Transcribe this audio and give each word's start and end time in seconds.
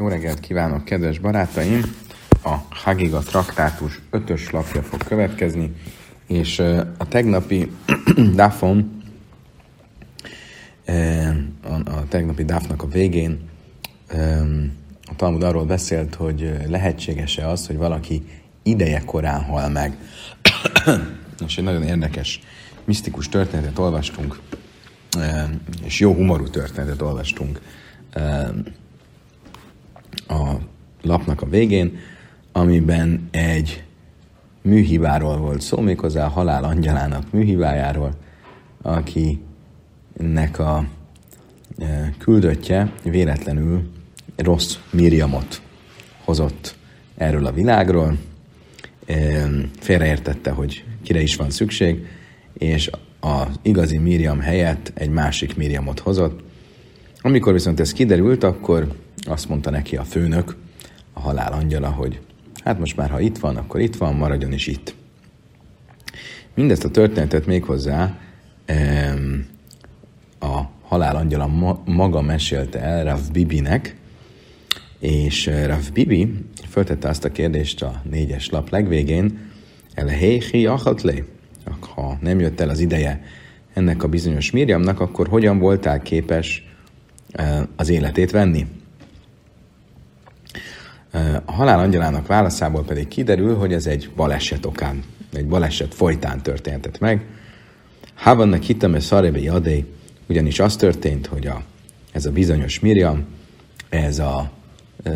Jó 0.00 0.08
reggelt 0.08 0.40
kívánok, 0.40 0.84
kedves 0.84 1.18
barátaim! 1.18 1.82
A 2.44 2.56
Hagiga 2.70 3.18
traktátus 3.18 4.00
ötös 4.10 4.50
lapja 4.50 4.82
fog 4.82 5.02
következni, 5.02 5.72
és 6.26 6.58
a 6.98 7.08
tegnapi 7.08 7.72
DAFon, 8.34 9.02
a, 11.84 12.08
tegnapi 12.08 12.44
DAF-nak 12.44 12.82
a 12.82 12.88
végén 12.88 13.48
a 15.06 15.16
Talmud 15.16 15.42
arról 15.42 15.64
beszélt, 15.64 16.14
hogy 16.14 16.52
lehetséges-e 16.68 17.48
az, 17.48 17.66
hogy 17.66 17.76
valaki 17.76 18.22
ideje 18.62 19.02
korán 19.04 19.42
hal 19.42 19.68
meg. 19.68 19.96
és 21.46 21.58
egy 21.58 21.64
nagyon 21.64 21.82
érdekes, 21.82 22.40
misztikus 22.84 23.28
történetet 23.28 23.78
olvastunk, 23.78 24.40
és 25.84 26.00
jó 26.00 26.14
humorú 26.14 26.48
történetet 26.48 27.02
olvastunk 27.02 27.60
a 30.28 30.54
lapnak 31.02 31.42
a 31.42 31.48
végén, 31.48 31.98
amiben 32.52 33.28
egy 33.30 33.82
műhibáról 34.62 35.36
volt 35.36 35.60
szó, 35.60 35.80
méghozzá 35.80 36.24
a 36.24 36.30
halál 36.30 36.64
angyalának 36.64 37.32
műhibájáról, 37.32 38.14
akinek 38.82 40.58
a 40.58 40.84
e, 41.78 42.14
küldöttje 42.18 42.92
véletlenül 43.02 43.90
rossz 44.36 44.76
Miriamot 44.90 45.62
hozott 46.24 46.76
erről 47.16 47.46
a 47.46 47.52
világról, 47.52 48.16
e, 49.06 49.48
félreértette, 49.78 50.50
hogy 50.50 50.84
kire 51.02 51.20
is 51.20 51.36
van 51.36 51.50
szükség, 51.50 52.06
és 52.52 52.90
az 53.20 53.46
igazi 53.62 53.98
Miriam 53.98 54.40
helyett 54.40 54.92
egy 54.94 55.10
másik 55.10 55.56
Miriamot 55.56 55.98
hozott. 55.98 56.40
Amikor 57.20 57.52
viszont 57.52 57.80
ez 57.80 57.92
kiderült, 57.92 58.44
akkor 58.44 58.94
azt 59.28 59.48
mondta 59.48 59.70
neki 59.70 59.96
a 59.96 60.04
főnök, 60.04 60.56
a 61.12 61.20
halál 61.20 61.52
angyala, 61.52 61.88
hogy 61.88 62.20
hát 62.64 62.78
most 62.78 62.96
már, 62.96 63.10
ha 63.10 63.20
itt 63.20 63.38
van, 63.38 63.56
akkor 63.56 63.80
itt 63.80 63.96
van, 63.96 64.14
maradjon 64.14 64.52
is 64.52 64.66
itt. 64.66 64.94
Mindezt 66.54 66.84
a 66.84 66.90
történetet 66.90 67.46
méghozzá 67.46 68.18
a 70.38 70.62
halál 70.82 71.16
angyala 71.16 71.46
maga 71.84 72.20
mesélte 72.20 72.80
el 72.80 73.04
Rav 73.04 73.20
Bibinek, 73.32 73.96
és 74.98 75.46
eh, 75.46 75.66
Rav 75.66 75.92
Bibi 75.92 76.44
föltette 76.68 77.08
azt 77.08 77.24
a 77.24 77.32
kérdést 77.32 77.82
a 77.82 78.02
négyes 78.10 78.50
lap 78.50 78.70
legvégén, 78.70 79.38
Elehéhi 79.94 80.66
ahatlé, 80.66 81.24
ha 81.94 82.18
nem 82.20 82.40
jött 82.40 82.60
el 82.60 82.68
az 82.68 82.80
ideje 82.80 83.22
ennek 83.74 84.02
a 84.02 84.08
bizonyos 84.08 84.50
Miriamnak, 84.50 85.00
akkor 85.00 85.28
hogyan 85.28 85.58
voltál 85.58 86.02
képes 86.02 86.64
eh, 87.32 87.62
az 87.76 87.88
életét 87.88 88.30
venni? 88.30 88.66
A 91.44 91.52
halál 91.52 91.78
angyalának 91.78 92.26
válaszából 92.26 92.84
pedig 92.84 93.08
kiderül, 93.08 93.56
hogy 93.56 93.72
ez 93.72 93.86
egy 93.86 94.10
baleset 94.16 94.66
okán, 94.66 95.02
egy 95.32 95.46
baleset 95.46 95.94
folytán 95.94 96.42
történtett 96.42 96.98
meg. 96.98 97.26
Havannak 98.14 98.62
hittem 98.62 98.94
a 98.94 99.00
szarebe 99.00 99.38
jadé, 99.38 99.84
ugyanis 100.26 100.60
az 100.60 100.76
történt, 100.76 101.26
hogy 101.26 101.46
a, 101.46 101.62
ez 102.12 102.26
a 102.26 102.30
bizonyos 102.30 102.80
Miriam, 102.80 103.24
ez 103.88 104.18
a 104.18 104.50
ö, 105.02 105.10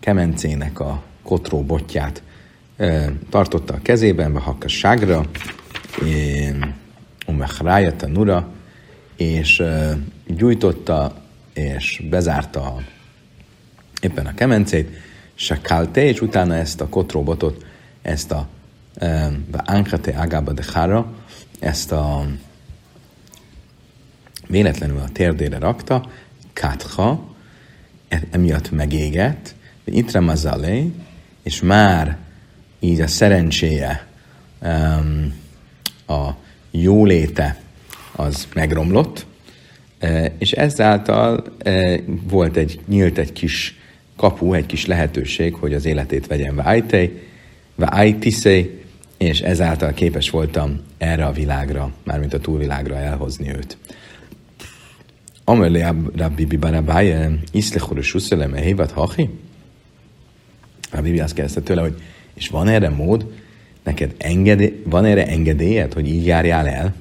kemencének 0.00 0.80
a 0.80 1.02
kotró 1.22 1.62
botját 1.62 2.22
ö, 2.76 3.04
tartotta 3.30 3.74
a 3.74 3.82
kezében, 3.82 4.36
a 4.36 4.40
hakkasságra, 4.40 5.24
umechrájat 7.26 8.06
nura, 8.06 8.48
és 9.16 9.58
ö, 9.58 9.90
gyújtotta 10.26 11.22
és 11.52 12.02
bezárta 12.10 12.60
a 12.60 12.82
éppen 14.00 14.26
a 14.26 14.34
kemencét, 14.34 14.88
se 15.34 15.60
kalte, 15.62 16.04
és 16.04 16.20
utána 16.20 16.54
ezt 16.54 16.80
a 16.80 16.88
kotróbotot, 16.88 17.64
ezt 18.02 18.30
a 18.30 18.48
Ankate 19.52 20.18
Agába 20.18 20.52
de 20.52 20.64
Hára, 20.72 21.14
ezt 21.58 21.92
a 21.92 22.26
véletlenül 24.46 24.98
a 24.98 25.08
térdére 25.08 25.58
rakta, 25.58 26.10
Kátha, 26.52 27.34
e, 28.08 28.22
emiatt 28.30 28.70
megégett, 28.70 29.54
Itre 29.84 30.20
Mazalé, 30.20 30.92
és 31.42 31.60
már 31.60 32.16
így 32.80 33.00
a 33.00 33.06
szerencséje, 33.06 34.06
a 36.06 36.30
jóléte 36.70 37.60
az 38.12 38.48
megromlott, 38.54 39.26
e, 39.98 40.32
és 40.38 40.52
ezáltal 40.52 41.44
e, 41.58 42.00
volt 42.06 42.56
egy, 42.56 42.80
nyílt 42.86 43.18
egy 43.18 43.32
kis 43.32 43.77
kapu, 44.18 44.52
egy 44.52 44.66
kis 44.66 44.86
lehetőség, 44.86 45.54
hogy 45.54 45.74
az 45.74 45.84
életét 45.84 46.26
vegyem 46.26 46.54
vájtej, 46.54 47.10
vájtiszej, 47.74 48.70
és 49.16 49.40
ezáltal 49.40 49.92
képes 49.92 50.30
voltam 50.30 50.80
erre 50.98 51.24
a 51.24 51.32
világra, 51.32 51.92
mármint 52.04 52.34
a 52.34 52.38
túlvilágra 52.38 52.96
elhozni 52.96 53.48
őt. 53.48 53.76
Amelé 55.44 55.84
Rabbi 56.16 56.44
Bibarabáje, 56.44 57.38
iszlechor 57.52 57.98
és 57.98 58.14
uszelem, 58.14 58.54
hévat 58.54 58.90
hachi? 58.90 59.28
A 60.92 61.00
Bibi 61.00 61.20
azt 61.20 61.34
kérdezte 61.34 61.60
tőle, 61.60 61.80
hogy 61.80 61.94
és 62.34 62.48
van 62.48 62.68
erre 62.68 62.88
mód, 62.88 63.26
neked 63.82 64.14
engedé, 64.18 64.82
van 64.84 65.04
erre 65.04 65.26
engedélyed, 65.26 65.92
hogy 65.92 66.08
így 66.08 66.26
járjál 66.26 66.68
el? 66.68 66.94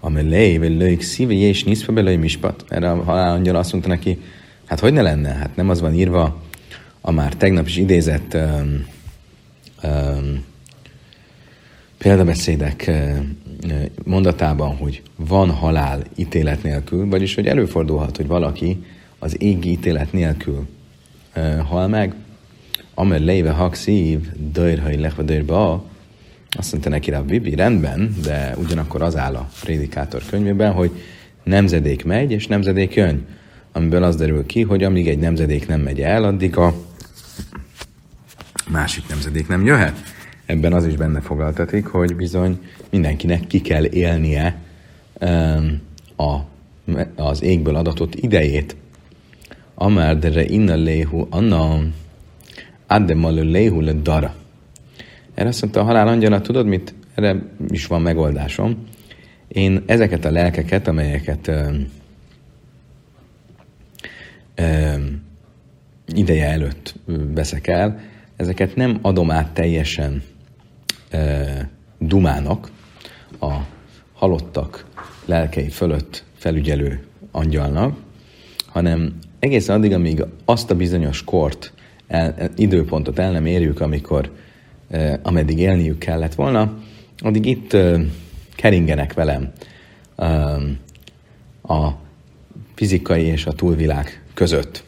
Amelé, 0.00 0.58
vagy 0.58 0.76
lőjük 0.76 1.00
szíve, 1.00 1.32
és 1.32 1.64
niszve 1.64 1.92
belőj 1.92 2.16
mispat. 2.16 2.64
Erre 2.68 2.90
a 2.90 3.02
halálangyal 3.02 3.56
azt 3.56 3.72
mondta 3.72 3.90
neki, 3.90 4.18
Hát 4.66 4.80
hogy 4.80 4.92
ne 4.92 5.02
lenne? 5.02 5.28
Hát 5.28 5.56
nem 5.56 5.68
az 5.68 5.80
van 5.80 5.94
írva 5.94 6.42
a 7.00 7.10
már 7.10 7.34
tegnap 7.34 7.66
is 7.66 7.76
idézett 7.76 8.34
um, 8.34 8.86
um, 9.82 10.44
példabeszédek 11.98 12.90
mondatában, 14.04 14.76
hogy 14.76 15.02
van 15.16 15.50
halál 15.50 16.02
ítélet 16.16 16.62
nélkül, 16.62 17.08
vagyis 17.08 17.34
hogy 17.34 17.46
előfordulhat, 17.46 18.16
hogy 18.16 18.26
valaki 18.26 18.84
az 19.18 19.42
égi 19.42 19.70
ítélet 19.70 20.12
nélkül 20.12 20.66
uh, 21.36 21.58
hal 21.58 21.88
meg, 21.88 22.14
amely 22.94 23.24
leive 23.24 23.50
hak 23.50 23.74
szív, 23.74 24.28
dörhaj 24.52 24.96
lehve 24.96 25.22
dörba, 25.22 25.84
azt 26.50 26.72
mondta 26.72 26.90
neki 26.90 27.12
a 27.12 27.24
Bibi, 27.24 27.54
rendben, 27.54 28.14
de 28.22 28.54
ugyanakkor 28.56 29.02
az 29.02 29.16
áll 29.16 29.34
a 29.34 29.48
prédikátor 29.60 30.22
könyvében, 30.30 30.72
hogy 30.72 30.90
nemzedék 31.44 32.04
megy, 32.04 32.30
és 32.30 32.46
nemzedék 32.46 32.94
jön 32.94 33.26
amiből 33.72 34.02
az 34.02 34.16
derül 34.16 34.46
ki, 34.46 34.62
hogy 34.62 34.84
amíg 34.84 35.08
egy 35.08 35.18
nemzedék 35.18 35.68
nem 35.68 35.80
megy 35.80 36.00
el, 36.00 36.24
addig 36.24 36.56
a 36.56 36.74
másik 38.70 39.08
nemzedék 39.08 39.48
nem 39.48 39.64
jöhet. 39.64 40.02
Ebben 40.46 40.72
az 40.72 40.86
is 40.86 40.96
benne 40.96 41.20
foglaltatik, 41.20 41.86
hogy 41.86 42.16
bizony 42.16 42.58
mindenkinek 42.90 43.46
ki 43.46 43.60
kell 43.60 43.84
élnie 43.84 44.60
a, 46.16 46.36
az 47.16 47.42
égből 47.42 47.76
adatott 47.76 48.14
idejét. 48.14 48.76
Amár 49.74 50.18
dere 50.18 50.44
inna 50.44 50.74
léhu 50.74 51.26
anna 51.30 51.80
addemalu 52.86 53.42
léhu 53.42 53.80
le 53.80 53.92
dara. 53.92 54.34
Erre 55.34 55.48
azt 55.48 55.60
mondta 55.62 55.80
a 55.80 55.84
halál 55.84 56.08
angyala, 56.08 56.40
tudod 56.40 56.66
mit? 56.66 56.94
Erre 57.14 57.42
is 57.68 57.86
van 57.86 58.02
megoldásom. 58.02 58.86
Én 59.48 59.82
ezeket 59.86 60.24
a 60.24 60.30
lelkeket, 60.30 60.88
amelyeket 60.88 61.50
ideje 66.06 66.46
előtt 66.46 66.94
veszek 67.34 67.66
el, 67.66 68.00
ezeket 68.36 68.76
nem 68.76 68.98
adom 69.02 69.30
át 69.30 69.54
teljesen 69.54 70.22
dumának, 71.98 72.70
a 73.40 73.52
halottak 74.12 74.86
lelkei 75.24 75.68
fölött 75.68 76.24
felügyelő 76.36 77.02
angyalnak, 77.30 77.96
hanem 78.66 79.18
egészen 79.38 79.76
addig, 79.76 79.92
amíg 79.92 80.24
azt 80.44 80.70
a 80.70 80.76
bizonyos 80.76 81.24
kort, 81.24 81.72
el, 82.06 82.50
időpontot 82.56 83.18
el 83.18 83.30
nem 83.32 83.46
érjük, 83.46 83.80
amikor 83.80 84.30
ameddig 85.22 85.58
élniük 85.58 85.98
kellett 85.98 86.34
volna, 86.34 86.78
addig 87.18 87.46
itt 87.46 87.72
e, 87.72 88.00
keringenek 88.54 89.14
velem. 89.14 89.52
A 91.62 91.90
fizikai 92.74 93.22
és 93.22 93.46
a 93.46 93.52
túlvilág 93.52 94.21
között. 94.34 94.84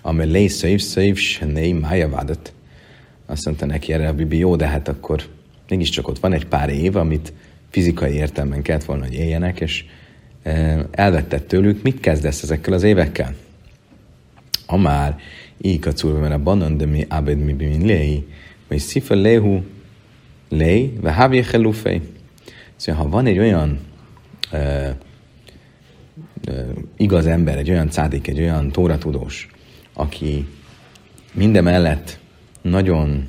Ami 0.00 0.24
lé 0.24 0.46
szév 0.46 0.80
szév 0.80 1.16
senei 1.16 1.72
májavadat. 1.72 2.52
Azt 3.26 3.44
mondta 3.44 3.66
neki 3.66 3.92
erre 3.92 4.08
a 4.08 4.14
Bibi, 4.14 4.38
jó, 4.38 4.56
de 4.56 4.66
hát 4.66 4.88
akkor 4.88 5.22
mégiscsak 5.68 6.08
ott 6.08 6.18
van 6.18 6.32
egy 6.32 6.46
pár 6.46 6.68
év, 6.68 6.96
amit 6.96 7.32
fizikai 7.70 8.14
értelemben 8.14 8.62
kellett 8.62 8.84
volna, 8.84 9.04
hogy 9.04 9.14
éljenek, 9.14 9.60
és 9.60 9.84
e, 10.42 10.86
elvetted 10.90 11.42
tőlük, 11.42 11.82
mit 11.82 12.00
kezdesz 12.00 12.42
ezekkel 12.42 12.72
az 12.72 12.82
évekkel? 12.82 13.34
A 14.66 14.76
már 14.76 15.18
így 15.60 15.88
a 16.32 16.38
banan, 16.38 16.76
de 16.76 16.86
mi 16.86 17.06
abed 17.08 17.38
mi 17.38 17.52
bimin 17.52 17.86
léi, 17.86 18.26
vagy 18.68 18.78
szifa 18.78 19.14
léhu 19.14 19.62
léi, 20.48 20.98
ve 21.00 21.12
havi 21.12 21.44
Szóval, 22.76 23.02
ha 23.02 23.08
van 23.08 23.26
egy 23.26 23.38
olyan 23.38 23.78
uh, 24.52 24.88
igaz 26.96 27.26
ember, 27.26 27.58
egy 27.58 27.70
olyan 27.70 27.90
cádik, 27.90 28.28
egy 28.28 28.40
olyan 28.40 28.70
tóratudós, 28.70 29.48
aki 29.92 30.46
mindemellett 31.32 32.18
nagyon 32.62 33.28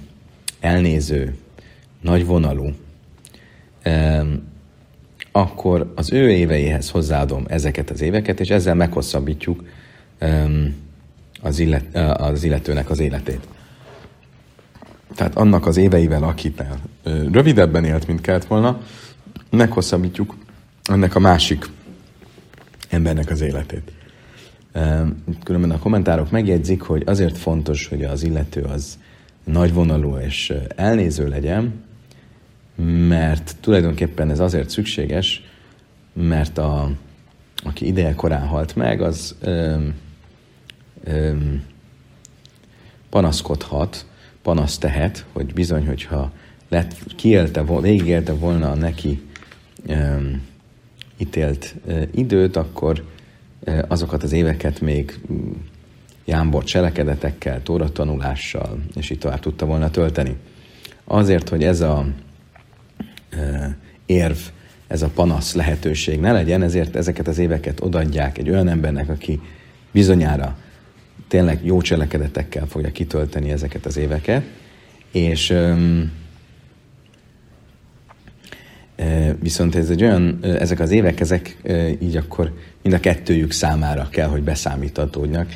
elnéző, 0.59 1.35
nagyvonalú, 2.01 2.71
akkor 5.31 5.91
az 5.95 6.11
ő 6.11 6.31
éveihez 6.31 6.89
hozzáadom 6.89 7.43
ezeket 7.47 7.89
az 7.89 8.01
éveket, 8.01 8.39
és 8.39 8.49
ezzel 8.49 8.75
meghosszabbítjuk 8.75 9.63
az, 11.41 11.59
illet, 11.59 11.95
az 12.19 12.43
illetőnek 12.43 12.89
az 12.89 12.99
életét. 12.99 13.47
Tehát 15.15 15.35
annak 15.35 15.65
az 15.65 15.77
éveivel, 15.77 16.23
akitől 16.23 16.77
rövidebben 17.31 17.85
élt, 17.85 18.07
mint 18.07 18.21
kellett 18.21 18.45
volna, 18.45 18.81
meghosszabbítjuk 19.49 20.35
ennek 20.83 21.15
a 21.15 21.19
másik 21.19 21.65
embernek 22.93 23.29
az 23.29 23.41
életét. 23.41 23.91
Különben 25.43 25.71
a 25.71 25.79
kommentárok 25.79 26.31
megjegyzik, 26.31 26.81
hogy 26.81 27.03
azért 27.05 27.37
fontos, 27.37 27.87
hogy 27.87 28.03
az 28.03 28.23
illető 28.23 28.61
az 28.61 28.99
nagyvonalú 29.43 30.17
és 30.17 30.53
elnéző 30.75 31.27
legyen, 31.27 31.73
mert 33.07 33.55
tulajdonképpen 33.59 34.29
ez 34.29 34.39
azért 34.39 34.69
szükséges, 34.69 35.43
mert 36.13 36.57
a, 36.57 36.91
aki 37.63 37.87
ideje 37.87 38.13
korán 38.13 38.47
halt 38.47 38.75
meg, 38.75 39.01
az 39.01 39.35
öm, 39.41 39.93
öm, 41.03 41.63
panaszkodhat, 43.09 44.05
panaszt 44.41 44.79
tehet, 44.79 45.25
hogy 45.31 45.53
bizony, 45.53 45.87
hogyha 45.87 46.31
lett, 46.69 46.95
kiélte, 47.15 47.63
végigélte 47.63 48.33
volna 48.33 48.73
neki 48.73 49.21
öm, 49.87 50.41
ítélt 51.23 51.75
időt, 52.11 52.55
akkor 52.55 53.03
azokat 53.87 54.23
az 54.23 54.31
éveket 54.31 54.81
még 54.81 55.19
jámbor 56.25 56.63
cselekedetekkel, 56.63 57.63
tóra 57.63 57.89
és 58.95 59.09
így 59.09 59.19
tovább 59.19 59.39
tudta 59.39 59.65
volna 59.65 59.91
tölteni. 59.91 60.35
Azért, 61.03 61.49
hogy 61.49 61.63
ez 61.63 61.81
a 61.81 62.05
érv, 64.05 64.37
ez 64.87 65.01
a 65.01 65.09
panasz 65.09 65.53
lehetőség 65.53 66.19
ne 66.19 66.31
legyen, 66.31 66.61
ezért 66.61 66.95
ezeket 66.95 67.27
az 67.27 67.37
éveket 67.37 67.81
odadják 67.81 68.37
egy 68.37 68.49
olyan 68.49 68.67
embernek, 68.67 69.09
aki 69.09 69.39
bizonyára 69.91 70.57
tényleg 71.27 71.65
jó 71.65 71.81
cselekedetekkel 71.81 72.65
fogja 72.65 72.91
kitölteni 72.91 73.51
ezeket 73.51 73.85
az 73.85 73.97
éveket, 73.97 74.43
és 75.11 75.53
viszont 79.39 79.75
ez 79.75 79.89
egy 79.89 80.03
olyan, 80.03 80.39
ezek 80.41 80.79
az 80.79 80.91
évek, 80.91 81.19
ezek 81.19 81.57
így 81.99 82.17
akkor 82.17 82.53
mind 82.81 82.95
a 82.95 82.99
kettőjük 82.99 83.51
számára 83.51 84.07
kell, 84.11 84.27
hogy 84.27 84.43
beszámítatódjak, 84.43 85.47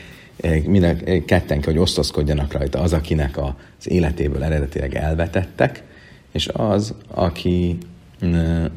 mind 0.65 0.83
a 0.83 0.93
ketten 1.25 1.61
kell, 1.61 1.73
hogy 1.73 1.81
osztozkodjanak 1.81 2.51
rajta 2.51 2.79
az, 2.79 2.93
akinek 2.93 3.37
az 3.37 3.89
életéből 3.89 4.43
eredetileg 4.43 4.95
elvetettek, 4.95 5.83
és 6.31 6.47
az, 6.53 6.93
aki 7.07 7.77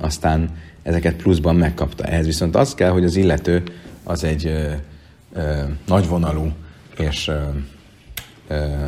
aztán 0.00 0.50
ezeket 0.82 1.16
pluszban 1.16 1.56
megkapta. 1.56 2.04
Ehhez 2.04 2.26
viszont 2.26 2.56
az 2.56 2.74
kell, 2.74 2.90
hogy 2.90 3.04
az 3.04 3.16
illető 3.16 3.62
az 4.04 4.24
egy 4.24 4.46
ö, 4.46 4.72
ö, 5.32 5.62
nagyvonalú 5.86 6.52
és 6.98 7.28
ö, 7.28 7.40
ö, 8.48 8.86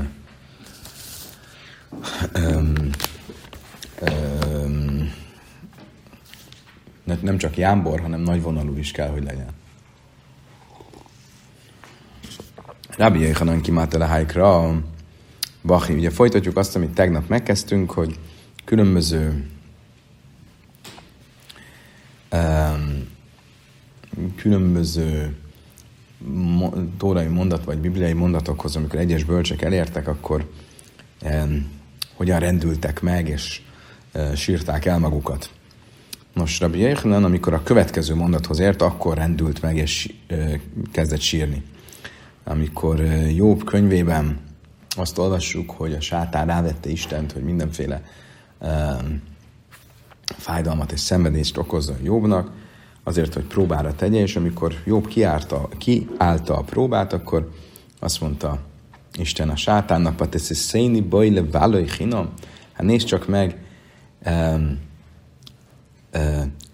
ö, 2.33 2.61
ö, 4.01 4.11
nem 7.05 7.39
csak 7.39 7.57
jámbor, 7.57 8.01
hanem 8.01 8.21
nagyvonalú 8.21 8.77
is 8.77 8.91
kell, 8.91 9.09
hogy 9.09 9.23
legyen. 9.23 9.49
Rabbi 12.97 13.21
Yechanan 13.21 13.61
kimátele 13.61 14.07
hájkra, 14.07 14.81
Bachi. 15.63 15.93
Ugye 15.93 16.11
folytatjuk 16.11 16.57
azt, 16.57 16.77
amit 16.77 16.95
tegnap 16.95 17.29
megkezdtünk, 17.29 17.91
hogy 17.91 18.19
különböző 18.65 19.47
um, 22.33 23.09
különböző 24.37 25.37
tórai 26.99 27.27
mondat 27.27 27.65
vagy 27.65 27.79
bibliai 27.79 28.13
mondatokhoz, 28.13 28.77
amikor 28.77 28.99
egyes 28.99 29.25
bölcsek 29.25 29.63
elértek, 29.63 30.09
akkor 30.09 30.51
um, 31.23 31.71
hogyan 32.15 32.39
rendültek 32.39 33.01
meg, 33.01 33.29
és 33.29 33.61
uh, 34.15 34.35
sírták 34.35 34.85
el 34.85 34.99
magukat. 34.99 35.51
Nos, 36.35 36.61
Rabbi 36.61 36.79
Yechanan, 36.79 37.25
amikor 37.25 37.55
a 37.55 37.63
következő 37.63 38.15
mondathoz 38.15 38.59
ért, 38.59 38.83
akkor 38.83 39.17
rendült 39.17 39.63
meg, 39.63 39.77
és 39.77 40.15
kezdett 40.93 41.21
sírni. 41.21 41.63
Amikor 42.45 43.01
Jobb 43.35 43.65
könyvében 43.65 44.41
azt 44.97 45.19
olvassuk, 45.19 45.71
hogy 45.71 45.93
a 45.93 46.01
sátán 46.01 46.47
rávette 46.47 46.91
Istent, 46.91 47.33
hogy 47.33 47.43
mindenféle 47.43 48.03
fájdalmat 50.25 50.93
és 50.93 51.01
szenvedést 51.01 51.57
okozzon 51.57 52.03
Jobbnak, 52.03 52.51
azért, 53.05 53.35
hogy 53.35 53.45
próbára 53.45 53.95
tegye, 53.95 54.21
és 54.21 54.37
amikor 54.37 54.75
Jobb 54.85 55.07
kiárta, 55.07 55.69
kiállta 55.79 56.57
a 56.57 56.63
próbát, 56.63 57.13
akkor 57.13 57.51
azt 57.99 58.21
mondta 58.21 58.59
Isten 59.19 59.49
a 59.49 59.57
sátánnak, 59.57 60.35
ez 60.35 60.57
széni 60.57 61.01
bajle 61.01 61.43
váloj 61.45 61.89
hinom, 61.99 62.29
hát 62.73 62.87
nézd 62.87 63.07
csak 63.07 63.29
meg, 63.29 63.65
um, 64.27 64.79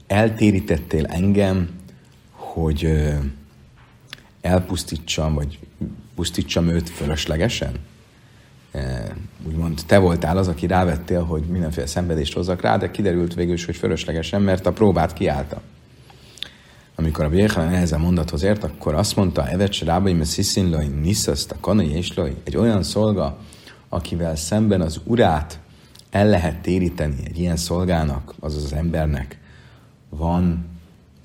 eltérítettél 0.07 1.07
engem, 1.07 1.69
hogy 2.31 3.09
elpusztítsam, 4.41 5.35
vagy 5.35 5.59
pusztítsam 6.15 6.69
őt 6.69 6.89
fölöslegesen? 6.89 7.73
Úgymond 9.47 9.81
te 9.87 9.99
voltál 9.99 10.37
az, 10.37 10.49
aki 10.49 10.67
rávettél, 10.67 11.23
hogy 11.23 11.43
mindenféle 11.43 11.87
szenvedést 11.87 12.35
hozzak 12.35 12.61
rá, 12.61 12.77
de 12.77 12.91
kiderült 12.91 13.35
végül 13.35 13.55
is, 13.55 13.65
hogy 13.65 13.77
fölöslegesen, 13.77 14.43
mert 14.43 14.67
a 14.67 14.73
próbát 14.73 15.13
kiállta. 15.13 15.61
Amikor 16.95 17.25
a 17.25 17.29
Bjéhelen 17.29 17.73
ehhez 17.73 17.93
a 17.93 17.99
mondathoz 17.99 18.43
ért, 18.43 18.65
akkor 18.65 18.95
azt 18.95 19.17
mondta, 19.17 19.49
Evet 19.49 19.79
rábai 19.79 20.13
íme 20.13 20.25
sziszinloj, 20.25 20.87
niszaszt 20.87 21.51
a 21.51 21.57
kanai 21.61 21.91
és 21.91 22.21
egy 22.45 22.57
olyan 22.57 22.83
szolga, 22.83 23.39
akivel 23.89 24.37
szemben 24.37 24.81
az 24.81 25.01
urát 25.05 25.59
el 26.11 26.29
lehet 26.29 26.57
téríteni 26.57 27.17
egy 27.25 27.39
ilyen 27.39 27.57
szolgának, 27.57 28.35
azaz 28.41 28.65
az 28.65 28.73
embernek, 28.73 29.39
van, 30.09 30.67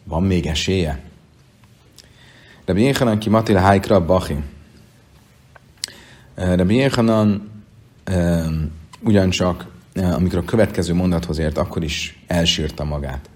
van 0.04 0.24
még 0.24 0.46
esélye. 0.46 1.02
De 2.66 2.74
Bjéhelen 2.74 3.20
ki 3.20 3.30
Matila 3.30 3.60
Hájkra 3.60 4.06
Bachi. 4.06 4.36
Rabbi 6.36 6.76
Yechanan 6.76 7.52
ugyancsak, 9.00 9.68
amikor 9.96 10.40
a 10.40 10.44
következő 10.44 10.94
mondathoz 10.94 11.38
ért, 11.38 11.58
akkor 11.58 11.84
is 11.84 12.24
elsírta 12.28 12.84
magát. 12.84 13.30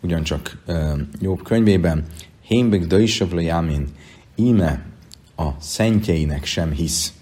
Ugyancsak 0.00 0.62
Jobb 1.20 1.42
könyvében, 1.42 2.06
Hémbek 2.42 2.86
Daisavla 2.86 3.40
Jámin, 3.40 3.88
íme 4.34 4.84
a 5.36 5.48
szentjeinek 5.60 6.44
sem 6.44 6.70
hisz. 6.70 7.12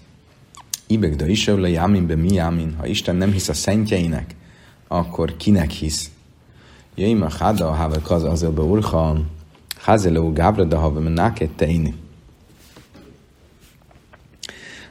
Ibek 0.93 1.15
Daisavla 1.15 1.67
Jámin 1.67 2.07
be 2.07 2.15
mi 2.15 2.33
Jámin, 2.33 2.75
ha 2.77 2.85
Isten 2.85 3.15
nem 3.15 3.31
hisz 3.31 3.49
a 3.49 3.53
szentjeinek, 3.53 4.35
akkor 4.87 5.37
kinek 5.37 5.69
hisz? 5.69 6.09
Jöjjön 6.95 7.21
a 7.21 7.29
háda, 7.29 7.71
ha 7.71 8.13
az 8.13 8.23
azért 8.23 8.53
be 8.53 8.61
urha, 8.61 9.21
házeló 9.77 10.33
gábra, 10.33 10.63
de 10.63 10.75
ha 10.75 10.89
menáket 10.89 11.49
teini. 11.49 11.93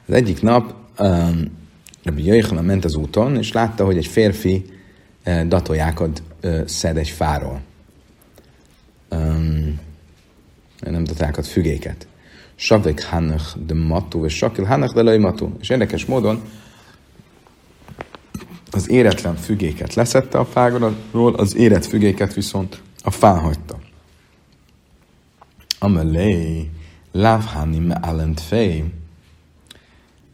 Az 0.07 0.15
egyik 0.15 0.43
nap 0.43 0.75
um, 0.99 2.65
ment 2.65 2.85
az 2.85 2.95
úton, 2.95 3.37
és 3.37 3.53
látta, 3.53 3.85
hogy 3.85 3.97
egy 3.97 4.07
férfi 4.07 4.65
uh, 5.27 5.43
datójákat 5.43 6.23
uh, 6.43 6.67
szed 6.67 6.97
egy 6.97 7.09
fáról. 7.09 7.61
Um, 9.11 9.81
nem 10.81 11.05
datójákat, 11.05 11.47
fügéket. 11.47 12.07
Savek 12.63 13.03
hanach 13.03 13.57
de 13.67 13.75
matu, 13.75 14.25
és 14.25 14.35
sakil 14.35 14.65
hanach 14.65 14.95
de 14.95 15.19
matu. 15.19 15.49
És 15.61 15.69
érdekes 15.69 16.05
módon 16.05 16.43
az 18.71 18.91
éretlen 18.91 19.37
fügéket 19.37 19.95
leszette 19.95 20.39
a 20.39 20.45
fáról, 20.45 20.95
az 21.37 21.57
érett 21.57 21.85
fügéket 21.87 22.35
viszont 22.35 22.83
a 23.03 23.11
fán 23.11 23.39
hagyta. 23.39 23.79
Amelé, 25.79 26.71
lávháni 27.13 27.79
me 27.79 27.95
alent 27.95 28.41
fej, 28.41 28.85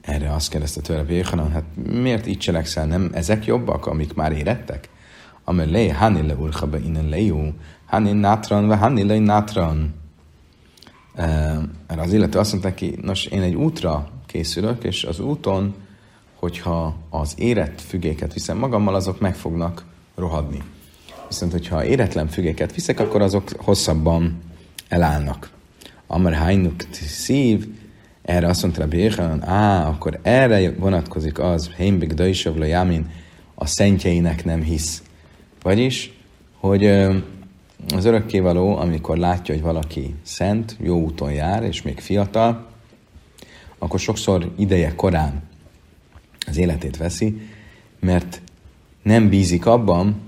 erre 0.00 0.32
azt 0.32 0.50
kérdezte 0.50 0.80
tőle 0.80 1.04
Véhanan, 1.04 1.50
hát 1.50 1.64
miért 1.92 2.26
így 2.26 2.38
cselekszel, 2.38 2.87
nem 2.87 3.11
ezek 3.12 3.44
jobbak, 3.44 3.87
amik 3.87 4.14
már 4.14 4.32
érettek? 4.32 4.88
Amelé, 5.44 5.88
hani 5.88 6.26
le 6.26 6.35
urcha 6.35 6.66
be 6.66 6.78
innen 6.78 7.08
lejú, 7.08 7.52
hani 7.87 8.12
nátran, 8.12 8.68
ve 8.68 8.76
hani 8.76 9.02
le 9.02 9.18
nátran. 9.18 9.94
Erre 11.18 12.02
az 12.02 12.12
illető 12.12 12.38
azt 12.38 12.52
mondta 12.52 12.75
ki, 12.75 12.98
nos, 13.02 13.25
én 13.25 13.42
egy 13.42 13.54
útra 13.54 14.08
készülök, 14.26 14.84
és 14.84 15.04
az 15.04 15.20
úton, 15.20 15.75
hogyha 16.34 16.96
az 17.10 17.34
érett 17.37 17.80
fügéket 17.80 18.32
viszem 18.32 18.58
magammal, 18.58 18.94
azok 18.94 19.20
meg 19.20 19.37
fognak 19.37 19.84
rohadni. 20.14 20.62
Viszont, 21.28 21.52
hogyha 21.52 21.84
éretlen 21.84 22.28
fügéket 22.28 22.75
viszek, 22.75 23.00
akkor 23.00 23.22
azok 23.22 23.50
hosszabban 23.56 24.40
elállnak. 24.88 25.50
Amar 26.06 26.34
Hainuk 26.34 26.75
szív, 26.92 27.68
erre 28.22 28.48
azt 28.48 28.62
mondta 28.62 28.80
Rabbi 28.80 28.98
Yechanan, 28.98 29.44
á, 29.44 29.88
akkor 29.88 30.18
erre 30.22 30.75
vonatkozik 30.78 31.38
az, 31.38 31.70
Heimbik 31.76 32.12
Daisavla 32.12 32.64
Yamin, 32.64 33.10
a 33.54 33.66
szentjeinek 33.66 34.44
nem 34.44 34.62
hisz. 34.62 35.02
Vagyis, 35.62 36.12
hogy 36.60 36.84
az 37.94 38.04
örökkévaló, 38.04 38.76
amikor 38.76 39.16
látja, 39.16 39.54
hogy 39.54 39.62
valaki 39.62 40.14
szent, 40.23 40.76
jó 40.80 41.00
úton 41.00 41.32
jár, 41.32 41.62
és 41.62 41.82
még 41.82 42.00
fiatal, 42.00 42.66
akkor 43.78 44.00
sokszor 44.00 44.52
ideje 44.56 44.94
korán 44.94 45.42
az 46.47 46.56
életét 46.56 46.97
veszi, 46.97 47.40
mert 48.00 48.40
nem 49.02 49.28
bízik 49.28 49.66
abban, 49.66 50.20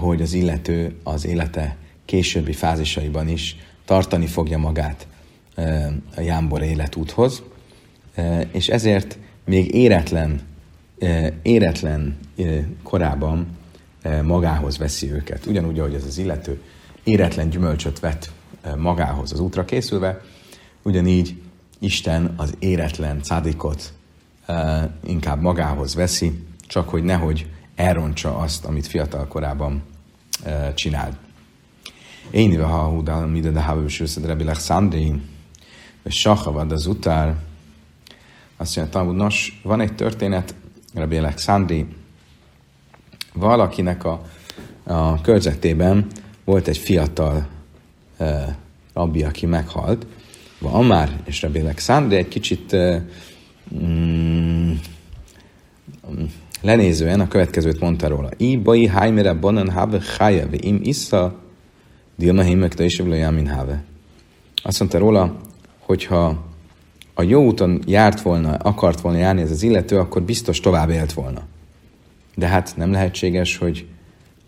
hogy 0.00 0.22
az 0.22 0.32
illető 0.32 0.96
az 1.02 1.26
élete 1.26 1.76
későbbi 2.04 2.52
fázisaiban 2.52 3.28
is 3.28 3.56
tartani 3.84 4.26
fogja 4.26 4.58
magát 4.58 5.06
a 6.16 6.20
jámbor 6.20 6.62
életúthoz, 6.62 7.42
és 8.52 8.68
ezért 8.68 9.18
még 9.44 9.74
éretlen, 9.74 10.40
éretlen 11.42 12.18
korában 12.82 13.46
magához 14.22 14.78
veszi 14.78 15.12
őket. 15.12 15.46
Ugyanúgy, 15.46 15.78
ahogy 15.78 15.94
ez 15.94 16.04
az 16.04 16.18
illető 16.18 16.62
éretlen 17.04 17.50
gyümölcsöt 17.50 18.00
vett 18.00 18.30
magához 18.76 19.32
az 19.32 19.40
útra 19.40 19.64
készülve, 19.64 20.20
ugyanígy 20.82 21.42
Isten 21.78 22.34
az 22.36 22.54
éretlen 22.58 23.22
cádikot 23.22 23.92
inkább 25.04 25.40
magához 25.40 25.94
veszi, 25.94 26.46
csak 26.66 26.88
hogy 26.88 27.02
nehogy 27.02 27.46
elrontsa 27.74 28.36
azt, 28.36 28.64
amit 28.64 28.86
fiatal 28.86 29.28
korában 29.28 29.82
csinált. 30.74 31.16
Én 32.30 32.64
ha 32.64 32.88
húdál, 32.88 33.26
mide 33.26 33.50
de 33.50 33.60
hábő 33.60 33.88
sőszed 33.88 34.26
Rebi 34.26 34.44
Lechszandri, 34.44 35.20
és 36.02 36.20
Sachavad 36.20 36.72
az 36.72 36.86
utár, 36.86 37.36
azt 38.56 38.76
mondja, 38.76 39.12
nos, 39.12 39.60
van 39.62 39.80
egy 39.80 39.94
történet, 39.94 40.54
Rebi 40.94 41.16
Alexandri, 41.16 41.86
valakinek 43.34 44.04
a, 44.04 44.22
a 44.84 45.20
körzetében 45.20 46.06
volt 46.44 46.68
egy 46.68 46.78
fiatal 46.78 47.46
e, 48.18 48.56
rabbi, 48.92 49.22
aki 49.22 49.46
meghalt, 49.46 50.06
van 50.58 50.84
már, 50.84 51.20
és 51.24 51.42
Rabbi 51.42 51.58
Alexandri 51.58 52.16
egy 52.16 52.28
kicsit 52.28 52.72
e, 52.72 53.04
mm, 53.74 54.72
lenézően 56.60 57.20
a 57.20 57.28
következőt 57.28 57.80
mondta 57.80 58.08
róla. 58.08 58.28
I 58.36 58.56
bai 58.56 58.86
haimere 58.86 59.32
bonan 59.32 59.70
have 59.70 59.98
chaya, 59.98 60.46
im 60.50 60.80
issa, 60.82 61.34
dilma 62.16 62.42
himek 62.42 62.78
is 62.78 63.02
min 63.02 63.46
have. 63.46 63.84
Azt 64.62 64.78
mondta 64.78 64.98
róla, 64.98 65.36
hogyha 65.78 66.44
a 67.14 67.22
jó 67.22 67.44
úton 67.44 67.82
járt 67.86 68.20
volna, 68.20 68.54
akart 68.54 69.00
volna 69.00 69.18
járni 69.18 69.40
ez 69.40 69.50
az 69.50 69.62
illető, 69.62 69.98
akkor 69.98 70.22
biztos 70.22 70.60
tovább 70.60 70.90
élt 70.90 71.12
volna. 71.12 71.42
De 72.34 72.46
hát 72.46 72.76
nem 72.76 72.92
lehetséges, 72.92 73.56
hogy 73.56 73.86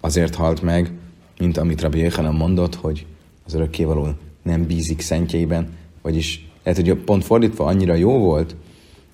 azért 0.00 0.35
halt 0.35 0.62
meg, 0.62 0.93
mint 1.38 1.57
amit 1.57 1.81
Rabbi 1.81 1.99
Yechanan 1.99 2.35
mondott, 2.35 2.75
hogy 2.75 3.07
az 3.47 3.55
örökkévaló 3.55 4.09
nem 4.43 4.66
bízik 4.66 5.00
szentjeiben, 5.00 5.76
vagyis 6.02 6.49
lehet, 6.62 6.87
hogy 6.87 6.95
pont 6.95 7.25
fordítva 7.25 7.64
annyira 7.64 7.95
jó 7.95 8.19
volt, 8.19 8.57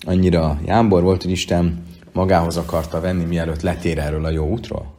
annyira 0.05 0.59
jámbor 0.65 1.03
volt, 1.03 1.21
hogy 1.21 1.31
Isten 1.31 1.83
magához 2.11 2.57
akarta 2.57 2.99
venni, 2.99 3.23
mielőtt 3.23 3.61
letér 3.61 3.97
erről 3.97 4.25
a 4.25 4.29
jó 4.29 4.47
útról. 4.47 4.93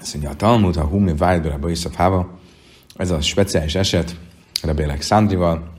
Ezt 0.00 0.12
mondja, 0.12 0.30
a 0.30 0.36
Talmud, 0.36 0.76
a 0.76 0.84
Humi 0.84 1.16
Vájdra, 1.16 1.58
Baiszaf 1.58 1.94
Háva, 1.94 2.38
ez 2.96 3.10
a 3.10 3.20
speciális 3.20 3.74
eset 3.74 4.16
Rabbi 4.62 4.82
Alexandrival. 4.82 5.71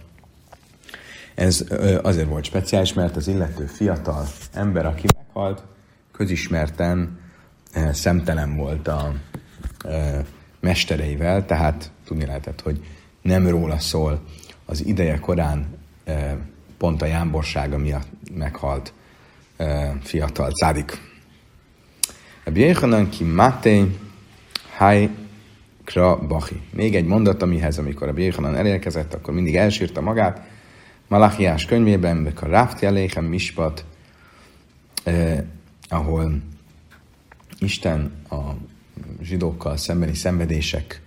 Ez 1.36 1.66
azért 2.02 2.28
volt 2.28 2.44
speciális, 2.44 2.94
mert 2.94 3.16
az 3.16 3.28
illető 3.28 3.66
fiatal 3.66 4.28
ember, 4.54 4.86
aki 4.86 5.08
meghalt, 5.18 5.64
közismerten 6.12 7.20
szemtelen 7.92 8.56
volt 8.56 8.88
a 8.88 9.14
mestereivel, 10.60 11.46
tehát 11.46 11.92
tudni 12.06 12.26
lehetett, 12.26 12.62
hogy 12.62 12.86
nem 13.22 13.48
róla 13.48 13.80
szól 13.80 14.22
az 14.66 14.86
ideje 14.86 15.20
korán 15.20 15.68
pont 16.78 17.02
a 17.02 17.06
jámborsága 17.06 17.78
miatt 17.78 18.08
meghalt 18.34 18.94
fiatal 20.02 20.52
cádik. 20.52 21.12
Rabbi 22.44 22.60
Yechanan 22.60 23.10
ki 23.10 23.24
Máté, 23.24 23.98
Hai 24.78 25.10
Kra 25.84 26.18
Bachi. 26.28 26.62
Még 26.72 26.96
egy 26.96 27.06
mondat, 27.06 27.42
amihez, 27.42 27.78
amikor 27.78 28.08
a 28.08 28.14
Béhanan 28.14 28.56
elérkezett, 28.56 29.14
akkor 29.14 29.34
mindig 29.34 29.56
elsírta 29.56 30.02
magát. 30.02 30.52
Malachiás 31.08 31.66
könyvében, 31.66 32.34
a 32.42 32.46
Ráfti 32.46 32.86
Eléhem 32.86 33.26
Mispat, 33.26 33.86
eh, 35.04 35.44
ahol 35.90 36.42
Isten 37.60 38.12
a 38.30 38.40
zsidókkal 39.22 39.78
szembeni 39.78 40.14
szenvedésekről 40.14 41.00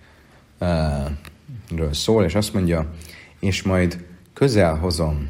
szól, 1.91 2.23
és 2.23 2.35
azt 2.35 2.53
mondja, 2.53 2.93
és 3.39 3.63
majd 3.63 4.05
közel 4.33 4.75
hozom, 4.75 5.29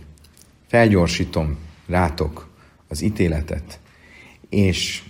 felgyorsítom 0.68 1.58
rátok 1.88 2.48
az 2.88 3.02
ítéletet, 3.02 3.80
és 4.50 5.04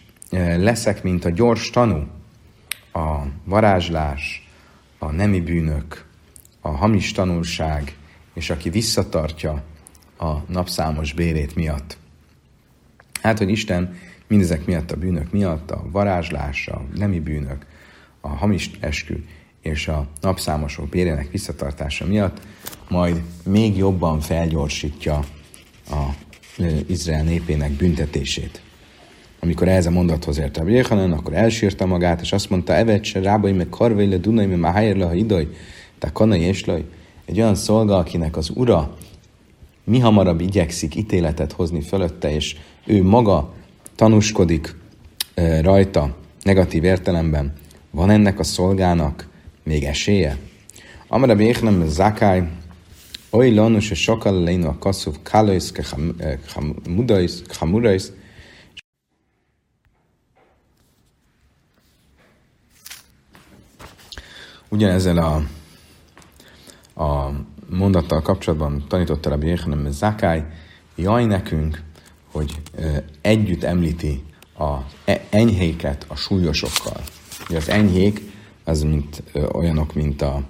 leszek, 0.57 1.03
mint 1.03 1.25
a 1.25 1.29
gyors 1.29 1.69
tanú, 1.69 2.07
a 2.93 3.21
varázslás, 3.43 4.47
a 4.97 5.11
nemi 5.11 5.41
bűnök, 5.41 6.05
a 6.61 6.69
hamis 6.69 7.11
tanulság, 7.11 7.95
és 8.37 8.49
aki 8.49 8.69
visszatartja 8.69 9.63
a 10.17 10.33
napszámos 10.47 11.13
bérét 11.13 11.55
miatt. 11.55 11.97
Hát, 13.21 13.37
hogy 13.37 13.49
Isten 13.49 13.97
mindezek 14.27 14.65
miatt 14.65 14.91
a 14.91 14.95
bűnök 14.97 15.31
miatt, 15.31 15.71
a 15.71 15.85
varázslás, 15.91 16.67
a 16.67 16.85
nemi 16.95 17.19
bűnök, 17.19 17.65
a 18.21 18.27
hamis 18.27 18.71
eskü 18.79 19.23
és 19.61 19.87
a 19.87 20.07
napszámosok 20.21 20.89
bérének 20.89 21.31
visszatartása 21.31 22.05
miatt 22.05 22.41
majd 22.89 23.21
még 23.43 23.77
jobban 23.77 24.19
felgyorsítja 24.19 25.19
a 25.89 26.05
Izrael 26.87 27.23
népének 27.23 27.71
büntetését 27.71 28.61
amikor 29.39 29.67
ehhez 29.67 29.85
a 29.85 29.91
mondathoz 29.91 30.37
ért 30.37 30.57
a 30.57 30.67
Jéhanan, 30.67 31.11
akkor 31.11 31.33
elsírta 31.33 31.85
magát, 31.85 32.21
és 32.21 32.31
azt 32.31 32.49
mondta, 32.49 32.75
evet 32.75 33.03
se 33.03 33.21
rábai 33.21 33.51
meg 33.51 33.69
karvai 33.69 34.09
le 34.09 34.17
dunai, 34.17 34.45
mert 34.45 34.61
már 34.61 34.95
le, 34.95 35.05
ha 35.05 35.13
idaj, 35.13 35.47
tehát 35.99 36.15
kanai 36.15 36.41
és 36.41 36.65
laj. 36.65 36.83
Egy 37.27 37.39
olyan 37.39 37.55
szolga, 37.55 37.97
akinek 37.97 38.37
az 38.37 38.49
ura 38.53 38.97
mi 39.83 39.99
hamarabb 39.99 40.41
igyekszik 40.41 40.95
ítéletet 40.95 41.51
hozni 41.51 41.81
fölötte, 41.81 42.33
és 42.33 42.55
ő 42.85 43.03
maga 43.03 43.53
tanúskodik 43.95 44.75
rajta 45.61 46.15
negatív 46.41 46.83
értelemben, 46.83 47.53
van 47.91 48.09
ennek 48.09 48.39
a 48.39 48.43
szolgának 48.43 49.27
még 49.63 49.83
esélye? 49.83 50.37
Amara 51.07 51.35
béknem 51.35 51.87
zakály, 51.87 52.47
oly 53.29 53.53
lanus, 53.53 53.91
és 53.91 54.01
sokkal 54.01 54.43
leinu 54.43 54.67
a 54.67 54.77
kasszúv 54.77 55.15
kalajsz, 55.23 55.71
kamurais, 57.59 58.03
Ugyanezzel 64.69 65.17
a, 65.17 65.43
a 66.97 67.31
mondattal 67.69 68.21
kapcsolatban 68.21 68.83
tanította 68.87 69.29
Rabbi 69.29 69.47
Yechanem 69.47 69.91
Zakai, 69.91 70.43
jaj 70.95 71.25
nekünk, 71.25 71.81
hogy 72.31 72.61
együtt 73.21 73.63
említi 73.63 74.23
a 74.57 74.77
e, 75.05 75.21
enyhéket 75.29 76.05
a 76.07 76.15
súlyosokkal. 76.15 77.01
Ugye 77.47 77.57
az 77.57 77.69
enyhék, 77.69 78.21
az 78.63 78.81
mint, 78.83 79.23
olyanok, 79.51 79.93
mint 79.93 80.21
a 80.21 80.41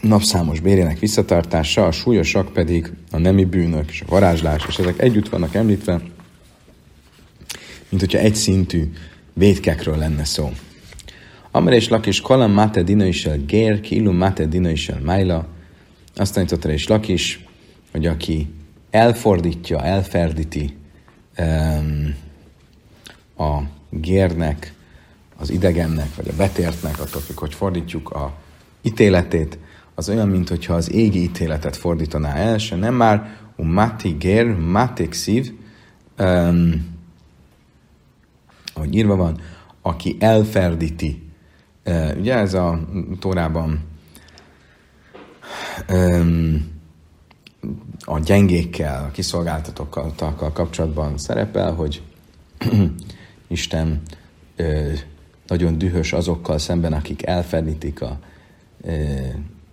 napszámos 0.00 0.60
bérének 0.60 0.98
visszatartása, 0.98 1.86
a 1.86 1.92
súlyosak 1.92 2.52
pedig 2.52 2.92
a 3.10 3.18
nemi 3.18 3.44
bűnök 3.44 3.90
és 3.90 4.00
a 4.00 4.06
varázslás, 4.08 4.64
és 4.68 4.78
ezek 4.78 5.00
együtt 5.02 5.28
vannak 5.28 5.54
említve, 5.54 6.00
mint 7.88 8.02
hogyha 8.02 8.18
egy 8.18 8.34
szintű 8.34 8.92
védkekről 9.32 9.96
lenne 9.96 10.24
szó. 10.24 10.52
Amar 11.56 11.72
és 11.72 11.88
Lakis 11.88 12.20
kalam 12.20 12.52
mate 12.52 12.82
dina 12.82 13.04
el 13.04 13.38
gér, 13.46 13.80
kilu 13.80 14.12
mate 14.12 14.46
dina 14.46 14.68
el 14.68 15.00
májla. 15.04 15.46
Azt 16.16 16.34
tanította 16.34 16.70
és 16.70 16.86
Lakis, 16.86 17.44
hogy 17.92 18.06
aki 18.06 18.48
elfordítja, 18.90 19.82
elferdíti 19.82 20.76
um, 21.38 22.14
a 23.36 23.62
gérnek, 23.90 24.72
az 25.36 25.50
idegennek, 25.50 26.14
vagy 26.14 26.28
a 26.28 26.36
betértnek, 26.36 27.00
attól 27.00 27.20
függ, 27.20 27.38
hogy 27.38 27.54
fordítjuk 27.54 28.10
a 28.10 28.34
ítéletét, 28.82 29.58
az 29.94 30.08
olyan, 30.08 30.28
mintha 30.28 30.74
az 30.74 30.92
égi 30.92 31.22
ítéletet 31.22 31.76
fordítaná 31.76 32.34
el, 32.34 32.58
se 32.58 32.76
nem 32.76 32.94
már 32.94 33.36
um 33.56 33.68
mati 33.68 34.10
gér, 34.18 34.46
matik 34.46 35.12
szív, 35.12 35.52
um, 36.18 36.96
ahogy 38.74 38.94
írva 38.94 39.16
van, 39.16 39.40
aki 39.82 40.16
elferdíti 40.20 41.24
Ugye 42.18 42.34
ez 42.34 42.54
a 42.54 42.80
Tórában 43.20 43.80
a 48.04 48.18
gyengékkel, 48.18 49.04
a 49.04 49.10
kiszolgáltatókkal 49.10 50.52
kapcsolatban 50.52 51.18
szerepel, 51.18 51.72
hogy 51.72 52.02
Isten 53.46 54.02
nagyon 55.46 55.78
dühös 55.78 56.12
azokkal 56.12 56.58
szemben, 56.58 56.92
akik 56.92 57.26
elfedítik 57.26 58.02
a, 58.02 58.18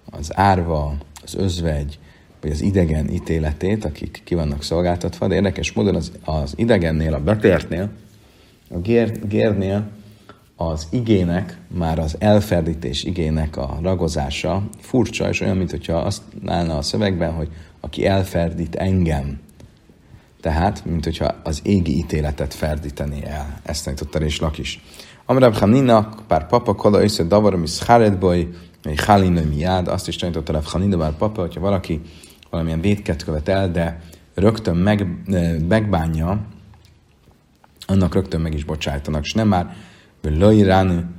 az 0.05 0.37
árva, 0.37 0.97
az 1.23 1.35
özvegy, 1.35 1.99
vagy 2.41 2.51
az 2.51 2.61
idegen 2.61 3.09
ítéletét, 3.09 3.85
akik 3.85 4.21
ki 4.23 4.35
vannak 4.35 4.63
szolgáltatva, 4.63 5.27
de 5.27 5.35
érdekes 5.35 5.71
módon 5.71 5.95
az, 5.95 6.11
az 6.23 6.53
idegennél, 6.55 7.13
a 7.13 7.19
betértnél, 7.19 7.89
a 8.69 8.77
gér, 8.77 9.27
gérnél 9.27 9.91
az 10.55 10.87
igének, 10.89 11.57
már 11.67 11.99
az 11.99 12.15
elferdítés 12.19 13.03
igének 13.03 13.57
a 13.57 13.79
ragozása 13.81 14.63
furcsa, 14.79 15.29
és 15.29 15.41
olyan, 15.41 15.57
mintha 15.57 15.97
azt 15.97 16.21
állna 16.45 16.77
a 16.77 16.81
szövegben, 16.81 17.33
hogy 17.33 17.49
aki 17.79 18.05
elferdít 18.05 18.75
engem, 18.75 19.39
tehát, 20.41 20.85
mint 20.85 21.03
hogyha 21.03 21.35
az 21.43 21.59
égi 21.63 21.97
ítéletet 21.97 22.53
ferdíteni 22.53 23.25
el. 23.25 23.59
Ezt 23.63 23.83
tanította 23.83 24.19
és 24.19 24.39
Lakis. 24.39 24.83
Amrab 25.25 25.57
pár 26.27 26.47
papa, 26.47 26.75
koda 26.75 27.03
össze 27.03 27.23
davarom 27.23 27.63
is 27.63 27.79
boy, 28.19 28.49
egy 28.83 28.99
halin 28.99 29.31
miád, 29.31 29.87
azt 29.87 30.07
is 30.07 30.15
tanította 30.15 30.51
Rav 30.51 30.65
Hanina, 30.65 30.97
pár 30.97 31.11
papa, 31.11 31.41
hogyha 31.41 31.59
valaki 31.59 32.01
valamilyen 32.49 32.81
védket 32.81 33.23
követ 33.23 33.47
el, 33.47 33.71
de 33.71 34.01
rögtön 34.33 34.75
meg, 34.75 35.07
megbánja, 35.67 36.45
annak 37.87 38.13
rögtön 38.13 38.41
meg 38.41 38.53
is 38.53 38.63
bocsájtanak, 38.63 39.23
és 39.23 39.33
nem 39.33 39.47
már 39.47 39.75
Lajrán 40.29 41.15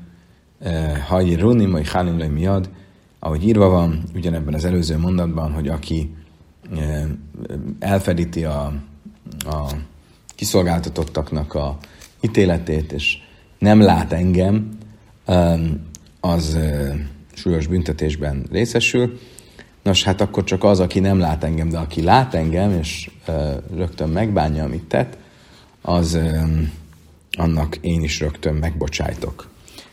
Haji 1.07 1.35
Runi, 1.35 1.65
majd 1.65 1.87
Halim 1.87 2.33
miad, 2.33 2.71
ahogy 3.19 3.47
írva 3.47 3.69
van 3.69 4.03
ugyanebben 4.15 4.55
az 4.55 4.65
előző 4.65 4.99
mondatban, 4.99 5.53
hogy 5.53 5.69
aki 5.69 6.15
elfedíti 7.79 8.45
a, 8.45 8.73
a 9.45 9.73
kiszolgáltatottaknak 10.35 11.55
a 11.55 11.77
ítéletét, 12.21 12.93
és 12.93 13.19
nem 13.59 13.81
lát 13.81 14.13
engem, 14.13 14.79
az 16.21 16.59
súlyos 17.33 17.67
büntetésben 17.67 18.47
részesül. 18.51 19.19
Nos, 19.83 20.05
hát 20.05 20.21
akkor 20.21 20.45
csak 20.45 20.65
az, 20.65 20.81
aki 20.81 21.01
nem 21.01 21.19
lát 21.19 21.45
engem, 21.45 21.69
de 21.69 21.79
aki 21.79 22.03
lát 22.03 22.35
engem, 22.35 22.71
és 22.71 23.11
rögtön 23.77 24.09
megbánja, 24.09 24.65
amit 24.65 24.85
tett, 24.85 25.17
az 25.83 26.19
annak 27.37 27.77
én 27.77 28.03
is 28.03 28.21
rögtön 28.21 28.55
megbocsájtok. 28.55 29.49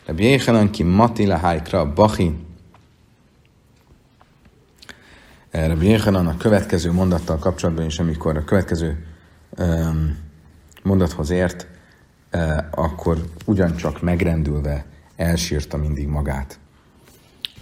Rabbi 0.06 0.24
Jéhanan 0.24 0.70
ki 0.70 0.82
Matila 0.82 1.36
Hájkra 1.36 1.92
Bachi. 1.92 2.34
Rabbi 5.50 5.86
Jéhanan 5.86 6.26
a 6.26 6.36
következő 6.36 6.92
mondattal 6.92 7.38
kapcsolatban 7.38 7.84
is, 7.84 7.98
amikor 7.98 8.36
a 8.36 8.44
következő 8.44 9.06
um, 9.58 10.18
mondathoz 10.82 11.30
ért, 11.30 11.66
uh, 12.32 12.56
akkor 12.70 13.24
ugyancsak 13.44 14.02
megrendülve 14.02 14.84
elsírta 15.16 15.76
mindig 15.76 16.06
magát. 16.06 16.58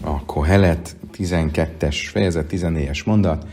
A 0.00 0.24
Kohelet 0.24 0.96
12-es 1.16 1.96
fejezet 2.10 2.46
14-es 2.50 3.04
mondat, 3.04 3.46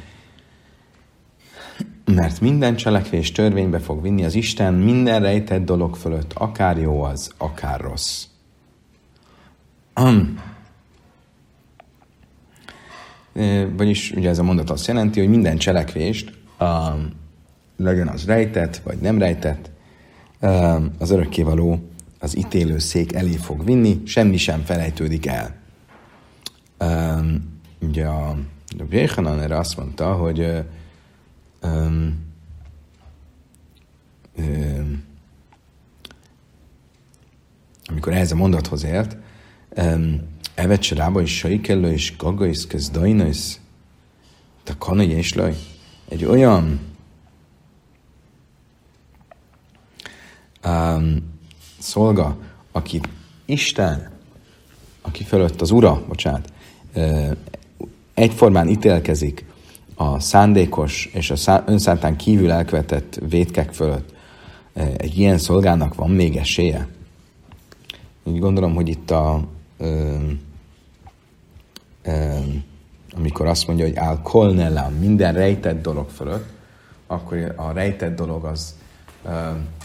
mert 2.15 2.41
minden 2.41 2.75
cselekvés 2.75 3.31
törvénybe 3.31 3.79
fog 3.79 4.01
vinni 4.01 4.23
az 4.23 4.35
Isten 4.35 4.73
minden 4.73 5.21
rejtett 5.21 5.65
dolog 5.65 5.95
fölött, 5.95 6.33
akár 6.33 6.77
jó 6.77 7.01
az, 7.01 7.31
akár 7.37 7.81
rossz. 7.81 8.25
Vagyis 13.75 14.11
ugye 14.11 14.29
ez 14.29 14.39
a 14.39 14.43
mondat 14.43 14.69
azt 14.69 14.87
jelenti, 14.87 15.19
hogy 15.19 15.29
minden 15.29 15.57
cselekvést, 15.57 16.33
um, 16.59 17.11
legyen 17.77 18.07
az 18.07 18.25
rejtett, 18.25 18.77
vagy 18.77 18.97
nem 18.97 19.17
rejtett, 19.17 19.69
um, 20.41 20.91
az 20.99 21.09
örökkévaló 21.09 21.89
az 22.19 22.37
ítélő 22.37 22.77
szék 22.77 23.13
elé 23.13 23.35
fog 23.35 23.65
vinni, 23.65 24.01
semmi 24.05 24.37
sem 24.37 24.61
felejtődik 24.61 25.25
el. 25.25 25.55
Um, 26.79 27.59
ugye 27.79 28.05
a, 28.05 28.37
Béhanan 28.89 29.41
erre 29.41 29.57
azt 29.57 29.77
mondta, 29.77 30.13
hogy 30.13 30.63
um, 31.63 32.25
um, 34.37 35.03
amikor 37.85 38.13
ehhez 38.13 38.31
a 38.31 38.35
mondathoz 38.35 38.83
ért, 38.83 39.17
Evet 40.57 40.81
se 40.81 40.95
rába 40.95 41.21
is 41.21 41.37
saikellő 41.37 41.91
és 41.91 42.17
gaga 42.17 42.45
is 42.45 42.67
kezdajnősz, 42.67 43.59
te 44.63 44.75
kana 44.77 45.03
és 45.03 45.33
laj. 45.33 45.55
Egy 46.09 46.25
olyan 46.25 46.79
um, 50.65 51.35
szolga, 51.79 52.37
aki 52.71 53.01
Isten, 53.45 54.11
aki 55.01 55.23
fölött 55.23 55.61
az 55.61 55.71
Ura, 55.71 56.05
bocsánat, 56.07 56.53
egyformán 58.13 58.67
ítélkezik 58.67 59.45
a 59.99 60.19
szándékos 60.19 61.09
és 61.13 61.31
a 61.31 61.63
önszántán 61.65 62.15
kívül 62.15 62.51
elkövetett 62.51 63.19
vétkek 63.29 63.73
fölött, 63.73 64.13
egy 64.97 65.19
ilyen 65.19 65.37
szolgának 65.37 65.95
van 65.95 66.09
még 66.09 66.35
esélye? 66.35 66.87
Úgy 68.23 68.39
gondolom, 68.39 68.75
hogy 68.75 68.87
itt 68.87 69.11
a, 69.11 69.47
ö, 69.77 70.15
ö, 72.03 72.37
amikor 73.15 73.45
azt 73.45 73.67
mondja, 73.67 73.85
hogy 73.85 73.95
áll 73.95 74.21
kolnellám 74.21 74.93
minden 74.93 75.33
rejtett 75.33 75.81
dolog 75.81 76.09
fölött, 76.09 76.49
akkor 77.07 77.53
a 77.55 77.71
rejtett 77.71 78.15
dolog 78.15 78.45
az 78.45 78.75
ö, 79.25 79.29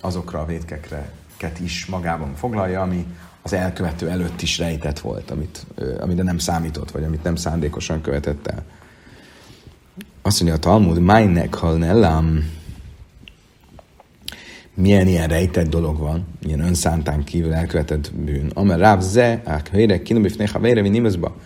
azokra 0.00 0.40
a 0.40 0.46
vétkekre 0.46 1.12
is 1.60 1.86
magában 1.86 2.34
foglalja, 2.34 2.80
ami 2.80 3.06
az 3.42 3.52
elkövető 3.52 4.08
előtt 4.08 4.42
is 4.42 4.58
rejtett 4.58 4.98
volt, 4.98 5.30
amit, 5.30 5.66
amire 6.00 6.22
nem 6.22 6.38
számított, 6.38 6.90
vagy 6.90 7.04
amit 7.04 7.22
nem 7.22 7.36
szándékosan 7.36 8.00
követett 8.00 8.46
el. 8.46 8.64
Azt 10.24 10.40
mondja 10.42 10.58
a 10.58 10.60
Talmud, 10.60 11.00
májnek 11.00 11.54
halnellam, 11.54 12.50
milyen 14.74 15.06
ilyen 15.06 15.28
rejtett 15.28 15.68
dolog 15.68 15.98
van, 15.98 16.26
ilyen 16.42 16.60
önszántán 16.60 17.24
kívül 17.24 17.54
elkövetett 17.54 18.14
bűn. 18.14 18.50
Amar 18.54 18.78
ráv 18.78 19.00
ze, 19.00 19.42
ák 19.44 19.68
hőre, 19.68 20.02
kinubifnéha 20.02 20.58
vére, 20.58 20.80
nimezba. 20.80 21.36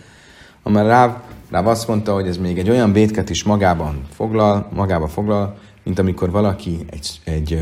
Amar 0.63 0.85
ráv, 0.85 1.17
ráv 1.49 1.67
azt 1.67 1.87
mondta, 1.87 2.13
hogy 2.13 2.27
ez 2.27 2.37
még 2.37 2.57
egy 2.57 2.69
olyan 2.69 2.93
vétket 2.93 3.29
is 3.29 3.43
magában 3.43 4.01
foglal, 4.13 4.69
magába 4.73 5.07
foglal, 5.07 5.57
mint 5.83 5.99
amikor 5.99 6.31
valaki 6.31 6.85
egy, 6.89 7.21
egy 7.23 7.59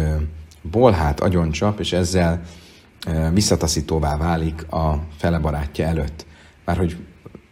bolhát 0.62 1.20
agyon 1.20 1.52
csap, 1.52 1.80
és 1.80 1.94
ezzel 1.94 2.42
visszataszítóvá 3.34 4.18
válik 4.18 4.72
a 4.72 5.00
fele 5.18 5.40
barátja 5.40 5.86
előtt. 5.86 6.26
Már 6.66 6.78
hogy 6.78 6.98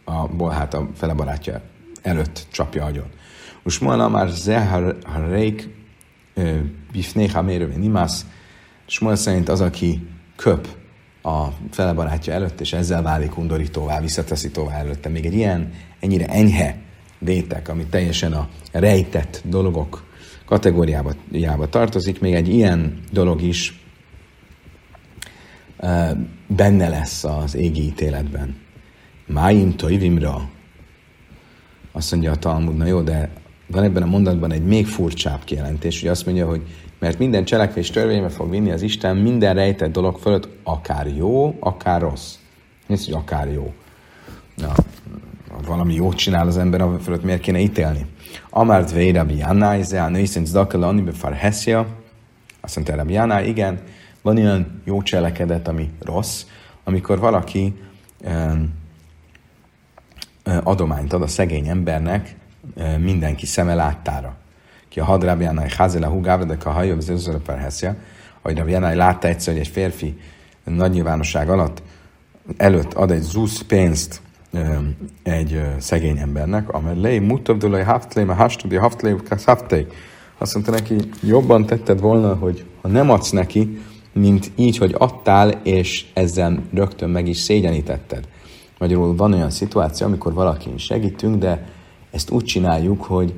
a 0.04 0.26
bolhát 0.26 0.74
a 0.74 0.88
fele 0.94 1.14
barátja 1.14 1.60
előtt 2.02 2.46
csapja 2.50 2.84
agyon. 2.84 3.06
Most 3.64 3.80
ma 3.80 4.08
már 4.08 4.28
zehareik 4.28 5.68
bifnéha 6.92 7.42
mérővé 7.42 7.76
nimász, 7.76 8.26
Smuel 8.86 9.16
szerint 9.16 9.48
az, 9.48 9.60
aki 9.60 10.06
köp 10.36 10.68
a 11.22 11.46
fele 11.70 11.92
barátja 11.92 12.32
előtt, 12.32 12.60
és 12.60 12.72
ezzel 12.72 13.02
válik 13.02 13.36
undorítóvá, 13.36 14.00
visszataszítóvá 14.00 14.74
előtte. 14.74 15.08
Még 15.08 15.26
egy 15.26 15.34
ilyen, 15.34 15.72
ennyire 16.00 16.26
enyhe 16.26 16.78
vétek, 17.18 17.68
ami 17.68 17.86
teljesen 17.86 18.32
a 18.32 18.48
rejtett 18.72 19.42
dolgok 19.44 20.04
kategóriába 20.44 21.68
tartozik, 21.70 22.20
még 22.20 22.34
egy 22.34 22.48
ilyen 22.48 23.00
dolog 23.12 23.42
is 23.42 23.82
benne 26.46 26.88
lesz 26.88 27.24
az 27.24 27.54
égi 27.54 27.82
ítéletben. 27.82 28.56
Máim 29.26 29.76
toivimra. 29.76 30.48
Azt 31.92 32.10
mondja 32.10 32.30
a 32.30 32.36
Talmud, 32.36 32.76
na 32.76 32.86
jó, 32.86 33.00
de 33.00 33.30
van 33.66 33.82
ebben 33.84 34.02
a 34.02 34.06
mondatban 34.06 34.52
egy 34.52 34.64
még 34.64 34.86
furcsább 34.86 35.44
kijelentés, 35.44 36.00
hogy 36.00 36.08
azt 36.08 36.26
mondja, 36.26 36.46
hogy 36.46 36.62
mert 36.98 37.18
minden 37.18 37.44
cselekvés 37.44 37.90
törvénybe 37.90 38.28
fog 38.28 38.50
vinni 38.50 38.70
az 38.70 38.82
Isten 38.82 39.16
minden 39.16 39.54
rejtett 39.54 39.92
dolog 39.92 40.18
fölött, 40.18 40.48
akár 40.62 41.06
jó, 41.16 41.56
akár 41.60 42.00
rossz. 42.00 42.34
Nézd, 42.86 43.04
hogy 43.04 43.14
akár 43.14 43.52
jó. 43.52 43.72
Na, 44.56 44.72
valami 45.66 45.94
jót 45.94 46.16
csinál 46.16 46.46
az 46.46 46.56
ember, 46.56 46.80
a 46.80 46.98
fölött 46.98 47.24
miért 47.24 47.40
kéne 47.40 47.58
ítélni? 47.58 48.06
Amárt 48.50 48.92
véra 48.92 49.24
biannáj, 49.24 49.82
ze 49.82 50.02
a 50.02 50.08
női 50.08 50.26
szint 50.26 50.46
zdakelani 50.46 51.00
befar 51.00 51.32
heszja. 51.32 51.86
Azt 52.60 52.76
mondta 52.76 52.96
Rabbi 52.96 53.48
igen, 53.48 53.80
van 54.22 54.36
olyan 54.36 54.82
jó 54.84 55.02
cselekedet, 55.02 55.68
ami 55.68 55.90
rossz, 56.00 56.44
amikor 56.84 57.18
valaki 57.18 57.74
adományt 60.62 61.12
ad 61.12 61.22
a 61.22 61.26
szegény 61.26 61.68
embernek 61.68 62.36
mindenki 62.98 63.46
szeme 63.46 63.74
láttára. 63.74 64.34
Ki 64.88 65.00
a 65.00 65.04
hadrábjánál 65.04 65.68
házela 65.76 66.06
húgávra, 66.06 66.44
de 66.44 66.56
a 66.64 66.70
hajóbb 66.70 66.98
az 66.98 67.08
előzőre 67.08 67.38
perheszja, 67.38 67.96
hogy 68.42 68.58
Rabjánál 68.58 68.94
látta 68.94 69.28
egyszer, 69.28 69.52
hogy 69.52 69.62
egy 69.62 69.68
férfi 69.68 70.18
nagy 70.64 70.90
nyilvánosság 70.90 71.50
alatt 71.50 71.82
előtt 72.56 72.94
ad 72.94 73.10
egy 73.10 73.22
zusz 73.22 73.60
pénzt 73.60 74.20
egy 75.22 75.62
szegény 75.78 76.18
embernek, 76.18 76.68
amely 76.68 77.00
lej 77.00 77.18
mutabdulaj 77.18 77.82
haftlé, 77.82 78.24
mert 78.24 78.38
hastudi 78.38 78.76
haftlé, 78.76 79.14
haftlé. 79.44 79.86
Azt 80.38 80.54
mondta 80.54 80.72
neki, 80.72 80.96
jobban 81.22 81.66
tetted 81.66 82.00
volna, 82.00 82.34
hogy 82.34 82.64
ha 82.82 82.88
nem 82.88 83.10
adsz 83.10 83.30
neki, 83.30 83.78
mint 84.12 84.50
így, 84.56 84.78
hogy 84.78 84.94
adtál, 84.98 85.48
és 85.50 86.06
ezzel 86.14 86.62
rögtön 86.74 87.10
meg 87.10 87.28
is 87.28 87.38
szégyenítetted. 87.38 88.28
Magyarul 88.78 89.16
van 89.16 89.32
olyan 89.32 89.50
szituáció, 89.50 90.06
amikor 90.06 90.32
valakin 90.32 90.78
segítünk, 90.78 91.38
de 91.38 91.68
ezt 92.14 92.30
úgy 92.30 92.44
csináljuk, 92.44 93.02
hogy 93.02 93.34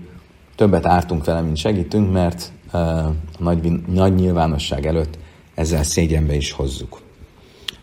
többet 0.54 0.86
ártunk 0.86 1.24
vele, 1.24 1.40
mint 1.40 1.56
segítünk, 1.56 2.12
mert 2.12 2.52
uh, 2.72 3.04
nagy, 3.38 3.72
nagy 3.86 4.14
nyilvánosság 4.14 4.86
előtt 4.86 5.18
ezzel 5.54 5.82
szégyenbe 5.82 6.34
is 6.34 6.52
hozzuk. 6.52 7.00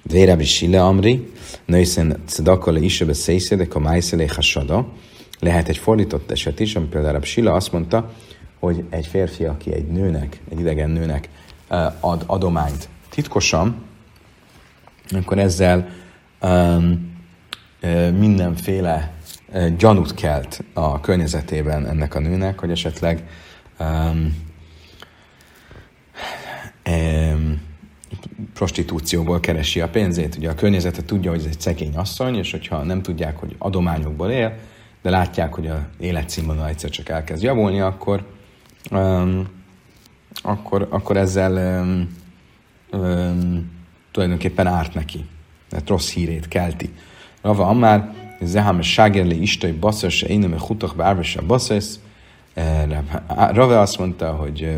Vérebb 0.01 0.41
Sile 0.41 0.83
Amri, 0.83 1.31
nőszen 1.65 2.21
cedakale 2.25 2.79
isebe 2.79 3.13
szészedek 3.13 3.75
a 3.75 3.79
májszelé 3.79 4.25
hasada. 4.25 4.87
Lehet 5.39 5.69
egy 5.69 5.77
fordított 5.77 6.31
eset 6.31 6.59
is, 6.59 6.75
ami 6.75 6.85
például 6.85 7.15
a 7.15 7.25
Sila 7.25 7.53
azt 7.53 7.71
mondta, 7.71 8.11
hogy 8.59 8.83
egy 8.89 9.05
férfi, 9.05 9.43
aki 9.45 9.73
egy 9.73 9.87
nőnek, 9.87 10.41
egy 10.51 10.59
idegen 10.59 10.89
nőnek 10.89 11.29
ad 11.99 12.23
adományt 12.25 12.89
titkosan, 13.09 13.83
akkor 15.11 15.39
ezzel 15.39 15.89
um, 16.41 17.11
mindenféle 18.17 19.13
gyanút 19.77 20.13
kelt 20.13 20.63
a 20.73 20.99
környezetében 20.99 21.87
ennek 21.87 22.15
a 22.15 22.19
nőnek, 22.19 22.59
hogy 22.59 22.71
esetleg 22.71 23.23
um, 23.79 24.37
um, 26.89 27.61
prostitúcióból 28.53 29.39
keresi 29.39 29.81
a 29.81 29.89
pénzét. 29.89 30.35
Ugye 30.35 30.49
a 30.49 30.55
környezete 30.55 31.03
tudja, 31.03 31.31
hogy 31.31 31.39
ez 31.39 31.45
egy 31.45 31.59
szegény 31.59 31.95
asszony, 31.95 32.35
és 32.35 32.51
hogyha 32.51 32.83
nem 32.83 33.01
tudják, 33.01 33.37
hogy 33.37 33.55
adományokból 33.57 34.29
él, 34.29 34.53
de 35.01 35.09
látják, 35.09 35.53
hogy 35.53 35.67
a 35.67 35.87
életszínvonal 35.99 36.67
egyszer 36.67 36.89
csak 36.89 37.09
elkezd 37.09 37.43
javulni, 37.43 37.79
akkor, 37.79 38.25
um, 38.91 39.47
akkor, 40.41 40.87
akkor 40.89 41.17
ezzel 41.17 41.81
um, 41.81 42.09
um, 43.01 43.71
tulajdonképpen 44.11 44.67
árt 44.67 44.93
neki. 44.93 45.25
Tehát 45.69 45.89
rossz 45.89 46.11
hírét 46.11 46.47
kelti. 46.47 46.93
Rava 47.41 47.67
Amár, 47.67 48.22
Ságerli 48.81 49.41
Istai 49.41 49.71
Basszos, 49.71 50.21
én 50.21 50.39
nem 50.39 50.59
hutak 50.59 50.95
bárvese 50.95 51.41
Basszesz. 51.41 51.99
Rava 53.51 53.81
azt 53.81 53.97
mondta, 53.97 54.31
hogy 54.31 54.77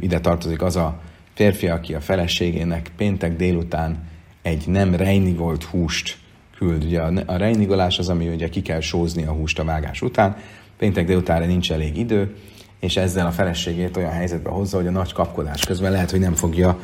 ide 0.00 0.20
tartozik 0.20 0.62
az 0.62 0.76
a 0.76 1.00
férfi, 1.34 1.68
aki 1.68 1.94
a 1.94 2.00
feleségének 2.00 2.90
péntek 2.96 3.36
délután 3.36 4.08
egy 4.42 4.66
nem 4.66 4.94
reinigolt 4.94 5.64
húst 5.64 6.16
küld. 6.56 6.84
Ugye 6.84 7.00
a 7.26 7.36
reinigolás 7.36 7.98
az, 7.98 8.08
ami 8.08 8.28
ugye 8.28 8.48
ki 8.48 8.62
kell 8.62 8.80
sózni 8.80 9.24
a 9.24 9.32
húst 9.32 9.58
a 9.58 9.64
vágás 9.64 10.02
után, 10.02 10.36
péntek 10.78 11.06
délutánra 11.06 11.46
nincs 11.46 11.72
elég 11.72 11.96
idő, 11.96 12.34
és 12.80 12.96
ezzel 12.96 13.26
a 13.26 13.30
feleségét 13.30 13.96
olyan 13.96 14.10
helyzetbe 14.10 14.50
hozza, 14.50 14.76
hogy 14.76 14.86
a 14.86 14.90
nagy 14.90 15.12
kapkodás 15.12 15.64
közben 15.64 15.92
lehet, 15.92 16.10
hogy 16.10 16.20
nem 16.20 16.34
fogja 16.34 16.78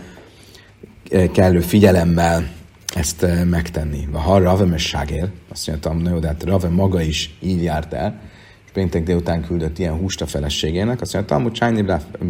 eh, 1.11 1.29
kellő 1.33 1.61
figyelemmel 1.61 2.49
ezt 2.95 3.23
eh, 3.23 3.45
megtenni. 3.45 4.09
Ha 4.13 4.39
Rave 4.39 4.65
messágél, 4.65 5.31
azt 5.49 5.67
mondtam, 5.67 5.99
na 5.99 6.11
jó, 6.11 6.19
de 6.19 6.27
hát 6.27 6.43
Rave 6.43 6.69
maga 6.69 7.01
is 7.01 7.37
így 7.41 7.63
járt 7.63 7.93
el, 7.93 8.21
és 8.65 8.71
péntek 8.73 9.03
délután 9.03 9.45
küldött 9.45 9.79
ilyen 9.79 9.97
húst 9.97 10.21
a 10.21 10.27
feleségének, 10.27 11.01
azt 11.01 11.15
mondtam, 11.15 11.43
hogy 11.43 11.53
Csányi 11.53 11.85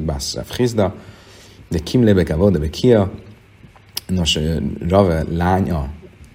Bassraf 0.07 0.57
Hizda, 0.57 0.95
de 1.69 1.79
Kim 1.79 2.05
Lebeke 2.05 2.35
volt, 2.35 2.59
de 2.59 2.71
Kia, 2.71 3.13
nos, 4.07 4.39
Rave 4.89 5.25
lánya, 5.31 5.89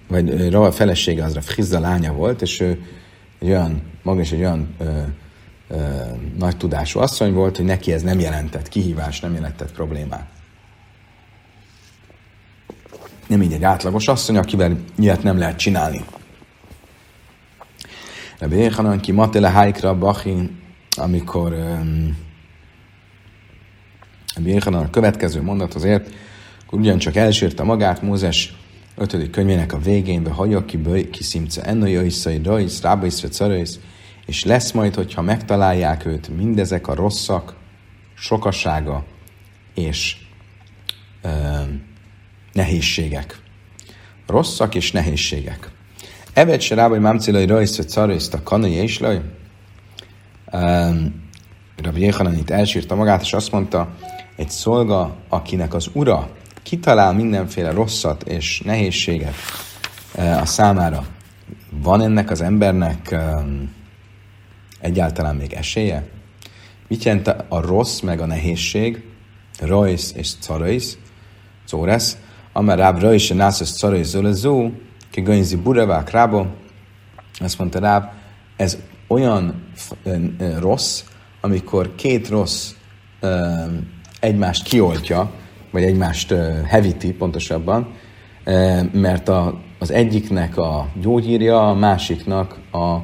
vagy 0.08 0.50
Rave 0.50 0.70
felesége 0.70 1.24
az 1.24 1.38
Frizda 1.40 1.80
lánya 1.80 2.12
volt, 2.12 2.42
és 2.42 2.60
ő 2.60 2.84
egy 3.38 3.48
olyan, 3.48 3.82
maga 4.02 4.20
is 4.20 4.32
egy 4.32 4.40
olyan 4.40 4.74
ö, 4.78 4.84
ö, 5.68 5.76
nagy 6.38 6.56
tudású 6.56 7.00
asszony 7.00 7.32
volt, 7.32 7.56
hogy 7.56 7.64
neki 7.64 7.92
ez 7.92 8.02
nem 8.02 8.20
jelentett 8.20 8.68
kihívás, 8.68 9.20
nem 9.20 9.34
jelentett 9.34 9.72
problémát. 9.72 10.35
Nem 13.26 13.42
így 13.42 13.52
egy 13.52 13.64
átlagos 13.64 14.08
asszony, 14.08 14.36
akivel 14.36 14.78
ilyet 14.98 15.22
nem 15.22 15.38
lehet 15.38 15.58
csinálni. 15.58 16.04
Rabbi 18.38 18.56
Yechanan 18.56 19.00
ki 19.00 19.12
matele 19.12 19.50
haikra 19.50 19.98
bachin, 19.98 20.60
amikor 20.96 21.52
um, 21.52 22.16
Birchanan 24.38 24.84
a 24.84 24.90
következő 24.90 25.42
mondat 25.42 25.74
azért, 25.74 26.10
akkor 26.66 26.78
ugyancsak 26.78 27.16
elsírta 27.16 27.64
magát 27.64 28.02
Mózes 28.02 28.56
5. 28.96 29.30
könyvének 29.30 29.72
a 29.72 29.78
végén, 29.78 30.22
be 30.22 30.30
hagyja 30.30 30.64
ki, 30.64 31.08
ki 31.10 31.22
szimce 31.22 31.62
enno 31.62 31.86
jöjszai, 31.86 32.40
rajsz, 32.42 32.82
rábaisz, 32.82 33.78
és 34.26 34.44
lesz 34.44 34.72
majd, 34.72 34.94
hogyha 34.94 35.22
megtalálják 35.22 36.06
őt 36.06 36.28
mindezek 36.36 36.88
a 36.88 36.94
rosszak, 36.94 37.54
sokasága 38.14 39.04
és 39.74 40.16
ö, 41.22 41.28
nehézségek. 42.56 43.38
Rosszak 44.26 44.74
és 44.74 44.92
nehézségek. 44.92 45.70
Evet 46.32 46.60
se 46.60 46.74
rábai 46.74 46.98
mámcilai 46.98 47.46
rajsz, 47.46 47.86
carajsz, 47.86 48.32
a 48.32 48.42
kanai 48.42 48.72
és 48.72 48.98
laj. 48.98 49.20
Rabbi 51.82 52.00
Jéhanan 52.00 52.36
itt 52.38 52.50
elsírta 52.50 52.94
magát, 52.94 53.22
és 53.22 53.32
azt 53.32 53.52
mondta, 53.52 53.94
egy 54.36 54.50
szolga, 54.50 55.16
akinek 55.28 55.74
az 55.74 55.90
ura 55.92 56.30
kitalál 56.62 57.12
mindenféle 57.12 57.70
rosszat 57.70 58.22
és 58.22 58.60
nehézséget 58.64 59.34
e, 60.14 60.40
a 60.40 60.46
számára, 60.46 61.06
van 61.70 62.00
ennek 62.00 62.30
az 62.30 62.40
embernek 62.40 63.16
egyáltalán 64.80 65.36
még 65.36 65.52
esélye? 65.52 66.08
Mit 66.88 67.04
jelent 67.04 67.28
a 67.28 67.60
rossz 67.60 68.00
meg 68.00 68.20
a 68.20 68.26
nehézség? 68.26 69.04
Rajsz 69.58 70.12
és 70.16 70.32
carajsz, 70.40 70.98
córesz, 71.66 72.16
amár 72.56 72.78
ráb 72.78 73.00
rajsz 73.00 73.22
és 73.22 73.28
nászos 73.28 73.72
carajsz 73.72 74.08
zölezó, 74.08 74.70
ki 75.10 75.20
gönyzi 75.20 75.56
burevák 75.56 76.10
rába, 76.10 76.46
azt 77.38 77.58
mondta 77.58 77.78
ráb, 77.78 78.04
ez 78.56 78.78
olyan 79.06 79.62
rossz, 80.58 81.02
amikor 81.40 81.94
két 81.94 82.28
rossz 82.28 82.72
egymást 84.20 84.62
kioltja, 84.62 85.30
vagy 85.70 85.82
egymást 85.82 86.34
hevíti 86.66 87.12
pontosabban, 87.12 87.94
mert 88.92 89.28
a, 89.28 89.60
az 89.78 89.90
egyiknek 89.90 90.56
a 90.56 90.88
gyógyírja, 91.00 91.68
a 91.68 91.74
másiknak 91.74 92.58
a, 92.70 92.78
a, 92.78 93.02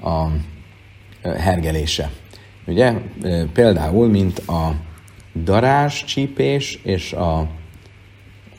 a 0.00 0.30
hergelése. 1.22 2.10
Ugye? 2.66 2.92
Például, 3.52 4.08
mint 4.08 4.38
a 4.38 4.74
darás 5.44 6.04
csípés 6.04 6.78
és 6.82 7.12
a 7.12 7.48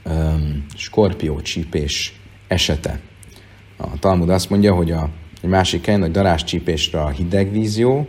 um, 0.05 0.65
skorpió 0.75 1.41
csípés 1.41 2.19
esete. 2.47 2.99
A 3.77 3.99
Talmud 3.99 4.29
azt 4.29 4.49
mondja, 4.49 4.73
hogy 4.73 4.91
a, 4.91 5.09
a 5.43 5.47
másik 5.47 5.85
helyen 5.85 6.03
a 6.03 6.07
darás 6.07 6.43
csípésre 6.43 7.01
a 7.01 7.09
hideg 7.09 7.51
víz 7.51 7.77
jó, 7.77 8.07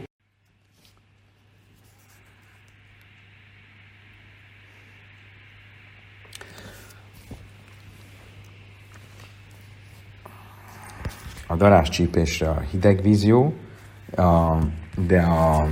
a 11.46 11.56
darás 11.56 11.88
csípésre 11.88 12.48
a 12.48 12.60
hideg 12.70 13.02
víz 13.02 13.24
jó, 13.24 13.54
de 15.06 15.20
a, 15.20 15.68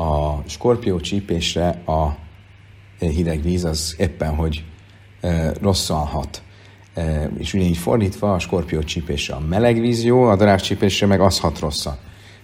a 0.00 0.42
skorpió 0.46 1.00
csípésre 1.00 1.68
a 1.86 2.16
hideg 2.98 3.42
víz 3.42 3.64
az 3.64 3.94
éppen, 3.98 4.34
hogy 4.34 4.64
e, 5.20 5.52
rosszan 5.60 6.06
hat. 6.06 6.42
E, 6.94 7.30
és 7.38 7.54
ugyanígy 7.54 7.76
fordítva, 7.76 8.34
a 8.34 8.38
skorpió 8.38 8.82
csípésre 8.82 9.34
a 9.34 9.40
meleg 9.40 9.80
víz 9.80 10.04
jó, 10.04 10.22
a 10.22 10.36
darás 10.36 10.62
csípésre 10.62 11.06
meg 11.06 11.20
az 11.20 11.40
hat 11.40 11.58
rosszan. 11.58 11.96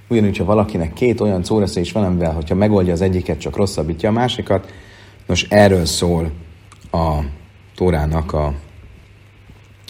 Ugyanúgy, 0.08 0.36
ha 0.36 0.44
valakinek 0.44 0.92
két 0.92 1.20
olyan 1.20 1.44
szórasze 1.44 1.80
is 1.80 1.92
van, 1.92 2.04
amivel, 2.04 2.32
hogyha 2.32 2.54
megoldja 2.54 2.92
az 2.92 3.00
egyiket, 3.00 3.38
csak 3.38 3.56
rosszabbítja 3.56 4.08
a 4.08 4.12
másikat, 4.12 4.72
nos, 5.26 5.42
erről 5.42 5.84
szól 5.84 6.30
a 6.92 7.18
Tórának 7.74 8.32
a 8.32 8.54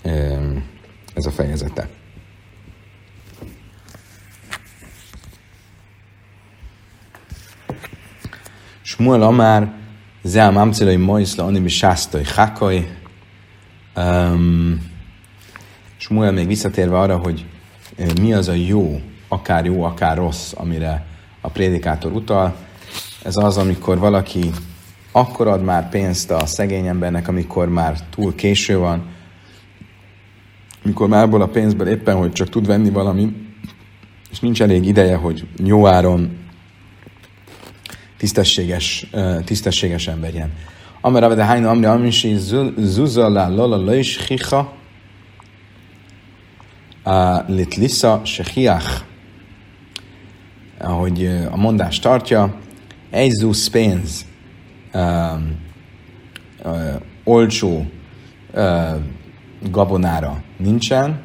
e, 0.02 0.38
ez 1.14 1.26
a 1.26 1.30
fejezete. 1.30 1.88
Shmuel 8.96 9.22
Amár, 9.22 9.72
Zea 10.22 10.50
Mamcelai 10.50 10.96
Moisla 10.96 11.44
Animi 11.44 11.68
Sásztai 11.68 12.22
Hákaj. 12.36 12.96
Shmuel 15.96 16.32
még 16.32 16.46
visszatérve 16.46 16.98
arra, 16.98 17.16
hogy 17.16 17.44
mi 18.20 18.32
az 18.32 18.48
a 18.48 18.52
jó, 18.52 19.00
akár 19.28 19.64
jó, 19.64 19.82
akár 19.82 20.16
rossz, 20.16 20.52
amire 20.54 21.06
a 21.40 21.48
prédikátor 21.48 22.12
utal. 22.12 22.56
Ez 23.22 23.36
az, 23.36 23.56
amikor 23.56 23.98
valaki 23.98 24.50
akkor 25.12 25.46
ad 25.46 25.62
már 25.62 25.88
pénzt 25.88 26.30
a 26.30 26.46
szegény 26.46 26.86
embernek, 26.86 27.28
amikor 27.28 27.68
már 27.68 28.00
túl 28.10 28.34
késő 28.34 28.78
van, 28.78 29.06
amikor 30.84 31.08
már 31.08 31.22
abból 31.22 31.42
a 31.42 31.48
pénzből 31.48 31.88
éppen, 31.88 32.16
hogy 32.16 32.32
csak 32.32 32.48
tud 32.48 32.66
venni 32.66 32.90
valami, 32.90 33.32
és 34.30 34.40
nincs 34.40 34.62
elég 34.62 34.86
ideje, 34.86 35.16
hogy 35.16 35.46
jó 35.64 35.86
áron 35.86 36.44
tisztességes, 38.26 39.06
tisztességesen 39.44 40.20
vegyen. 40.20 40.52
Amara 41.00 41.34
de 41.34 41.44
hájna 41.44 41.70
amri 41.70 41.86
amisi 41.86 42.36
zuzala 42.76 43.48
lola 43.48 43.76
lois 43.76 44.16
chicha 44.16 44.72
litlisa 47.46 48.20
sechiach 48.24 49.04
ahogy 50.78 51.26
a 51.50 51.56
mondás 51.56 51.98
tartja, 51.98 52.54
egy 53.10 53.30
zusz 53.30 53.68
pénz 53.68 54.26
um, 54.94 55.58
uh, 56.64 56.94
olcsó 57.24 57.86
uh, 58.54 58.96
gabonára 59.70 60.42
nincsen, 60.56 61.22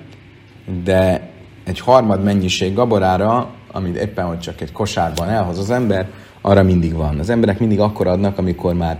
de 0.83 1.29
egy 1.63 1.79
harmad 1.79 2.23
mennyiség 2.23 2.73
gaborára, 2.73 3.49
amit 3.71 3.95
éppen, 3.95 4.25
hogy 4.25 4.39
csak 4.39 4.61
egy 4.61 4.71
kosárban 4.71 5.29
elhoz 5.29 5.57
az 5.59 5.69
ember, 5.69 6.09
arra 6.41 6.63
mindig 6.63 6.93
van. 6.93 7.19
Az 7.19 7.29
emberek 7.29 7.59
mindig 7.59 7.79
akkor 7.79 8.07
adnak, 8.07 8.37
amikor 8.37 8.73
már 8.73 8.99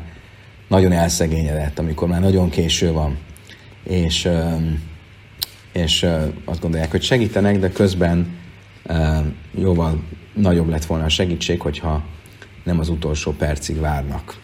nagyon 0.68 0.92
elszegényedett, 0.92 1.80
amikor 1.80 2.08
már 2.08 2.22
nagyon 2.22 2.50
késő 2.50 2.92
van. 2.92 3.18
És, 3.84 4.30
és 5.72 6.08
azt 6.46 6.62
gondolják, 6.62 6.92
hogy 6.92 7.02
segítenek, 7.02 7.60
de 7.60 7.70
közben 7.70 8.28
jóval 9.58 10.04
nagyobb 10.34 10.70
lett 10.70 10.86
volna 10.86 11.04
a 11.04 11.10
segítség, 11.10 11.62
hogyha 11.62 12.04
nem 12.64 12.80
az 12.80 12.90
utolsó 12.90 13.32
percig 13.32 13.80
várnak. 13.80 14.40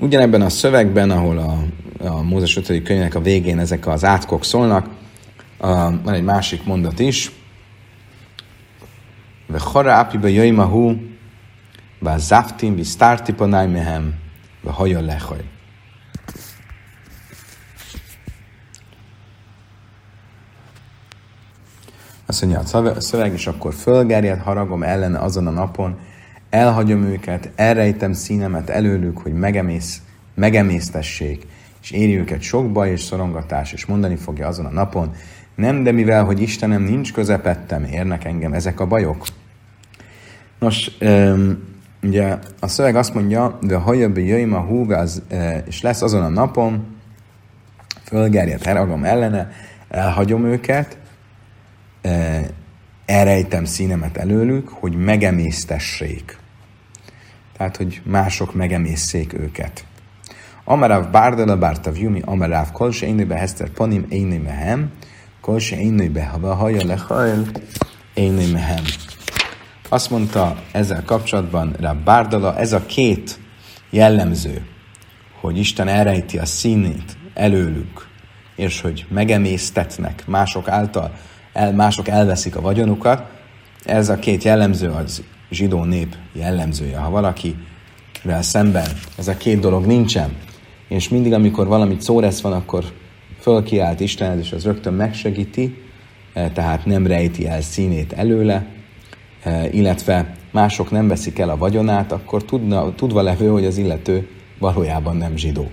Ugyanebben 0.00 0.42
a 0.42 0.48
szövegben, 0.48 1.10
ahol 1.10 1.38
a, 1.38 1.64
a 2.06 2.22
Mózes 2.22 2.56
5. 2.56 2.82
könyvnek 2.82 3.14
a 3.14 3.20
végén 3.20 3.58
ezek 3.58 3.86
az 3.86 4.04
átkok 4.04 4.44
szólnak, 4.44 4.88
van 5.58 6.12
egy 6.12 6.22
másik 6.22 6.64
mondat 6.64 6.98
is. 6.98 7.30
Jöjmahu, 10.22 10.96
ve 12.00 12.18
zaftim, 12.18 12.76
vi 12.76 12.84
starti 12.84 13.32
panai 13.32 13.66
mehem, 13.66 14.14
ve 14.64 14.70
haja 14.70 15.00
lechaj. 15.00 15.44
Azt 22.26 22.42
mondja 22.42 22.60
a 22.90 23.00
szöveg, 23.00 23.32
és 23.32 23.46
akkor 23.46 23.74
fölgerjed 23.74 24.40
haragom 24.40 24.82
ellene 24.82 25.18
azon 25.18 25.46
a 25.46 25.50
napon, 25.50 25.98
elhagyom 26.50 27.02
őket, 27.02 27.50
elrejtem 27.56 28.12
színemet 28.12 28.70
előlük, 28.70 29.18
hogy 29.18 29.32
megemész, 29.32 30.02
megemésztessék, 30.34 31.46
és 31.82 31.90
éri 31.90 32.18
őket 32.18 32.40
sok 32.40 32.72
baj 32.72 32.90
és 32.90 33.00
szorongatás, 33.00 33.72
és 33.72 33.86
mondani 33.86 34.16
fogja 34.16 34.46
azon 34.46 34.66
a 34.66 34.70
napon, 34.70 35.14
nem, 35.54 35.82
de 35.82 35.92
mivel, 35.92 36.24
hogy 36.24 36.40
Istenem 36.40 36.82
nincs 36.82 37.12
közepettem, 37.12 37.84
érnek 37.84 38.24
engem 38.24 38.52
ezek 38.52 38.80
a 38.80 38.86
bajok. 38.86 39.26
Nos, 40.58 40.90
um, 41.00 41.74
ugye 42.02 42.38
a 42.60 42.68
szöveg 42.68 42.96
azt 42.96 43.14
mondja, 43.14 43.58
de 43.62 43.76
hajabbi 43.76 44.26
jöjjön 44.26 44.52
a 44.52 44.60
húv, 44.60 44.90
az, 44.90 45.22
e, 45.28 45.62
és 45.66 45.82
lesz 45.82 46.02
azon 46.02 46.22
a 46.22 46.28
napon, 46.28 46.86
fölgerjed 48.04 48.64
haragom 48.64 49.04
ellene, 49.04 49.50
elhagyom 49.88 50.44
őket, 50.44 50.98
elrejtem 53.06 53.64
színemet 53.64 54.16
előlük, 54.16 54.68
hogy 54.68 54.96
megemésztessék. 54.96 56.38
Tehát, 57.56 57.76
hogy 57.76 58.00
mások 58.04 58.54
megemészszék 58.54 59.32
őket. 59.32 59.84
Amarav 60.64 61.10
bárdala 61.10 61.56
bártav 61.56 61.96
jumi, 61.96 62.22
amarav 62.24 62.72
kol 62.72 62.92
se 62.92 63.06
énőbe 63.06 63.34
heszter 63.36 63.68
panim 63.68 64.06
énő 64.08 64.42
mehem, 64.42 64.90
kol 65.40 65.58
se 65.58 65.80
énőbe 65.80 66.24
hava 66.24 66.54
haja 66.54 66.84
lehajl 66.84 67.46
énő 68.14 68.52
mehem. 68.52 68.84
Azt 69.96 70.10
mondta 70.10 70.56
ezzel 70.72 71.02
kapcsolatban 71.04 71.74
rá 71.80 71.92
Bárdala, 71.92 72.56
ez 72.56 72.72
a 72.72 72.86
két 72.86 73.38
jellemző, 73.90 74.66
hogy 75.40 75.58
Isten 75.58 75.88
elrejti 75.88 76.38
a 76.38 76.44
színét 76.44 77.16
előlük, 77.34 78.08
és 78.56 78.80
hogy 78.80 79.06
megemésztetnek 79.08 80.26
mások 80.26 80.68
által, 80.68 81.12
el, 81.52 81.72
mások 81.72 82.08
elveszik 82.08 82.56
a 82.56 82.60
vagyonukat. 82.60 83.22
Ez 83.84 84.08
a 84.08 84.18
két 84.18 84.44
jellemző 84.44 84.88
az 84.90 85.22
zsidó 85.50 85.84
nép 85.84 86.14
jellemzője. 86.32 86.98
Ha 86.98 87.10
valakivel 87.10 88.42
szemben 88.42 88.86
ez 89.18 89.28
a 89.28 89.36
két 89.36 89.60
dolog 89.60 89.86
nincsen, 89.86 90.36
és 90.88 91.08
mindig, 91.08 91.32
amikor 91.32 91.66
valamit 91.66 92.00
szóresz 92.00 92.40
van, 92.40 92.52
akkor 92.52 92.84
fölkiált 93.40 94.00
Istenhez, 94.00 94.38
és 94.38 94.52
az 94.52 94.64
rögtön 94.64 94.94
megsegíti, 94.94 95.82
e, 96.32 96.50
tehát 96.50 96.84
nem 96.86 97.06
rejti 97.06 97.46
el 97.46 97.60
színét 97.60 98.12
előle, 98.12 98.74
illetve 99.70 100.36
mások 100.52 100.90
nem 100.90 101.08
veszik 101.08 101.38
el 101.38 101.48
a 101.48 101.56
vagyonát, 101.56 102.12
akkor 102.12 102.44
tudna, 102.44 102.94
tudva 102.94 103.22
levő, 103.22 103.48
hogy 103.48 103.64
az 103.64 103.78
illető 103.78 104.28
valójában 104.58 105.16
nem 105.16 105.36
zsidó 105.36 105.70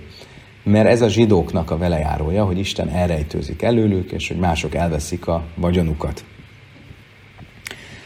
mert 0.64 0.88
ez 0.88 1.02
a 1.02 1.08
zsidóknak 1.08 1.70
a 1.70 1.78
velejárója, 1.78 2.44
hogy 2.44 2.58
Isten 2.58 2.88
elrejtőzik 2.88 3.62
előlük, 3.62 4.12
és 4.12 4.28
hogy 4.28 4.36
mások 4.36 4.74
elveszik 4.74 5.26
a 5.26 5.44
vagyonukat. 5.54 6.24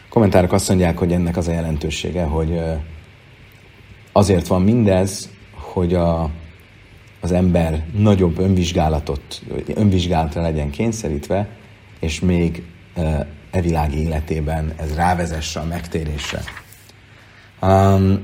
A 0.04 0.08
kommentárok 0.08 0.52
azt 0.52 0.68
mondják, 0.68 0.98
hogy 0.98 1.12
ennek 1.12 1.36
az 1.36 1.48
a 1.48 1.52
jelentősége, 1.52 2.24
hogy 2.24 2.60
azért 4.12 4.46
van 4.46 4.62
mindez, 4.62 5.30
hogy 5.52 5.94
a, 5.94 6.30
az 7.20 7.32
ember 7.32 7.84
nagyobb 7.96 8.38
önvizsgálatot, 8.38 9.42
önvizsgálatra 9.74 10.42
legyen 10.42 10.70
kényszerítve, 10.70 11.48
és 12.00 12.20
még 12.20 12.62
e 13.50 13.60
világi 13.60 14.02
életében 14.02 14.72
ez 14.76 14.94
rávezesse 14.94 15.60
a 15.60 15.64
megtérésre. 15.64 16.40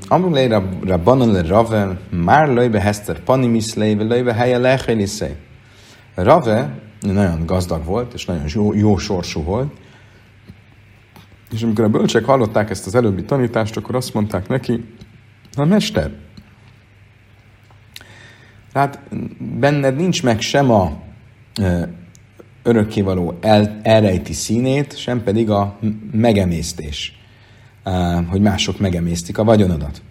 Amru 0.09 0.31
le 0.31 0.63
rabbanon 0.85 1.33
le 1.33 1.43
rave, 1.43 1.99
már 2.11 2.49
löjbe 2.49 2.81
heszter 2.81 3.21
panimis 3.21 3.75
léve, 3.75 4.03
löjbe 4.03 4.35
helye 4.35 4.59
lecheliszé. 4.59 5.37
Rave 6.15 6.79
nagyon 7.01 7.47
gazdag 7.47 7.85
volt, 7.85 8.15
és 8.15 8.25
nagyon 8.25 8.45
jó, 8.47 8.75
jó 8.75 8.97
sorsú 8.97 9.43
volt, 9.43 9.73
és 11.53 11.63
amikor 11.63 11.85
a 11.85 11.89
bölcsek 11.89 12.25
hallották 12.25 12.71
ezt 12.71 12.87
az 12.87 12.95
előbbi 12.95 13.25
tanítást, 13.25 13.77
akkor 13.77 13.95
azt 13.95 14.15
mondták 14.15 14.49
neki, 14.49 14.85
a 15.57 15.65
mester, 15.65 16.11
hát 18.75 19.01
benned 19.39 19.97
nincs 19.97 20.23
meg 20.23 20.41
sem 20.41 20.71
a 20.71 21.03
örökkévaló 22.65 23.39
el, 23.41 23.81
elrejti 23.83 24.33
színét, 24.33 24.99
sem 24.99 25.23
pedig 25.23 25.51
a 25.51 25.79
megemésztés 26.13 27.19
hogy 28.29 28.41
mások 28.41 28.79
megemésztik 28.79 29.39
a 29.39 29.45
vagyonodat. 29.45 30.03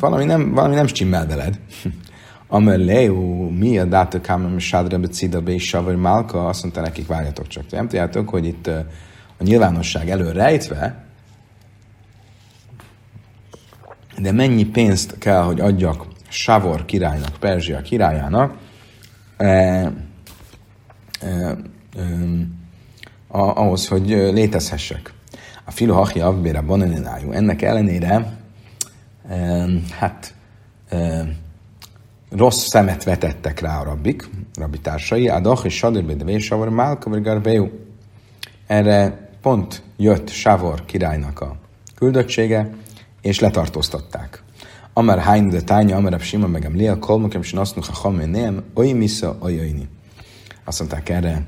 Valami 0.00 0.24
nem, 0.24 0.52
valami 0.52 0.74
nem 0.74 0.86
stimmel 0.86 1.26
veled. 1.26 1.58
Ameleu, 2.48 3.50
mi 3.50 3.78
a 3.78 3.84
dáta 3.84 4.20
kámem 4.20 4.58
sádra 4.58 4.98
becida 4.98 5.40
be 5.40 5.52
és 5.52 5.68
savar 5.68 5.94
málka, 5.94 6.46
azt 6.46 6.62
mondta 6.62 6.80
nekik, 6.80 7.06
várjatok 7.06 7.46
csak. 7.46 7.70
Nem 7.70 7.88
tudjátok, 7.88 8.28
hogy 8.28 8.44
itt 8.44 8.66
a 9.38 9.42
nyilvánosság 9.42 10.10
elől 10.10 10.32
rejtve, 10.32 11.04
de 14.18 14.32
mennyi 14.32 14.64
pénzt 14.64 15.18
kell, 15.18 15.42
hogy 15.42 15.60
adjak 15.60 16.06
Savor 16.28 16.84
királynak, 16.84 17.36
Perzsia 17.40 17.80
királyának, 17.80 18.56
ahhoz, 23.28 23.88
hogy 23.88 24.08
létezhessek. 24.08 25.12
A 25.64 25.70
filo 25.70 25.94
hachja 25.94 26.26
avbéra 26.26 26.62
bananenájú. 26.62 27.30
Ennek 27.30 27.62
ellenére, 27.62 28.38
hát 29.98 30.34
rossz 32.30 32.66
szemet 32.66 33.04
vetettek 33.04 33.60
rá 33.60 33.80
a 33.80 33.84
rabbik, 33.84 34.28
rabbi 34.54 34.78
társai, 34.78 35.28
a 35.28 35.40
dach 35.40 35.64
és 35.64 35.76
sadurbe 35.76 36.14
de 36.14 36.24
vésavor 36.24 36.68
málka 36.68 37.20
garbeu. 37.20 37.68
Erre 38.66 39.30
pont 39.42 39.82
jött 39.96 40.28
Savor 40.28 40.84
királynak 40.84 41.40
a 41.40 41.56
küldöttsége, 41.94 42.70
és 43.20 43.40
letartóztatták. 43.40 44.42
Amar 44.92 45.18
hány 45.18 45.48
de 45.48 45.62
tánya, 45.62 45.96
amar 45.96 46.20
sima 46.20 46.46
megem 46.46 46.76
lél, 46.76 46.98
kolmokem 46.98 47.42
sin 47.42 47.58
azt 47.58 47.76
a 47.76 47.82
haméném, 47.92 48.62
oly 48.74 48.92
misza, 48.92 49.36
oly 49.40 49.86
Azt 50.66 50.78
mondták 50.78 51.08
erre 51.08 51.46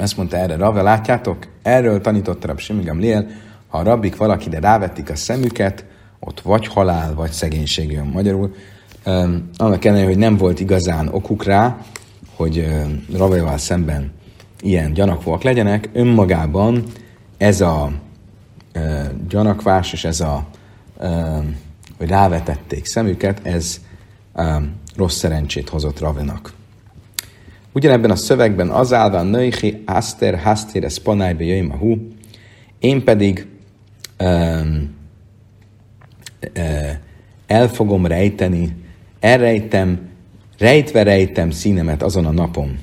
ezt 0.00 0.16
mondta 0.16 0.36
erre 0.36 0.56
Rave, 0.56 0.82
látjátok? 0.82 1.46
Erről 1.62 2.00
tanította 2.00 2.46
Rab 2.46 2.58
Simigam 2.58 2.98
Liel, 2.98 3.26
ha 3.68 3.78
a 3.78 3.82
rabbik 3.82 4.16
valakire 4.16 4.58
rávették 4.60 5.10
a 5.10 5.16
szemüket, 5.16 5.84
ott 6.20 6.40
vagy 6.40 6.66
halál, 6.66 7.14
vagy 7.14 7.30
szegénység 7.30 7.92
jön 7.92 8.06
magyarul. 8.06 8.54
Um, 9.06 9.50
annak 9.56 9.84
ellenére, 9.84 10.06
hogy 10.06 10.18
nem 10.18 10.36
volt 10.36 10.60
igazán 10.60 11.08
okuk 11.08 11.44
rá, 11.44 11.78
hogy 12.36 12.58
um, 12.58 13.04
Raveval 13.16 13.58
szemben 13.58 14.12
ilyen 14.60 14.92
gyanakvóak 14.92 15.42
legyenek, 15.42 15.88
önmagában 15.92 16.84
ez 17.36 17.60
a 17.60 17.92
ö, 18.72 19.02
gyanakvás, 19.28 19.92
és 19.92 20.04
ez 20.04 20.20
a, 20.20 20.46
ö, 20.98 21.38
hogy 21.98 22.08
rávetették 22.08 22.86
szemüket, 22.86 23.40
ez 23.42 23.80
ö, 24.34 24.56
rossz 24.96 25.16
szerencsét 25.16 25.68
hozott 25.68 25.98
Ravinak. 25.98 26.52
Ugyanebben 27.72 28.10
a 28.10 28.16
szövegben 28.16 28.68
az 28.68 28.92
állva 28.92 29.22
nőhi 29.22 29.82
Aster 29.86 30.38
Hastér 30.38 30.90
Spanájbe 30.90 31.44
jöjjön 31.44 31.70
a 31.70 31.76
hú, 31.76 32.08
én 32.78 33.04
pedig 33.04 33.46
um, 34.20 34.94
uh, 36.56 36.90
el 37.46 37.68
fogom 37.68 38.06
rejteni, 38.06 38.76
elrejtem, 39.20 40.08
rejtve 40.58 41.02
rejtem 41.02 41.50
színemet 41.50 42.02
azon 42.02 42.26
a 42.26 42.30
napon. 42.30 42.78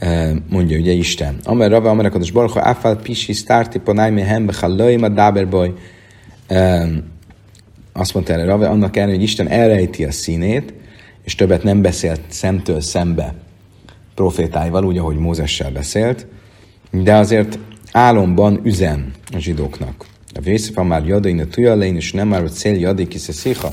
Uh, 0.00 0.36
mondja 0.48 0.78
ugye 0.78 0.92
Isten. 0.92 1.36
Amer 1.44 1.70
Rava, 1.70 1.90
Amer 1.90 2.04
Akados 2.04 2.30
Baruch, 2.30 2.66
Afal 2.66 2.96
Pisi, 2.96 3.32
Starti, 3.32 3.78
Ponájme, 3.78 4.24
Hembe, 4.24 4.52
Hallöim, 4.60 5.02
a 5.02 5.08
Dáberboy. 5.08 5.72
Azt 7.92 8.14
mondta 8.14 8.32
erre 8.32 8.44
Rava, 8.44 8.68
annak 8.68 8.96
ellenére, 8.96 9.16
hogy 9.16 9.26
Isten 9.26 9.48
elrejti 9.48 10.04
a 10.04 10.12
színét, 10.12 10.74
és 11.24 11.34
többet 11.34 11.62
nem 11.62 11.82
beszélt 11.82 12.20
szemtől 12.28 12.80
szembe 12.80 13.34
profétáival, 14.16 14.84
úgy, 14.84 14.98
ahogy 14.98 15.16
Mózessel 15.16 15.70
beszélt, 15.70 16.26
de 16.90 17.14
azért 17.14 17.58
álomban 17.92 18.60
üzen 18.62 19.12
a 19.32 19.38
zsidóknak. 19.38 20.04
A 20.34 20.40
Vészef 20.40 20.76
már 20.76 21.06
jadain 21.06 21.40
a 21.40 21.46
tujalén, 21.46 21.96
és 21.96 22.12
nem 22.12 22.28
már, 22.28 22.40
hogy 22.40 22.52
cél 22.52 22.78
jadik 22.78 23.14
is 23.14 23.28
a 23.28 23.32
szicha. 23.32 23.72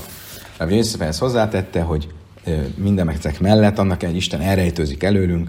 A 0.58 0.64
Vészef 0.64 1.00
ezt 1.00 1.18
hozzátette, 1.18 1.80
hogy 1.80 2.08
minden 2.76 3.06
megtek 3.06 3.40
mellett, 3.40 3.78
annak 3.78 4.02
egy 4.02 4.16
Isten 4.16 4.40
elrejtőzik 4.40 5.02
előlünk, 5.02 5.48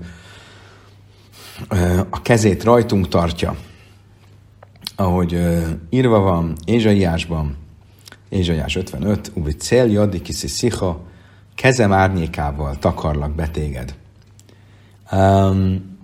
a 2.10 2.21
kezét 2.21 2.63
rajtunk 2.63 3.08
tartja, 3.08 3.55
ahogy 4.95 5.39
írva 5.89 6.19
van 6.19 6.55
Ézsaiásban, 6.65 7.58
Ézsaiás 8.29 8.75
55, 8.75 9.31
úgy 9.34 9.60
cél 9.60 9.86
jadik 9.86 10.27
is 10.27 10.36
szicha, 10.36 11.01
kezem 11.55 11.93
árnyékával 11.93 12.77
takarlak 12.79 13.36
betéged. 13.36 13.95
Um, 15.12 15.98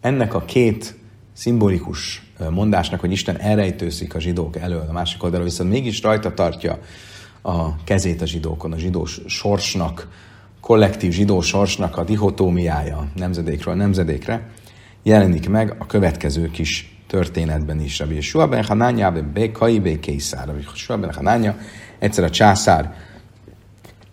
ennek 0.00 0.34
a 0.34 0.44
két 0.44 0.94
szimbolikus 1.32 2.22
mondásnak, 2.50 3.00
hogy 3.00 3.12
Isten 3.12 3.40
elrejtőzik 3.40 4.14
a 4.14 4.20
zsidók 4.20 4.56
elől, 4.56 4.84
a 4.88 4.92
másik 4.92 5.22
oldalról 5.22 5.48
viszont 5.48 5.70
mégis 5.70 6.02
rajta 6.02 6.34
tartja 6.34 6.78
a 7.42 7.84
kezét 7.84 8.22
a 8.22 8.26
zsidókon, 8.26 8.72
a 8.72 8.78
zsidó 8.78 9.04
sorsnak, 9.26 10.08
kollektív 10.60 11.12
zsidó 11.12 11.40
sorsnak 11.40 11.96
a 11.96 12.04
dihotómiája 12.04 13.08
nemzedékről 13.14 13.74
nemzedékre, 13.74 14.50
jelenik 15.02 15.48
meg 15.48 15.76
a 15.78 15.86
következő 15.86 16.50
kis 16.50 16.98
történetben 17.06 17.80
is. 17.80 17.98
Rabbi 17.98 18.14
Yeshua 18.14 18.48
ben 18.48 18.64
Hananya 18.64 19.12
be 19.32 19.50
Kai 19.52 19.80
be 19.80 19.98
Készár. 19.98 20.46
Rabbi 20.46 20.60
Yeshua 20.60 20.98
ben 20.98 21.12
Hananya 21.12 21.56
egyszer 21.98 22.24
a 22.24 22.30
császár 22.30 22.94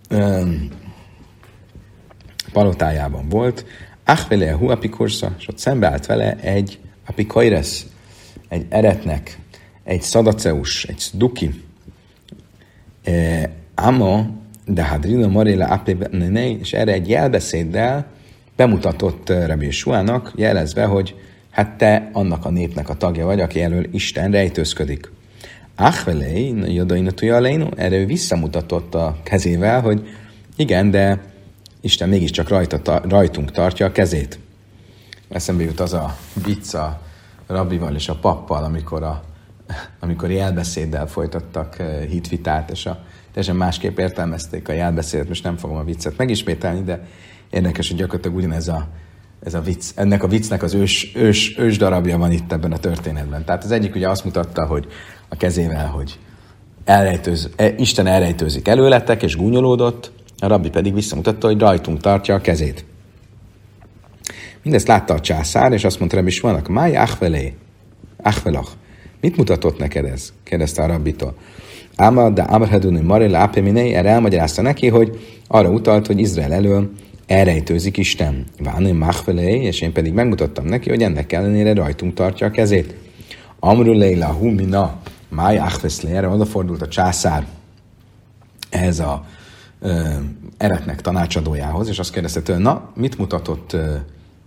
um, 0.09 0.67
palotájában 2.51 3.29
volt, 3.29 3.65
Achvele 4.11 4.53
a 4.53 4.57
huapikursza, 4.57 5.35
és 5.37 5.47
ott 5.47 5.57
szembeállt 5.57 6.05
vele 6.05 6.35
egy 6.35 6.79
apikaires, 7.05 7.85
egy 8.47 8.65
eretnek, 8.69 9.37
egy 9.83 10.01
szadaceus, 10.01 10.83
egy 10.83 11.03
duki, 11.13 11.63
e, 13.03 13.49
Amo, 13.75 14.25
de 14.65 14.83
hadrina 14.83 15.27
maréla 15.27 15.65
apne 15.65 16.49
és 16.49 16.73
erre 16.73 16.91
egy 16.91 17.09
jelbeszéddel 17.09 18.05
bemutatott 18.55 19.29
e, 19.29 19.45
Rabbi 19.45 19.71
Suának, 19.71 20.31
jelezve, 20.35 20.85
hogy 20.85 21.15
hát 21.49 21.77
te 21.77 22.09
annak 22.13 22.45
a 22.45 22.49
népnek 22.49 22.89
a 22.89 22.95
tagja 22.95 23.25
vagy, 23.25 23.39
aki 23.39 23.61
elől 23.61 23.87
Isten 23.91 24.31
rejtőzködik. 24.31 25.11
Achvelei, 25.75 26.73
jodaina 26.73 27.11
tuja 27.11 27.35
erre 27.75 27.95
ő 27.95 28.05
visszamutatott 28.05 28.95
a 28.95 29.17
kezével, 29.23 29.81
hogy 29.81 30.07
igen, 30.55 30.91
de 30.91 31.30
Isten 31.81 32.09
mégiscsak 32.09 32.49
rajta, 32.49 32.81
ta, 32.81 33.01
rajtunk 33.09 33.51
tartja 33.51 33.85
a 33.85 33.91
kezét. 33.91 34.39
Eszembe 35.29 35.63
jut 35.63 35.79
az 35.79 35.93
a 35.93 36.17
vicc 36.45 36.73
a 36.73 37.01
rabbival 37.47 37.95
és 37.95 38.09
a 38.09 38.15
pappal, 38.15 38.63
amikor, 38.63 39.03
a, 39.03 39.23
amikor 39.99 40.31
jelbeszéddel 40.31 41.07
folytattak 41.07 41.79
eh, 41.79 42.05
hitvitát, 42.09 42.71
és 42.71 42.85
a, 42.85 43.03
teljesen 43.33 43.55
másképp 43.55 43.97
értelmezték 43.97 44.69
a 44.69 44.73
jelbeszédet, 44.73 45.27
most 45.27 45.43
nem 45.43 45.57
fogom 45.57 45.77
a 45.77 45.83
viccet 45.83 46.17
megismételni, 46.17 46.83
de 46.83 47.07
érdekes, 47.49 47.87
hogy 47.87 47.97
gyakorlatilag 47.97 48.37
ugyanez 48.37 48.67
a, 48.67 48.87
ez 49.43 49.53
a 49.53 49.61
vicc, 49.61 49.91
ennek 49.95 50.23
a 50.23 50.27
viccnek 50.27 50.63
az 50.63 50.73
ős, 50.73 51.11
ős, 51.15 51.57
ős 51.57 51.77
darabja 51.77 52.17
van 52.17 52.31
itt 52.31 52.51
ebben 52.51 52.71
a 52.71 52.77
történetben. 52.77 53.45
Tehát 53.45 53.63
az 53.63 53.71
egyik 53.71 53.95
ugye 53.95 54.09
azt 54.09 54.23
mutatta, 54.23 54.65
hogy 54.65 54.87
a 55.29 55.35
kezével, 55.35 55.87
hogy 55.87 56.19
elrejtőz, 56.85 57.49
e, 57.55 57.73
Isten 57.77 58.07
elrejtőzik 58.07 58.67
előletek, 58.67 59.23
és 59.23 59.35
gúnyolódott, 59.35 60.11
a 60.41 60.47
rabbi 60.47 60.69
pedig 60.69 60.93
visszamutatta, 60.93 61.47
hogy 61.47 61.59
rajtunk 61.59 61.99
tartja 61.99 62.35
a 62.35 62.41
kezét. 62.41 62.85
Mindezt 64.63 64.87
látta 64.87 65.13
a 65.13 65.19
császár, 65.19 65.71
és 65.71 65.83
azt 65.83 65.99
mondta 65.99 66.17
Rabbi 66.17 66.31
Smanak, 66.31 66.67
máj 66.67 66.95
achvelé, 66.95 67.53
achvelach. 68.23 68.69
Mit 69.21 69.37
mutatott 69.37 69.77
neked 69.77 70.05
ez? 70.05 70.33
kérdezte 70.43 70.81
a 70.81 70.87
rabbitól. 70.87 71.35
Áma, 71.95 72.29
de 72.29 72.41
Abrahaduni 72.41 72.99
Maril 72.99 73.35
Ápeminé 73.35 73.93
erre 73.93 74.09
elmagyarázta 74.09 74.61
neki, 74.61 74.87
hogy 74.87 75.19
arra 75.47 75.69
utalt, 75.69 76.07
hogy 76.07 76.19
Izrael 76.19 76.53
elől 76.53 76.91
elrejtőzik 77.25 77.97
Isten. 77.97 78.45
Váni 78.59 78.91
machvelé, 78.91 79.61
és 79.61 79.81
én 79.81 79.91
pedig 79.91 80.13
megmutattam 80.13 80.65
neki, 80.65 80.89
hogy 80.89 81.01
ennek 81.01 81.31
ellenére 81.31 81.73
rajtunk 81.73 82.13
tartja 82.13 82.47
a 82.47 82.51
kezét. 82.51 82.95
Amru 83.59 83.93
leila 83.93 84.27
humina, 84.27 85.01
máj 85.29 85.57
achveszlé, 85.57 86.11
erre 86.11 86.27
odafordult 86.27 86.81
a 86.81 86.87
császár 86.87 87.45
ehhez 88.71 88.99
a 88.99 89.25
eretnek 90.57 91.01
tanácsadójához, 91.01 91.87
és 91.87 91.99
azt 91.99 92.11
kérdezte 92.11 92.41
tőle, 92.41 92.59
na, 92.59 92.91
mit 92.95 93.17
mutatott, 93.17 93.75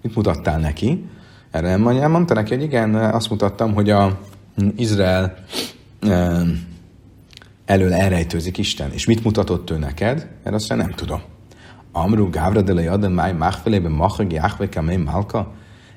mit 0.03 0.15
mutattál 0.15 0.59
neki? 0.59 1.05
Erre 1.51 1.77
mondta 1.77 2.35
neki, 2.35 2.55
hogy 2.55 2.63
igen, 2.63 2.95
azt 2.95 3.31
mutattam, 3.31 3.75
hogy 3.75 3.91
a 3.91 4.19
Izrael 4.77 5.37
elől 7.65 7.93
elrejtőzik 7.93 8.59
Isten. 8.59 8.93
És 8.93 9.07
mit 9.07 9.25
mutatott 9.25 9.71
ő 9.71 9.79
neked? 9.79 10.29
Erre 10.43 10.55
azt 10.55 10.69
mondja, 10.69 10.87
nem 10.87 10.97
tudom. 10.97 11.21
Amru 11.93 12.31
Gávra 12.31 12.63
de 12.63 12.73
Lejaden 12.73 13.13
Máj 13.13 13.33
Máchfelében 13.33 13.93
Machag 13.93 14.33
Jáhve 14.33 14.81
Malka? 15.05 15.53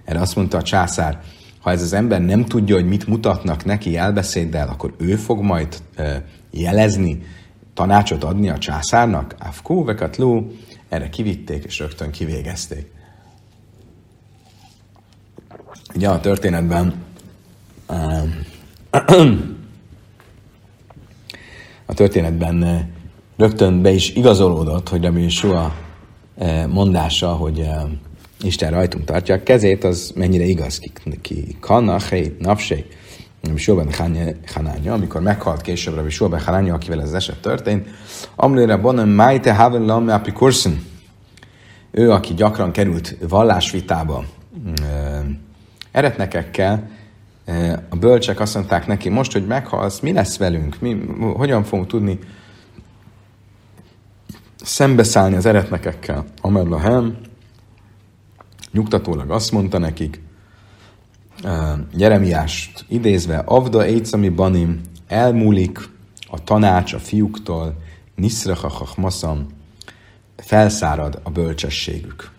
Erre 0.06 0.20
azt 0.20 0.36
mondta 0.36 0.58
a 0.58 0.62
császár, 0.62 1.22
ha 1.60 1.72
ez 1.72 1.82
az 1.82 1.94
ember 1.94 2.22
nem 2.22 2.46
tudja, 2.46 2.76
hogy 2.76 2.88
mit 2.88 3.08
mutatnak 3.08 3.66
neki 3.66 3.98
elbeszéddel, 3.98 4.68
akkor 4.68 4.94
ő 4.98 5.16
fog 5.16 5.42
majd 5.42 5.78
jelezni, 6.52 7.22
tanácsot 7.78 8.24
adni 8.24 8.50
a 8.50 8.58
császárnak? 8.58 9.36
Afkú, 9.40 9.84
vekatlu, 9.84 10.52
erre 10.90 11.10
kivitték 11.10 11.64
és 11.64 11.80
rögtön 11.80 12.12
kivégezték. 12.12 12.92
Ugye 15.96 16.10
a 16.10 16.20
történetben 16.20 17.04
a 21.86 21.94
történetben 21.94 22.90
rögtön 23.36 23.82
be 23.82 23.92
is 23.92 24.10
igazolódott, 24.10 24.90
hogy 24.90 25.04
Rabbi 25.04 25.22
Yeshua 25.22 25.76
mondása, 26.68 27.34
hogy 27.34 27.70
Isten 28.42 28.72
rajtunk 28.72 29.06
tartja 29.06 29.36
a 29.36 29.44
kezét, 29.44 29.84
az 29.84 30.12
mennyire 30.16 30.44
igaz 30.44 30.80
ki, 30.80 30.92
ki 31.22 31.58
kanaché, 31.60 32.36
napsé, 32.40 32.86
Rabbi 33.42 33.60
Shulben 33.60 33.90
Hanánya, 34.54 34.94
amikor 34.94 35.22
meghalt 35.22 35.62
később 35.62 35.96
Rabbi 35.96 36.10
Shulben 36.10 36.44
Hanánya, 36.44 36.74
akivel 36.74 37.02
ez 37.02 37.14
eset 37.14 37.42
történt, 37.42 37.88
Amlére 38.36 38.78
Bonem 38.78 39.10
Májte 39.10 39.54
Haven 39.54 39.86
Lamme 39.86 40.14
Apikursen, 40.14 40.86
ő, 41.92 42.12
aki 42.12 42.34
gyakran 42.34 42.72
került 42.72 43.18
vallásvitába 43.30 44.26
eretnekekkel, 45.92 46.90
a 47.90 47.96
bölcsek 47.96 48.40
azt 48.40 48.56
mondták 48.56 48.88
neki, 48.88 49.10
most, 49.10 49.32
hogy 49.32 49.48
meghalsz, 49.48 50.00
mi 50.00 50.12
lesz 50.12 50.38
velünk? 50.38 50.80
Mi, 50.80 50.98
hogyan 51.36 51.64
fogunk 51.64 51.88
tudni 51.88 52.20
szembeszállni 54.64 55.36
az 55.36 55.46
eretnekekkel? 55.46 56.26
Amer 56.42 56.66
Lahem 56.66 57.18
nyugtatólag 58.72 59.32
azt 59.32 59.52
mondta 59.52 59.78
nekik, 59.78 60.22
Jeremiást 61.98 62.86
idézve, 62.88 63.38
Avda 63.38 63.84
Eitzami 63.84 64.30
Banim, 64.30 64.82
elmúlik 65.08 65.90
a 66.28 66.44
tanács 66.44 66.94
a 66.94 67.00
fiúktól, 67.00 67.76
Niszracha 68.16 68.70
Chachmaszam, 68.70 69.48
felszárad 70.36 71.20
a 71.24 71.30
bölcsességük. 71.30 72.32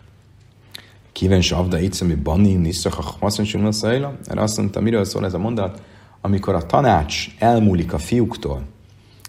Kíven 1.12 1.40
se 1.40 1.56
Avda 1.56 1.76
Eitzami 1.76 2.14
Banim, 2.14 2.60
Niszracha 2.60 3.02
Chachmaszam, 3.02 3.44
Sumaszaila, 3.44 4.16
erre 4.24 4.40
azt 4.40 4.56
mondta, 4.56 4.80
miről 4.80 5.04
szól 5.04 5.24
ez 5.24 5.34
a 5.34 5.38
mondat? 5.38 5.82
Amikor 6.20 6.54
a 6.54 6.66
tanács 6.66 7.26
elmúlik 7.38 7.92
a 7.92 7.98
fiúktól, 7.98 8.62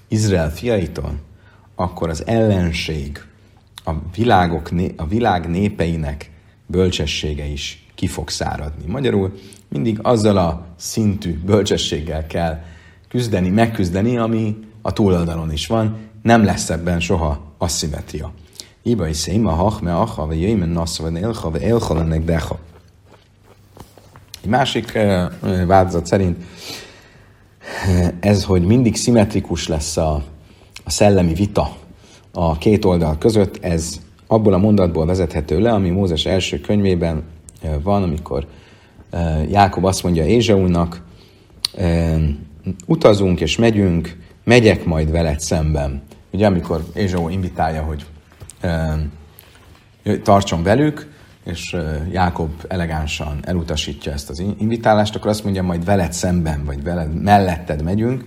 Izrael 0.07 0.51
fiaitól, 0.51 1.13
akkor 1.75 2.09
az 2.09 2.25
ellenség, 2.25 3.23
a, 3.83 3.91
világok, 4.15 4.69
a 4.95 5.07
világ 5.07 5.49
népeinek 5.49 6.31
bölcsessége 6.65 7.45
is 7.45 7.88
ki 7.99 8.07
fog 8.07 8.29
száradni. 8.29 8.83
Magyarul 8.87 9.33
mindig 9.69 9.99
azzal 10.01 10.37
a 10.37 10.65
szintű 10.75 11.39
bölcsességgel 11.45 12.27
kell 12.27 12.61
küzdeni, 13.07 13.49
megküzdeni, 13.49 14.17
ami 14.17 14.57
a 14.81 14.93
túloldalon 14.93 15.51
is 15.51 15.67
van, 15.67 15.97
nem 16.21 16.43
lesz 16.43 16.69
ebben 16.69 16.99
soha 16.99 17.53
asszimetria. 17.57 18.31
Iba 18.83 19.07
is 19.07 19.17
széma, 19.17 19.51
hachme, 19.51 19.95
acha, 19.95 20.25
vagy 20.25 20.41
jöjjmen, 20.41 20.69
nassza, 20.69 21.03
vagy 21.03 21.15
élha, 21.15 21.51
vagy 21.51 21.61
élha, 21.61 21.99
ennek 21.99 22.23
deha. 22.23 22.59
Egy 24.43 24.49
másik 24.49 24.91
uh, 24.95 25.65
változat 25.65 26.05
szerint 26.05 26.43
ez, 28.19 28.43
hogy 28.43 28.65
mindig 28.65 28.95
szimmetrikus 28.95 29.67
lesz 29.67 29.97
a, 29.97 30.23
a 30.83 30.89
szellemi 30.89 31.33
vita 31.33 31.75
a 32.31 32.57
két 32.57 32.85
oldal 32.85 33.17
között, 33.17 33.63
ez 33.63 33.99
abból 34.27 34.53
a 34.53 34.57
mondatból 34.57 35.05
vezethető 35.05 35.59
le, 35.59 35.71
ami 35.71 35.89
Mózes 35.89 36.25
első 36.25 36.59
könyvében 36.59 37.23
van, 37.83 38.03
amikor 38.03 38.47
Jákob 39.49 39.85
azt 39.85 40.03
mondja 40.03 40.25
Ézsaúnak, 40.25 41.01
utazunk 42.85 43.41
és 43.41 43.57
megyünk, 43.57 44.17
megyek 44.43 44.85
majd 44.85 45.11
veled 45.11 45.39
szemben. 45.39 46.01
Ugye 46.31 46.47
amikor 46.47 46.83
Ézsau 46.93 47.29
invitálja, 47.29 47.81
hogy 47.81 48.05
tartson 50.23 50.63
velük, 50.63 51.17
és 51.45 51.77
Jákob 52.11 52.51
elegánsan 52.67 53.39
elutasítja 53.41 54.11
ezt 54.11 54.29
az 54.29 54.39
invitálást, 54.39 55.15
akkor 55.15 55.29
azt 55.29 55.43
mondja, 55.43 55.63
majd 55.63 55.85
veled 55.85 56.13
szemben, 56.13 56.65
vagy 56.65 56.83
veled 56.83 57.21
melletted 57.21 57.83
megyünk, 57.83 58.25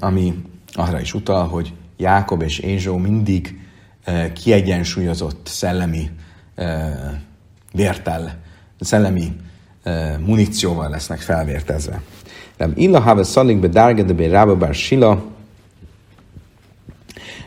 ami 0.00 0.34
arra 0.72 1.00
is 1.00 1.14
utal, 1.14 1.48
hogy 1.48 1.72
Jákob 1.96 2.42
és 2.42 2.58
Ézsó 2.58 2.96
mindig 2.96 3.60
kiegyensúlyozott 4.34 5.46
szellemi 5.46 6.10
vértel, 7.74 8.38
szellemi 8.80 9.32
munícióval 10.26 10.88
lesznek 10.88 11.18
felvértezve. 11.18 12.00
Rav 12.56 12.70
Illa 12.74 13.00
have 13.00 13.22
szalik 13.22 13.58
be 13.58 13.68
dárge 13.68 14.02
de 14.02 14.12
be 14.12 14.28
Rába 14.28 14.56
bár 14.56 14.74
Sila. 14.74 15.24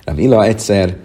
Rav 0.03 0.19
Illa 0.19 0.45
egyszer 0.45 0.95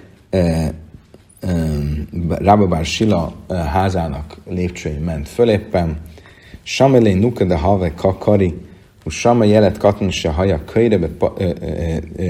Rába 2.29 2.67
bár 2.67 2.85
Sila 2.85 3.35
házának 3.49 4.37
lépcsői 4.49 4.99
ment 4.99 5.29
föléppen. 5.29 6.01
Samelé 6.63 7.13
nuka 7.13 7.45
de 7.45 7.57
have 7.57 7.95
kakari, 7.95 8.61
Sama 9.07 9.45
jelet 9.45 9.79
katn 9.79 10.09
se 10.09 10.31
haja 10.31 10.65
köjre, 10.65 10.99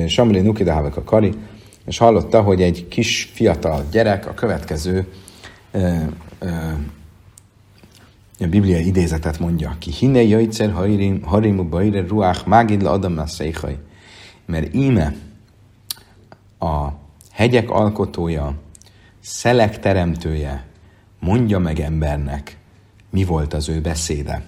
Samelé 0.07 0.40
nuka 0.40 0.64
de 0.64 0.72
have 0.72 0.88
kakari, 0.88 1.32
és 1.86 1.99
hallotta, 1.99 2.43
hogy 2.43 2.62
egy 2.62 2.88
kis 2.88 3.30
fiatal 3.32 3.84
gyerek 3.90 4.26
a 4.28 4.34
következő 4.34 5.07
a 8.38 8.47
Biblia 8.47 8.78
idézetet 8.78 9.38
mondja 9.38 9.76
ki. 9.78 9.90
Hine 9.90 10.22
jajcer 10.22 10.72
harimu 11.24 11.68
bajre 11.68 12.07
ruach 12.07 12.47
mágid 12.47 12.82
le 12.82 12.90
adam 12.90 13.20
Mert 14.47 14.74
íme 14.74 15.14
a 16.59 16.88
hegyek 17.32 17.70
alkotója, 17.70 18.55
szelek 19.20 19.78
teremtője 19.78 20.64
mondja 21.20 21.59
meg 21.59 21.80
embernek, 21.80 22.57
mi 23.11 23.24
volt 23.24 23.55
az 23.55 23.68
ő 23.68 23.80
beszéde. 23.80 24.43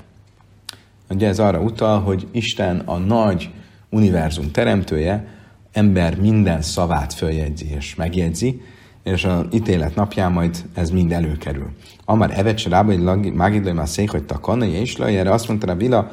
Ugye 1.10 1.28
ez 1.28 1.38
arra 1.38 1.60
utal, 1.60 2.00
hogy 2.00 2.28
Isten 2.30 2.78
a 2.78 2.96
nagy 2.96 3.50
univerzum 3.90 4.50
teremtője, 4.50 5.26
ember 5.72 6.20
minden 6.20 6.62
szavát 6.62 7.12
följegyzi 7.12 7.70
és 7.70 7.94
megjegyzi, 7.94 8.62
és 9.04 9.24
az 9.24 9.44
ítélet 9.52 9.94
napján 9.94 10.32
majd 10.32 10.64
ez 10.74 10.90
mind 10.90 11.12
előkerül. 11.12 11.70
Amár 12.04 12.30
evet 12.38 12.62
rába, 12.62 13.10
hogy 13.12 13.32
mágidlai 13.32 13.72
már 13.72 13.88
szék, 13.88 14.10
hogy 14.10 14.24
takanai, 14.24 14.70
és 14.70 14.94
erre 14.94 15.32
azt 15.32 15.48
mondta 15.48 15.72
a 15.72 15.74
Vila, 15.74 16.10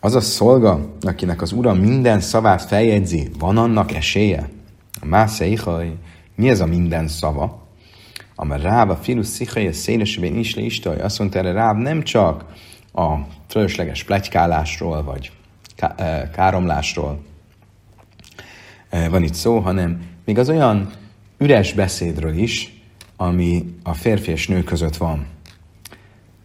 az 0.00 0.14
a 0.14 0.20
szolga, 0.20 0.96
akinek 1.00 1.42
az 1.42 1.52
ura 1.52 1.74
minden 1.74 2.20
szavát 2.20 2.62
feljegyzi, 2.62 3.30
van 3.38 3.58
annak 3.58 3.92
esélye? 3.92 4.48
A 5.00 5.06
mászeichaj, 5.06 5.94
mi 6.34 6.48
ez 6.48 6.60
a 6.60 6.66
minden 6.66 7.08
szava? 7.08 7.66
Amár 8.34 8.60
Ráv 8.60 8.90
a 8.90 8.96
filu 8.96 9.22
szichai 9.22 9.66
a 9.66 9.72
szélesében 9.72 10.36
is 10.36 10.54
le 10.54 10.62
istaj, 10.62 11.00
azt 11.00 11.18
mondta 11.18 11.38
erre 11.38 11.52
Ráv 11.52 11.76
nem 11.76 12.02
csak 12.02 12.44
a 12.92 13.14
fölösleges 13.48 14.04
plegykálásról, 14.04 15.02
vagy 15.02 15.32
eh, 15.76 16.22
káromlásról 16.32 17.22
eh, 18.88 19.08
van 19.08 19.22
itt 19.22 19.34
szó, 19.34 19.58
hanem 19.58 20.02
még 20.24 20.38
az 20.38 20.48
olyan 20.48 20.90
üres 21.42 21.72
beszédről 21.72 22.36
is, 22.36 22.82
ami 23.16 23.64
a 23.82 23.94
férfi 23.94 24.30
és 24.30 24.48
nő 24.48 24.62
között 24.62 24.96
van. 24.96 25.26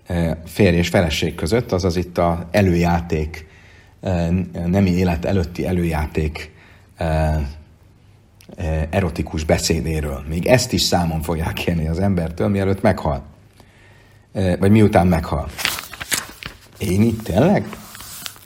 E, 0.08 0.42
férj 0.46 0.78
és 0.78 0.88
feleség 0.88 1.36
között, 1.36 1.72
azaz 1.72 1.96
itt 1.96 2.18
a 2.18 2.48
előjáték, 2.52 3.48
e, 4.02 4.30
nemi 4.66 4.90
élet 4.90 5.26
előtti 5.26 5.66
előjáték 5.66 6.52
e, 6.98 7.48
erotikus 8.90 9.44
beszédéről. 9.44 10.24
Még 10.30 10.46
ezt 10.46 10.74
is 10.74 10.82
számon 10.82 11.22
fogják 11.22 11.54
kérni 11.54 11.88
az 11.88 12.00
embertől, 12.00 12.48
mielőtt 12.48 12.82
meghal. 12.82 13.26
Vagy 14.60 14.72
miután 14.72 15.08
meghal. 15.08 15.50
Én 16.78 17.02
itt 17.02 17.24
tényleg? 17.24 17.68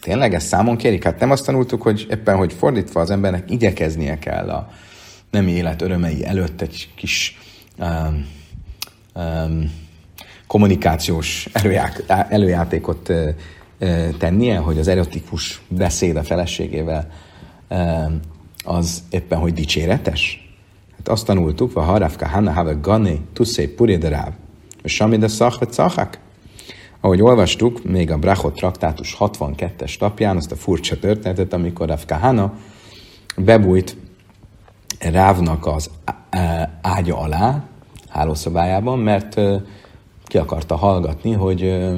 Tényleg 0.01 0.33
ezt 0.33 0.47
számon 0.47 0.77
kérik? 0.77 1.03
Hát 1.03 1.19
nem 1.19 1.31
azt 1.31 1.45
tanultuk, 1.45 1.81
hogy 1.81 2.07
éppen, 2.09 2.35
hogy 2.35 2.53
fordítva 2.53 3.01
az 3.01 3.09
embernek 3.09 3.51
igyekeznie 3.51 4.19
kell 4.19 4.49
a, 4.49 4.71
nem 5.31 5.47
élet 5.47 5.81
örömei 5.81 6.25
előtt 6.25 6.61
egy 6.61 6.89
kis 6.95 7.37
um, 7.79 8.27
um, 9.15 9.71
kommunikációs 10.47 11.49
előjá, 11.51 11.91
előjátékot 12.29 13.09
uh, 13.09 13.35
tennie, 14.17 14.57
hogy 14.57 14.79
az 14.79 14.87
erotikus 14.87 15.61
beszéd 15.67 16.15
a 16.15 16.23
feleségével 16.23 17.11
uh, 17.69 18.11
az 18.63 19.03
éppen, 19.09 19.39
hogy 19.39 19.53
dicséretes? 19.53 20.49
Hát 20.97 21.07
azt 21.07 21.25
tanultuk, 21.25 21.73
va 21.73 21.81
harafka 21.81 22.27
hanna 22.27 22.51
have 22.51 22.77
gane 22.81 23.13
tuszé 23.33 23.67
purideráv, 23.67 24.33
és 24.83 24.93
sami 24.93 25.17
de 25.17 25.27
szachak. 25.27 26.19
Ahogy 26.99 27.21
olvastuk, 27.21 27.83
még 27.83 28.11
a 28.11 28.17
Brachot 28.17 28.55
traktátus 28.55 29.15
62-es 29.19 29.97
tapján 29.97 30.37
azt 30.37 30.51
a 30.51 30.55
furcsa 30.55 30.99
történetet, 30.99 31.53
amikor 31.53 31.87
Rafka 31.87 32.15
Hanna 32.15 32.53
bebújt 33.37 33.97
Rávnak 34.99 35.65
az 35.65 35.89
ágya 36.81 37.17
alá, 37.17 37.63
hálószobájában, 38.09 38.99
mert 38.99 39.41
ki 40.25 40.37
akarta 40.37 40.75
hallgatni, 40.75 41.31
hogy 41.31 41.89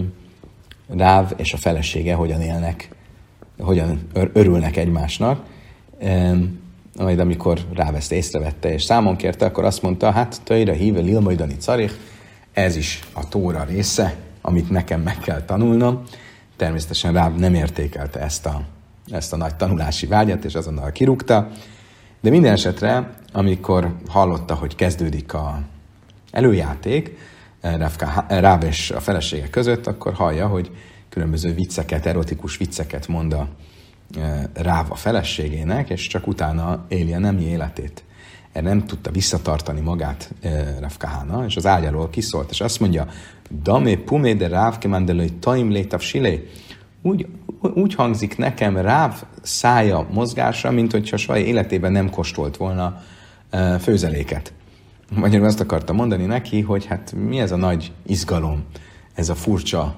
Ráv 0.88 1.34
és 1.36 1.54
a 1.54 1.58
felesége 1.58 2.14
hogyan 2.14 2.41
élnek, 2.41 2.89
hogyan 3.60 4.10
örülnek 4.34 4.78
egymásnak. 4.78 5.46
Majd 6.98 7.20
amikor 7.20 7.60
Ráv 7.74 7.96
ezt 7.96 8.12
észrevette 8.12 8.74
és 8.74 8.84
számon 8.84 9.16
kérte, 9.16 9.46
akkor 9.46 9.66
azt 9.66 9.82
mondta, 9.82 10.12
hát 10.12 10.41
töjre 10.44 10.74
híve 10.74 11.00
lilmajdani 11.00 11.56
carich, 11.58 11.94
ez 12.54 12.76
is 12.76 13.04
a 13.14 13.28
tóra 13.28 13.64
része, 13.64 14.16
amit 14.41 14.70
nekem 14.70 15.02
meg 15.02 15.18
kell 15.18 15.41
tanulnom. 15.41 16.02
Természetesen 16.58 17.14
Ráv 17.14 17.36
nem 17.36 17.54
értékelte 17.54 18.20
ezt 18.20 18.46
a, 18.46 18.62
ezt 19.12 19.34
a 19.34 19.38
nagy 19.38 19.56
tanulási 19.56 20.06
vágyat, 20.06 20.46
és 20.46 20.56
azonnal 20.56 20.91
kirúgta, 20.91 21.50
de 22.24 22.30
minden 22.30 22.52
esetre, 22.52 23.10
amikor 23.32 23.96
hallotta, 24.08 24.56
hogy 24.56 24.76
kezdődik 24.76 25.34
a 25.34 25.62
előjáték, 26.32 27.18
eh, 27.62 27.90
Ráb 28.28 28.64
és 28.64 28.92
a 28.92 29.00
felesége 29.00 29.50
között, 29.50 29.88
akkor 29.88 30.14
hallja, 30.14 30.48
hogy 30.48 30.72
különböző 31.10 31.54
vicceket, 31.54 32.06
erotikus 32.06 32.58
vicceket 32.58 33.08
mond 33.08 33.34
a 33.34 33.48
eh, 34.18 34.44
Ráv 34.54 34.92
a 34.92 34.96
feleségének, 34.96 35.90
és 35.90 36.08
csak 36.08 36.28
utána 36.28 36.86
éli 36.88 37.14
a 37.14 37.20
nemi 37.20 37.44
életét. 37.44 38.04
Erre 38.52 38.68
nem 38.68 38.86
tudta 38.86 39.12
visszatartani 39.12 39.82
magát 39.82 40.34
eh, 40.42 40.76
Rav 40.80 41.46
és 41.46 41.56
az 41.56 41.66
ágyáról 41.66 42.10
kiszólt, 42.10 42.50
és 42.50 42.62
azt 42.62 42.80
mondja, 42.80 43.08
Damé 43.64 43.96
pumé 43.96 44.34
de 44.34 44.48
Ráv 44.48 44.78
kemandelői 44.78 45.32
taim 45.32 45.70
létav 45.72 46.00
silé. 46.00 46.50
Úgy, 47.06 47.28
úgy 47.74 47.95
hangzik 47.95 48.38
nekem 48.38 48.78
Ráv 48.78 49.24
szája 49.41 50.08
mozgása, 50.12 50.72
mint 50.72 50.91
hogyha 50.91 51.18
soha 51.18 51.38
életében 51.38 51.91
nem 51.91 52.10
kóstolt 52.10 52.58
volna 52.58 53.01
főzeléket. 53.80 54.54
Magyarul 55.16 55.45
azt 55.45 55.60
akarta 55.60 55.93
mondani 55.93 56.26
neki, 56.26 56.62
hogy 56.62 56.86
hát 56.86 57.14
mi 57.28 57.39
ez 57.39 57.51
a 57.51 57.56
nagy 57.56 57.91
izgalom, 58.06 58.64
ez 59.14 59.30
a 59.30 59.36
furcsa, 59.36 59.95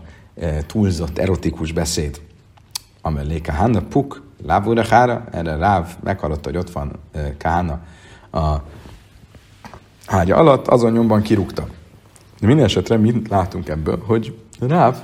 túlzott, 0.66 1.18
erotikus 1.18 1.72
beszéd. 1.72 2.22
Amellé 3.02 3.42
Kahana 3.42 3.82
puk, 3.82 4.24
lávúra 4.46 4.86
hára, 4.86 5.26
erre 5.32 5.56
Ráv 5.56 5.96
meghallotta, 6.04 6.50
hogy 6.50 6.58
ott 6.58 6.72
van 6.72 6.92
Kahana 7.38 7.80
a 8.32 8.56
ágya 10.08 10.36
alatt, 10.36 10.68
azon 10.68 10.92
nyomban 10.92 11.22
kirúgta. 11.22 11.68
De 12.40 12.48
minden 12.48 12.66
esetre 12.66 12.98
mi 12.98 13.22
látunk 13.30 13.70
ebből, 13.70 14.04
hogy 14.06 14.38
Ráv 14.60 14.98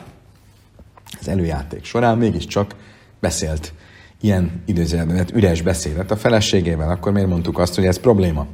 az 1.19 1.27
előjáték 1.27 1.83
során 1.83 2.17
mégiscsak 2.17 2.75
beszélt 3.19 3.73
ilyen 4.21 4.63
időzőjelben 4.65 5.25
üres 5.33 5.61
beszédet 5.61 6.11
a 6.11 6.17
feleségével, 6.17 6.89
akkor 6.89 7.11
miért 7.11 7.27
mondtuk 7.27 7.59
azt, 7.59 7.75
hogy 7.75 7.85
ez 7.85 7.99
probléma? 7.99 8.47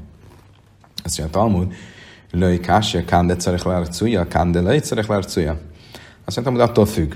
Azt 1.04 1.18
mondja 1.18 1.40
a 1.40 1.44
Talmud, 1.44 1.74
Löj 2.32 2.60
kásja, 2.60 3.06
kánde 3.06 3.36
cerek 3.36 3.64
lárcuja, 3.64 4.28
kánde 4.28 4.62
löj 4.62 4.80
cerek 4.80 5.08
lárcuja. 5.08 5.60
Azt 6.26 6.36
mondtam, 6.36 6.54
hogy 6.54 6.70
attól 6.70 6.86
függ, 6.86 7.14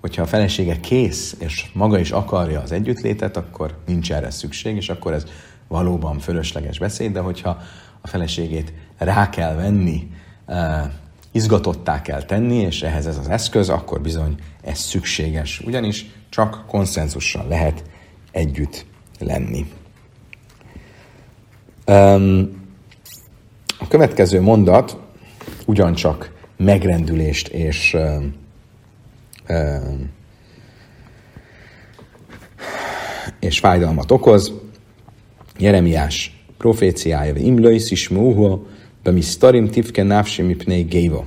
hogyha 0.00 0.22
a 0.22 0.26
felesége 0.26 0.80
kész, 0.80 1.36
és 1.38 1.70
maga 1.72 1.98
is 1.98 2.10
akarja 2.10 2.60
az 2.60 2.72
együttlétet, 2.72 3.36
akkor 3.36 3.78
nincs 3.86 4.12
erre 4.12 4.30
szükség, 4.30 4.76
és 4.76 4.88
akkor 4.88 5.12
ez 5.12 5.24
valóban 5.68 6.18
fölösleges 6.18 6.78
beszéd, 6.78 7.12
de 7.12 7.20
hogyha 7.20 7.58
a 8.00 8.08
feleségét 8.08 8.72
rá 8.98 9.30
kell 9.30 9.54
venni, 9.54 10.10
uh, 10.46 10.56
izgatottá 11.32 12.02
kell 12.02 12.22
tenni, 12.22 12.56
és 12.56 12.82
ehhez 12.82 13.06
ez 13.06 13.18
az 13.18 13.28
eszköz, 13.28 13.68
akkor 13.68 14.00
bizony 14.00 14.34
ez 14.64 14.78
szükséges. 14.78 15.60
Ugyanis 15.60 16.06
csak 16.28 16.64
konszenzussal 16.66 17.48
lehet 17.48 17.84
együtt 18.30 18.86
lenni. 19.18 19.66
A 23.78 23.88
következő 23.88 24.40
mondat 24.40 24.96
ugyancsak 25.66 26.32
megrendülést 26.56 27.48
és 27.48 27.96
és 33.38 33.58
fájdalmat 33.58 34.10
okoz. 34.10 34.52
Jeremiás 35.58 36.44
proféciája, 36.58 37.34
Imlőis 37.36 37.90
is 37.90 38.08
múha, 38.08 38.66
be 39.02 39.20
starim 39.20 39.68
tifke 39.68 40.02
návsi 40.02 40.42
mipnei 40.42 40.82
géva. 40.82 41.26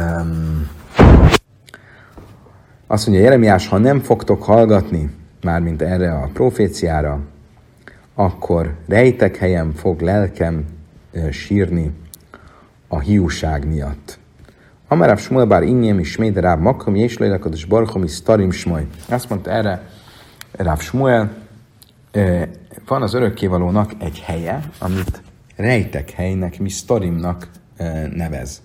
Um, 0.00 0.70
azt 2.86 3.06
mondja 3.06 3.24
Jeremiás, 3.24 3.68
ha 3.68 3.78
nem 3.78 4.00
fogtok 4.00 4.42
hallgatni, 4.42 5.10
mármint 5.42 5.82
erre 5.82 6.12
a 6.12 6.30
proféciára, 6.32 7.20
akkor 8.14 8.74
rejtek 8.86 9.36
helyen 9.36 9.72
fog 9.72 10.00
lelkem 10.00 10.64
sírni 11.30 11.92
a 12.88 13.00
hiúság 13.00 13.66
miatt. 13.66 14.18
Amaráv 14.88 15.18
Smuel 15.18 15.46
bár 15.46 15.62
ingém 15.62 15.98
is 15.98 16.16
méde 16.16 16.40
ráb 16.40 16.60
makam, 16.60 16.94
és 16.94 17.18
lejlekados 17.18 17.64
barchom 17.64 18.02
is 18.02 18.12
starim 18.12 18.50
smaj. 18.50 18.86
Azt 19.08 19.28
mondta 19.28 19.50
erre 19.50 19.88
Ráv 20.52 20.80
Smuel, 20.80 21.32
van 22.86 23.02
az 23.02 23.14
örökkévalónak 23.14 23.92
egy 23.98 24.20
helye, 24.20 24.60
amit 24.78 25.22
rejtek 25.56 26.10
helynek, 26.10 26.58
mi 26.58 26.68
starimnak 26.68 27.48
nevez. 28.14 28.62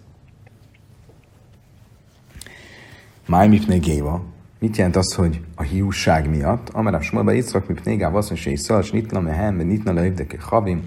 Májmipne 3.30 3.78
géva. 3.78 4.22
Mit 4.60 4.78
jelent 4.78 4.96
az, 4.96 5.14
hogy 5.14 5.42
a 5.56 5.62
hiúság 5.62 6.30
miatt? 6.30 6.70
Amerab 6.70 7.02
Smolba 7.02 7.34
Icak, 7.34 7.68
mipne 7.68 7.96
gáv 7.96 8.16
azt 8.16 8.30
mondja, 8.30 8.50
hogy 8.50 8.60
szalás 8.60 8.92
nitla 8.92 9.20
mehem, 9.20 9.56
nitla 9.56 9.94
leövdeke 9.94 10.38
havim. 10.42 10.84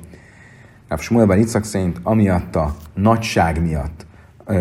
Ráv 0.89 1.01
Smolba 1.01 1.37
Icak 1.37 1.65
szerint 1.65 2.01
amiatt 2.03 2.57
a 2.57 2.75
nagyság 2.95 3.63
miatt, 3.63 4.07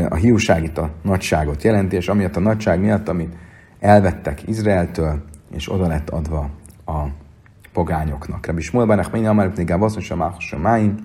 a 0.09 0.15
hiúság 0.15 0.63
itt 0.63 0.77
a 0.77 0.89
nagyságot 1.01 1.63
jelenti, 1.63 1.95
és 1.95 2.07
amiatt 2.07 2.35
a 2.35 2.39
nagyság 2.39 2.79
miatt, 2.79 3.09
amit 3.09 3.35
elvettek 3.79 4.47
Izraeltől, 4.47 5.23
és 5.51 5.71
oda 5.71 5.87
lett 5.87 6.09
adva 6.09 6.49
a 6.85 7.03
pogányoknak. 7.73 8.45
Rabbi 8.45 8.61
Shmuel 8.61 8.85
Bar 8.85 8.95
Nachmani 8.95 9.25
Amar 9.25 9.45
Ibn 9.45 9.65
Gáv 9.65 9.83
azt 9.83 9.95
mondja, 9.95 10.57
Máim. 10.61 10.95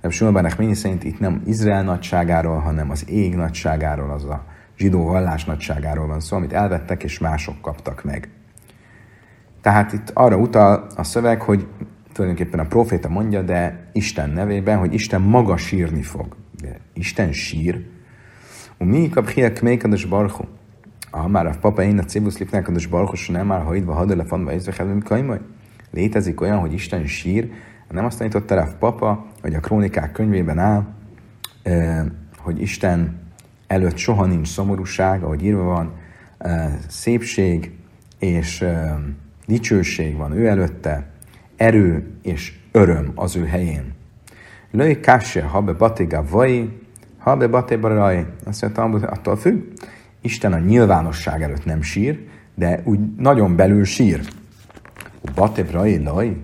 Rabbi 0.00 0.14
Shmuel 0.14 0.32
Bar 0.32 0.42
Nachmani 0.42 0.74
szerint 0.74 1.04
itt 1.04 1.20
nem 1.20 1.42
Izrael 1.46 1.82
nagyságáról, 1.82 2.58
hanem 2.58 2.90
az 2.90 3.08
ég 3.08 3.34
nagyságáról, 3.34 4.10
az 4.10 4.24
a 4.24 4.54
zsidó 4.76 5.04
vallás 5.04 5.44
nagyságáról 5.44 6.06
van 6.06 6.20
szó, 6.20 6.36
amit 6.36 6.52
elvettek 6.52 7.02
és 7.02 7.18
mások 7.18 7.60
kaptak 7.60 8.04
meg. 8.04 8.28
Tehát 9.60 9.92
itt 9.92 10.10
arra 10.14 10.36
utal 10.36 10.86
a 10.96 11.02
szöveg, 11.02 11.42
hogy 11.42 11.66
tulajdonképpen 12.12 12.60
a 12.60 12.66
proféta 12.66 13.08
mondja, 13.08 13.42
de 13.42 13.90
Isten 13.92 14.30
nevében, 14.30 14.78
hogy 14.78 14.94
Isten 14.94 15.20
maga 15.20 15.56
sírni 15.56 16.02
fog. 16.02 16.36
De 16.60 16.76
Isten 16.92 17.32
sír. 17.32 17.86
Mi 18.78 19.08
kap 19.08 19.28
hiek 19.28 19.62
mékados 19.62 20.04
barchu? 20.04 20.44
Ha 21.10 21.28
már 21.28 21.46
a 21.46 21.54
papa 21.60 21.82
én 21.82 21.98
a 21.98 22.04
cibusz 22.04 22.38
lipnek 22.38 22.68
a 22.68 22.72
barchus, 22.90 23.28
nem 23.28 23.46
már 23.46 23.62
haidva 23.62 23.92
hadele 23.92 24.24
fanba 24.24 24.52
észre 24.52 24.84
kaimaj. 25.04 25.40
Létezik 25.90 26.40
olyan, 26.40 26.58
hogy 26.58 26.72
Isten 26.72 27.06
sír, 27.06 27.50
nem 27.90 28.04
azt 28.04 28.18
tanított 28.18 28.46
Teref 28.46 28.72
papa, 28.78 29.26
hogy 29.40 29.54
a 29.54 29.60
krónikák 29.60 30.12
könyvében 30.12 30.58
áll, 30.58 30.86
hogy 32.38 32.60
Isten 32.60 33.25
előtt 33.66 33.96
soha 33.96 34.26
nincs 34.26 34.48
szomorúság, 34.48 35.22
ahogy 35.22 35.44
írva 35.44 35.62
van, 35.62 35.92
szépség 36.88 37.72
és 38.18 38.64
dicsőség 39.46 40.16
van 40.16 40.32
ő 40.32 40.46
előtte, 40.46 41.06
erő 41.56 42.10
és 42.22 42.58
öröm 42.72 43.12
az 43.14 43.36
ő 43.36 43.44
helyén. 43.44 43.94
Löj 44.70 45.00
kásse, 45.00 45.42
ha 45.42 45.60
be 45.60 45.72
batiga 45.72 46.24
vai, 46.30 46.70
ha 47.18 47.36
be 47.36 47.46
batéba 47.46 47.88
raj. 47.88 48.26
Azt 48.44 48.76
mondta, 48.76 49.08
attól 49.08 49.36
függ. 49.36 49.62
Isten 50.20 50.52
a 50.52 50.58
nyilvánosság 50.58 51.42
előtt 51.42 51.64
nem 51.64 51.82
sír, 51.82 52.26
de 52.54 52.80
úgy 52.84 52.98
nagyon 53.16 53.56
belül 53.56 53.84
sír. 53.84 54.20
Batéb 55.34 55.70
raj, 55.70 56.02
laj, 56.02 56.36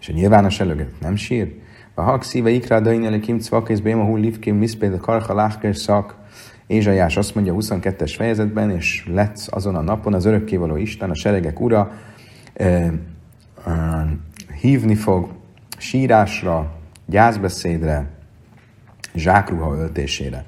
és 0.00 0.08
a 0.08 0.12
nyilvános 0.12 0.60
előtt 0.60 1.00
nem 1.00 1.16
sír. 1.16 1.58
A 1.94 2.02
hak 2.02 2.22
szíve 2.22 2.50
ikrá 2.50 2.80
dain 2.80 3.20
kim 3.20 3.38
cvakész 3.38 3.78
béma 3.78 4.04
hull 4.04 4.20
livkim 4.20 4.56
miszpéd 4.56 5.00
karha 5.00 5.34
láhker 5.34 5.76
szak. 5.76 6.16
Ézsaiás 6.70 7.16
azt 7.16 7.34
mondja 7.34 7.52
a 7.52 7.56
22-es 7.56 8.12
fejezetben, 8.16 8.70
és 8.70 9.06
lesz 9.06 9.48
azon 9.50 9.74
a 9.74 9.80
napon 9.80 10.14
az 10.14 10.24
örökkévaló 10.24 10.76
Isten, 10.76 11.10
a 11.10 11.14
seregek 11.14 11.60
ura, 11.60 11.92
eh, 12.52 12.86
eh, 12.86 12.92
hívni 14.60 14.94
fog 14.94 15.28
sírásra, 15.78 16.72
gyászbeszédre, 17.06 18.10
zsákruha 19.14 19.74
öltésére. 19.74 20.44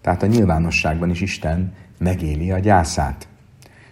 Tehát 0.00 0.22
a 0.22 0.26
nyilvánosságban 0.26 1.10
is 1.10 1.20
Isten 1.20 1.74
megéli 1.98 2.50
a 2.50 2.58
gyászát. 2.58 3.28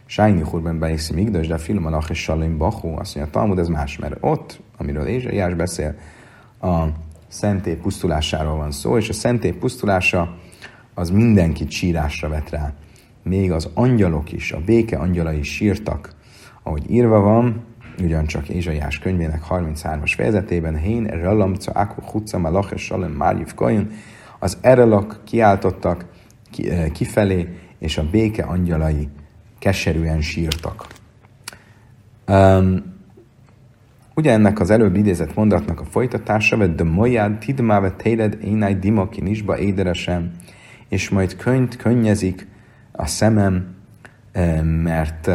Sájni 0.07 0.41
Hurben 0.41 0.79
Beiszi 0.79 1.15
Migdos, 1.15 1.47
de 1.47 1.55
a 1.55 1.59
film 1.59 1.87
a 1.87 2.03
és 2.09 2.23
Salim 2.23 2.59
Bachó, 2.59 2.97
azt 2.99 3.15
mondja, 3.15 3.33
Talmud 3.33 3.59
ez 3.59 3.69
más, 3.69 3.99
mert 3.99 4.17
ott, 4.21 4.61
amiről 4.77 5.07
Ézsaiás 5.07 5.55
beszél, 5.55 5.95
a 6.61 6.85
szentély 7.29 7.77
pusztulásáról 7.77 8.57
van 8.57 8.71
szó, 8.71 8.97
és 8.97 9.09
a 9.09 9.13
szentély 9.13 9.53
pusztulása 9.53 10.37
az 10.95 11.11
mindenkit 11.11 11.71
sírásra 11.71 12.29
vet 12.29 12.51
rá. 12.51 12.73
Még 13.23 13.53
az 13.53 13.69
angyalok 13.75 14.33
is, 14.33 14.53
a 14.53 14.61
béke 14.65 14.97
angyalai 14.97 15.39
is 15.39 15.55
sírtak. 15.55 16.15
Ahogy 16.63 16.91
írva 16.91 17.21
van, 17.21 17.65
ugyancsak 18.03 18.49
Ézsaiás 18.49 18.99
könyvének 18.99 19.43
33-as 19.49 20.13
fejezetében, 20.17 20.77
Hén 20.77 21.05
Ralamca 21.07 21.73
Akhu 21.73 22.03
Hutza 22.03 22.39
Malach 22.39 22.73
és 22.73 22.83
Salem 22.83 23.11
Márjiv 23.11 23.55
Kajun, 23.55 23.91
az 24.39 24.59
erelak 24.61 25.21
kiáltottak 25.25 26.05
eh, 26.69 26.91
kifelé, 26.93 27.49
és 27.79 27.99
a 27.99 28.11
béke 28.11 28.43
angyalai 28.43 29.09
keserűen 29.59 30.21
sírtak. 30.21 30.87
Um, 32.29 32.83
ugye 34.15 34.33
ennek 34.33 34.61
az 34.61 34.71
előbb 34.71 34.97
idézett 34.97 35.35
mondatnak 35.35 35.81
a 35.81 35.85
folytatása, 35.85 36.57
vagy 36.57 36.75
de 36.75 36.85
mojád 36.85 37.39
tidmáve 37.39 37.91
téred 37.91 38.39
énáj 38.45 38.75
dimaki 38.75 39.21
nisba 39.21 39.59
éderesem, 39.59 40.31
és 40.93 41.09
majd 41.09 41.37
könyt 41.37 41.77
könnyezik 41.77 42.47
a 42.93 43.07
szemem, 43.07 43.75
mert 44.63 45.31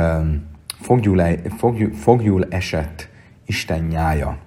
fogjul, 0.81 1.23
fogjul, 1.57 1.93
fogjul 1.93 2.45
esett 2.49 3.09
Isten 3.45 3.83
nyája. 3.83 4.37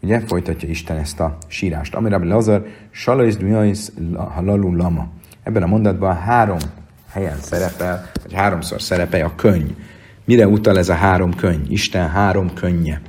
Ugye 0.00 0.20
folytatja 0.20 0.68
Isten 0.68 0.96
ezt 0.96 1.20
a 1.20 1.38
sírást. 1.46 1.94
Amire 1.94 2.16
Lazar, 2.16 2.66
Salajz 2.90 3.36
Dujajz 3.36 3.92
Halalu 4.34 4.76
Lama. 4.76 5.08
Ebben 5.42 5.62
a 5.62 5.66
mondatban 5.66 6.16
három 6.16 6.58
helyen 7.10 7.38
szerepel, 7.40 8.10
vagy 8.22 8.32
háromszor 8.32 8.82
szerepel 8.82 9.24
a 9.24 9.34
könyv. 9.34 9.74
Mire 10.24 10.48
utal 10.48 10.78
ez 10.78 10.88
a 10.88 10.94
három 10.94 11.34
könyv? 11.34 11.70
Isten 11.70 12.08
három 12.10 12.54
könnye. 12.54 13.00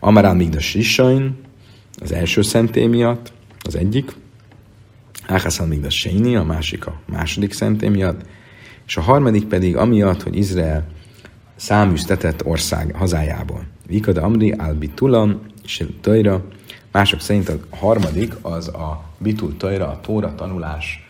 Amarán 0.00 0.36
Migdas 0.36 0.74
Risain, 0.74 1.36
az 2.02 2.12
első 2.12 2.42
szentély 2.42 2.86
miatt, 2.86 3.32
az 3.62 3.76
egyik, 3.76 4.12
Áhászán 5.30 5.68
Migdas 5.68 5.98
Séni, 5.98 6.36
a 6.36 6.42
másik 6.42 6.86
a 6.86 7.00
második 7.06 7.52
szentély 7.52 7.88
miatt, 7.88 8.20
és 8.86 8.96
a 8.96 9.00
harmadik 9.00 9.46
pedig 9.46 9.76
amiatt, 9.76 10.22
hogy 10.22 10.36
Izrael 10.36 10.86
száműztetett 11.56 12.44
ország 12.44 12.94
hazájából. 12.94 13.66
Vikada 13.86 14.22
Amri 14.22 14.50
al 14.50 14.74
Bitulam, 14.74 15.40
Tajra. 16.00 16.44
Mások 16.92 17.20
szerint 17.20 17.48
a 17.48 17.76
harmadik 17.76 18.34
az 18.42 18.68
a 18.68 19.04
Bitul 19.18 19.56
Tajra, 19.56 19.88
a 19.88 20.00
Tóra 20.00 20.34
tanulás 20.34 21.08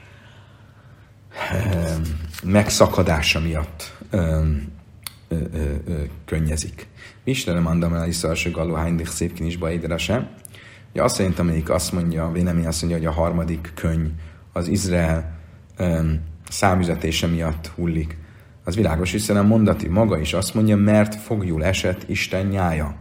megszakadása 2.42 3.40
miatt 3.40 3.96
könnyezik. 6.24 6.86
Istenem 7.24 7.66
andam 7.66 7.94
el 7.94 8.08
iszalső 8.08 8.50
galó 8.50 8.74
hánydik 8.74 9.06
szépkin 9.06 9.46
is 9.46 9.58
sem. 9.96 10.28
Ugye 10.92 11.02
azt 11.02 11.14
szerint, 11.14 11.38
amelyik 11.38 11.70
azt 11.70 11.92
mondja, 11.92 12.24
a 12.24 12.32
vélemény 12.32 12.66
azt 12.66 12.82
mondja, 12.82 12.98
hogy 12.98 13.06
a 13.06 13.20
harmadik 13.20 13.72
könyv 13.74 14.10
az 14.52 14.68
Izrael 14.68 15.38
um, 15.78 16.20
számüzetése 16.48 17.26
miatt 17.26 17.66
hullik 17.66 18.18
az 18.64 18.76
világos, 18.76 19.12
hiszen 19.12 19.36
a 19.36 19.42
mondati 19.42 19.88
maga 19.88 20.18
is 20.18 20.32
azt 20.32 20.54
mondja, 20.54 20.76
mert 20.76 21.14
fogjul 21.14 21.64
esett 21.64 22.08
Isten 22.08 22.46
nyája. 22.46 22.94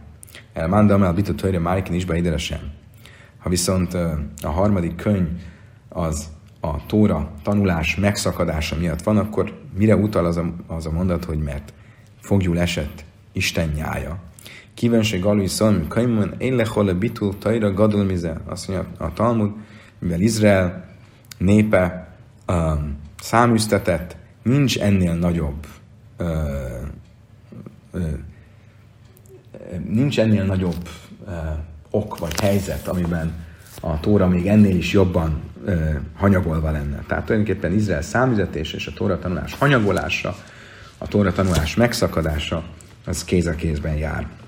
El 0.52 0.68
mandam 0.68 1.02
el 1.02 1.12
bitu 1.12 1.34
törje 1.34 1.58
májkin 1.58 1.94
is 1.94 2.06
sem. 2.36 2.60
Ha 3.38 3.48
viszont 3.48 3.94
a 4.42 4.48
harmadik 4.48 4.96
könyv 4.96 5.28
az 5.88 6.28
a 6.60 6.86
Tóra 6.86 7.30
tanulás 7.42 7.96
megszakadása 7.96 8.76
miatt 8.76 9.02
van, 9.02 9.18
akkor 9.18 9.60
mire 9.76 9.96
utal 9.96 10.24
az 10.24 10.36
a, 10.36 10.54
az 10.66 10.86
a 10.86 10.90
mondat, 10.90 11.24
hogy 11.24 11.38
mert 11.38 11.72
fogjul 12.20 12.58
esett 12.58 13.04
Isten 13.32 13.68
nyája. 13.68 14.18
Kívenség 14.80 15.24
alul 15.24 15.48
szalmi 15.48 15.88
könyvön, 15.88 16.34
én 16.38 16.54
lehol 16.54 16.92
bitul 16.92 17.38
tajra 17.38 17.72
gadol 17.72 18.04
mize. 18.04 18.40
Azt 18.46 18.68
mondja 18.68 18.88
a 18.98 19.12
Talmud, 19.12 19.50
mivel 19.98 20.20
Izrael 20.20 20.84
népe 21.38 22.08
um, 22.48 22.96
száműztetett, 23.20 24.16
nincs 24.42 24.78
ennél 24.78 25.14
nagyobb 25.14 25.66
uh, 26.18 26.26
uh, 27.90 28.02
nincs 29.88 30.20
ennél 30.20 30.44
nagyobb 30.44 30.88
uh, 31.26 31.34
ok 31.90 32.18
vagy 32.18 32.40
helyzet, 32.40 32.88
amiben 32.88 33.32
a 33.80 34.00
Tóra 34.00 34.28
még 34.28 34.46
ennél 34.46 34.76
is 34.76 34.92
jobban 34.92 35.40
uh, 35.66 35.96
hanyagolva 36.14 36.70
lenne. 36.70 37.04
Tehát 37.06 37.24
tulajdonképpen 37.24 37.72
Izrael 37.72 38.02
számüzetés 38.02 38.72
és 38.72 38.86
a 38.86 38.92
Tóra 38.92 39.18
tanulás 39.18 39.54
hanyagolása, 39.54 40.36
a 40.98 41.08
Tóra 41.08 41.32
tanulás 41.32 41.74
megszakadása, 41.74 42.62
az 43.04 43.24
kéz 43.24 43.46
a 43.46 43.54
kézben 43.54 43.96
jár. 43.96 44.38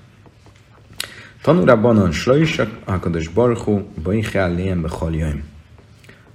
Tanúra 1.43 1.75
banan 1.81 2.11
slaisak, 2.11 2.69
akados 2.85 3.27
barhu, 3.27 3.81
baichel 4.03 4.55
lém 4.55 4.81
bechaljaim. 4.81 5.43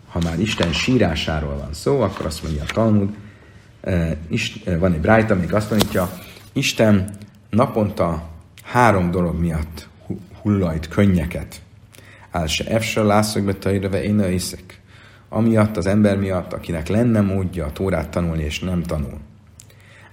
Ha 0.08 0.20
már 0.24 0.40
Isten 0.40 0.72
sírásáról 0.72 1.56
van 1.56 1.72
szó, 1.72 2.00
akkor 2.00 2.26
azt 2.26 2.42
mondja 2.42 2.62
a 2.62 2.72
Talmud, 2.72 3.08
uh, 3.82 4.78
van 4.78 4.92
egy 4.92 5.00
brájta, 5.00 5.34
amik 5.34 5.54
azt 5.54 5.70
mondja, 5.70 6.10
Isten 6.52 7.10
naponta 7.50 8.28
három 8.62 9.10
dolog 9.10 9.38
miatt 9.40 9.88
hullajt 10.42 10.88
könnyeket. 10.88 11.60
Áll 12.30 12.46
se 12.46 12.64
efse 12.64 13.02
lászok 13.02 13.44
be 13.44 13.54
tajreve 13.54 14.02
én 14.02 14.20
iszek. 14.20 14.80
Amiatt 15.28 15.76
az 15.76 15.86
ember 15.86 16.18
miatt, 16.18 16.52
akinek 16.52 16.88
lenne 16.88 17.20
módja 17.20 17.66
a 17.66 17.72
Tórát 17.72 18.08
tanulni, 18.08 18.42
és 18.42 18.60
nem 18.60 18.82
tanul. 18.82 19.18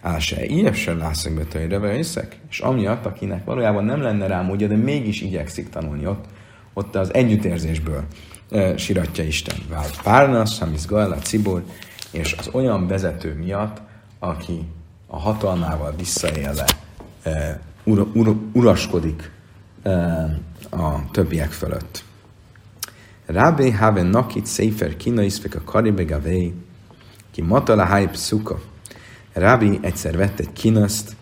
Áll 0.06 0.20
se 0.20 0.46
ilyes 0.46 0.78
se 0.78 0.94
lászok 0.94 1.34
be 1.34 1.44
tajreve 1.44 1.98
iszek. 1.98 2.38
És 2.50 2.60
amiatt, 2.60 3.06
akinek 3.06 3.46
valójában 3.46 3.86
nem 3.86 4.02
lenne 4.02 4.28
rá 4.28 4.42
módja, 4.42 4.68
de 4.68 4.76
mégis 4.76 5.22
igyekszik 5.22 5.70
tanulni 5.70 6.08
ott, 6.08 6.26
ott 6.74 6.96
az 6.96 7.14
együttérzésből 7.14 8.04
e, 8.52 8.78
siratja 8.78 9.24
Isten. 9.24 9.56
Vál 9.70 9.86
párnasz, 10.04 10.60
hamiz 10.60 10.92
a 10.92 11.18
cibor, 11.22 11.64
és 12.12 12.36
az 12.40 12.50
olyan 12.52 12.88
vezető 12.88 13.34
miatt, 13.34 13.82
aki 14.20 14.68
a 15.08 15.20
hatalmával 15.20 15.94
visszaélve 15.98 16.66
e, 17.24 17.60
ur, 17.84 18.08
ur, 18.14 18.36
uraskodik 18.54 19.32
a 20.70 21.12
többiek 21.12 21.52
fölött. 21.52 22.04
Rabbi 23.26 23.70
have 23.70 24.02
nakit 24.02 24.48
sefer 24.48 24.98
kinaisvek 24.98 25.56
a 25.56 25.62
karibe 25.64 26.04
gavei, 26.04 26.54
ki 27.32 27.42
matala 27.42 27.86
haip 27.86 28.16
szuka. 28.16 28.60
Rabbi 29.36 29.80
egyszer 29.82 30.18
vett 30.18 30.40
egy 30.40 30.54
kinaszt, 30.54 31.16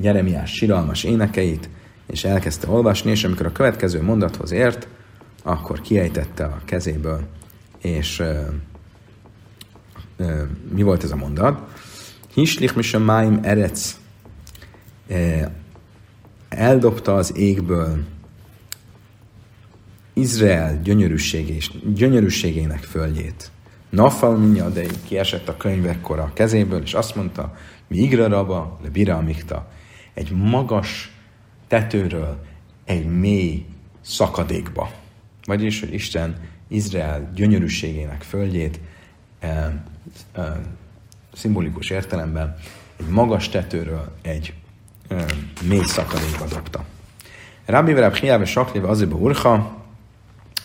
Jeremiás 0.00 0.52
siralmas 0.52 1.04
énekeit, 1.04 1.68
és 2.06 2.24
elkezdte 2.24 2.68
olvasni, 2.68 3.10
és 3.10 3.24
amikor 3.24 3.46
a 3.46 3.52
következő 3.52 4.02
mondathoz 4.02 4.50
ért, 4.50 4.88
akkor 5.42 5.80
kiejtette 5.80 6.44
a 6.44 6.60
kezéből, 6.64 7.26
és 7.78 8.18
uh, 8.18 8.46
uh, 10.18 10.42
mi 10.72 10.82
volt 10.82 11.04
ez 11.04 11.10
a 11.10 11.16
mondat? 11.16 11.60
Hislich 12.34 12.76
mis 12.76 12.94
a 12.94 12.98
máim 12.98 13.38
erec, 13.42 13.96
eldobta 16.48 17.14
az 17.14 17.36
égből 17.36 18.04
Izrael 20.12 20.80
gyönyörűségének 21.94 22.82
földjét. 22.82 23.50
Nafal 23.96 24.36
minyadei 24.36 24.90
kiesett 25.04 25.48
a 25.48 25.56
könyvekkor 25.56 26.18
a 26.18 26.30
kezéből, 26.34 26.82
és 26.82 26.94
azt 26.94 27.14
mondta, 27.14 27.56
mi 27.86 27.96
igra 27.96 28.28
raba, 28.28 28.78
le 28.82 28.88
bira 28.88 29.16
amikta, 29.16 29.68
egy 30.14 30.30
magas 30.30 31.12
tetőről 31.68 32.44
egy 32.84 33.06
mély 33.06 33.64
szakadékba. 34.00 34.90
Vagyis, 35.44 35.80
hogy 35.80 35.94
Isten 35.94 36.36
Izrael 36.68 37.30
gyönyörűségének 37.34 38.22
földjét 38.22 38.80
e, 39.38 39.82
e, 40.32 40.60
szimbolikus 41.32 41.90
értelemben 41.90 42.56
egy 42.96 43.08
magas 43.08 43.48
tetőről 43.48 44.12
egy 44.22 44.54
e, 45.08 45.24
mély 45.68 45.84
szakadékba 45.84 46.46
dobta. 46.48 46.84
Rabbi 47.64 47.92
Rab 47.92 48.14
Chia 48.14 48.38
ve 48.38 48.44
Sakléve 48.44 48.88
azért 48.88 49.12
urcha, 49.12 49.84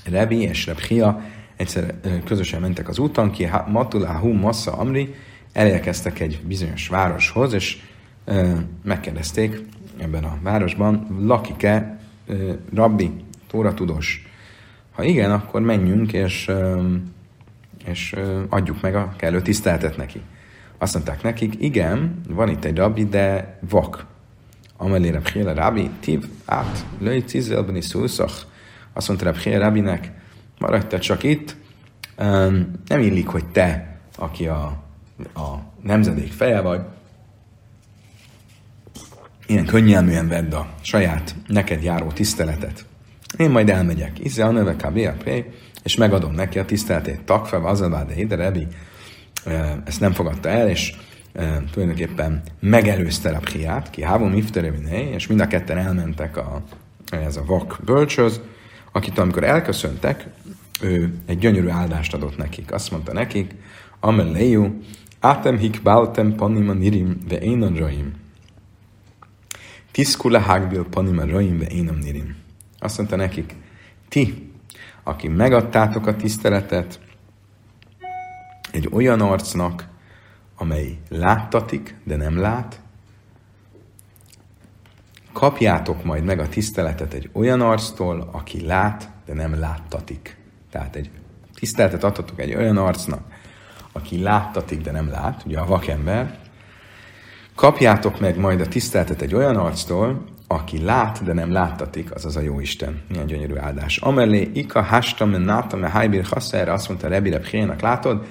Rebi 0.04 0.42
és 0.42 0.66
Rebhia 0.66 1.22
egyszer 1.62 1.96
közösen 2.26 2.62
mentek 2.62 2.90
az 2.90 3.00
úton, 3.00 3.32
ki 3.32 3.50
Matulahu 3.68 4.34
Massa 4.34 4.72
Amri, 4.72 5.16
elérkeztek 5.54 6.20
egy 6.20 6.42
bizonyos 6.48 6.88
városhoz, 6.88 7.54
és 7.54 7.78
megkérdezték 8.84 9.62
ebben 9.98 10.24
a 10.24 10.38
városban, 10.42 11.08
lakik-e 11.20 12.00
rabbi, 12.74 13.12
tóra 13.48 13.74
tudós. 13.74 14.30
Ha 14.92 15.04
igen, 15.04 15.32
akkor 15.32 15.62
menjünk, 15.62 16.14
és, 16.14 16.52
és 17.86 18.16
adjuk 18.50 18.82
meg 18.82 18.96
a 18.96 19.14
kellő 19.18 19.42
tiszteletet 19.42 19.98
neki. 19.98 20.22
Azt 20.78 20.94
mondták 20.94 21.22
nekik, 21.24 21.54
igen, 21.60 22.22
van 22.30 22.50
itt 22.50 22.66
egy 22.66 22.78
rabbi, 22.78 23.06
de 23.06 23.58
vak. 23.70 24.06
Amelére 24.78 25.20
Bhéle 25.20 25.54
rabbi, 25.54 25.90
tív 26.00 26.26
át, 26.46 26.86
löj 27.00 27.20
cizelben 27.20 27.76
is 27.76 27.94
azt 28.94 29.08
mondta 29.08 29.26
Rabbi 29.26 29.56
Rabinek, 29.56 30.12
maradj 30.62 30.96
csak 30.96 31.24
itt, 31.24 31.56
nem 32.88 33.00
illik, 33.00 33.28
hogy 33.28 33.46
te, 33.46 34.00
aki 34.16 34.48
a, 34.48 34.84
a 35.34 35.48
nemzedék 35.82 36.32
feje 36.32 36.62
vagy, 36.62 36.82
ilyen 39.46 39.66
könnyelműen 39.66 40.28
vedd 40.28 40.54
a 40.54 40.68
saját 40.82 41.36
neked 41.48 41.84
járó 41.84 42.08
tiszteletet. 42.08 42.86
Én 43.38 43.50
majd 43.50 43.70
elmegyek. 43.70 44.20
Izze 44.20 44.46
a 44.46 44.52
növe 44.52 44.76
KBAP, 44.76 45.30
és 45.84 45.96
megadom 45.96 46.34
neki 46.34 46.60
a 46.60 46.66
tiszteletét. 46.66 47.22
Takfev, 47.22 47.66
azalvá, 47.66 48.04
de 48.04 48.16
ide 48.16 48.36
Rebi 48.36 48.68
ezt 49.86 50.00
nem 50.00 50.12
fogadta 50.12 50.50
el, 50.50 50.70
és 50.70 50.94
e, 51.34 51.64
tulajdonképpen 51.72 52.42
megelőzte 52.60 53.32
Rabhiát, 53.32 53.90
ki 53.90 54.02
hávon 54.02 54.36
iftereviné, 54.36 55.10
és 55.14 55.28
mind 55.28 55.40
a 55.42 55.48
ketten 55.48 55.78
elmentek 55.78 56.38
a, 56.38 56.62
ez 57.12 57.38
a 57.38 57.46
vak 57.46 57.80
bölcsöz, 57.86 58.42
akit 58.92 59.18
amikor 59.18 59.44
elköszöntek, 59.44 60.28
ő 60.82 61.14
egy 61.26 61.38
gyönyörű 61.38 61.68
áldást 61.68 62.14
adott 62.14 62.38
nekik. 62.38 62.74
Azt 62.74 62.92
mondta 62.92 63.14
nekik, 63.14 63.56
Amelleju, 64.00 64.82
átem 65.20 65.58
hik 65.58 65.82
báltem 65.82 66.36
panima 66.36 66.74
nirim 66.74 67.18
ve 67.30 67.40
énan 67.40 67.74
raim. 67.74 68.14
Tiszkula 69.92 70.40
hágbil 70.40 70.86
panima 70.90 71.26
raim 71.26 71.58
ve 71.58 71.68
énam 71.68 71.98
nirim. 71.98 72.36
Azt 72.80 72.98
mondta 72.98 73.16
nekik, 73.16 73.56
ti, 74.10 74.52
aki 75.04 75.28
megadtátok 75.28 76.08
a 76.08 76.16
tiszteletet 76.16 77.00
egy 78.72 78.90
olyan 78.92 79.22
arcnak, 79.22 79.88
amely 80.56 80.98
láttatik, 81.10 81.96
de 82.04 82.16
nem 82.16 82.38
lát, 82.38 82.82
kapjátok 85.32 86.04
majd 86.04 86.24
meg 86.24 86.40
a 86.40 86.50
tiszteletet 86.50 87.14
egy 87.14 87.30
olyan 87.34 87.62
arctól, 87.62 88.30
aki 88.32 88.66
lát, 88.66 89.10
de 89.26 89.34
nem 89.34 89.60
láttatik. 89.60 90.41
Tehát 90.72 90.96
egy 90.96 91.10
tiszteletet 91.56 92.04
adhatok 92.04 92.40
egy 92.40 92.56
olyan 92.56 92.78
arcnak, 92.78 93.22
aki 93.92 94.22
láttatik, 94.22 94.82
de 94.82 94.92
nem 94.92 95.10
lát, 95.10 95.44
ugye 95.46 95.60
a 95.60 95.66
vakember. 95.66 96.40
Kapjátok 97.56 98.20
meg 98.20 98.38
majd 98.38 98.62
a 98.62 98.68
tiszteletet 98.68 99.22
egy 99.22 99.36
olyan 99.36 99.56
arctól, 99.56 100.24
aki 100.48 100.84
lát, 100.84 101.24
de 101.24 101.34
nem 101.34 101.52
láttatik, 101.52 102.16
azaz 102.16 102.36
a 102.36 102.42
jó 102.42 102.60
Isten. 102.60 103.02
Milyen 103.10 103.26
gyönyörű 103.26 103.56
áldás. 103.56 103.98
Amellé, 103.98 104.52
ika 104.54 104.82
hastam, 104.82 105.30
nátam, 105.30 105.84
hajbir 105.84 106.26
erre 106.52 106.74
azt 106.74 106.88
mondta 106.88 107.08
Rebi 107.08 107.30
Rebhének, 107.30 107.82
látod, 107.82 108.26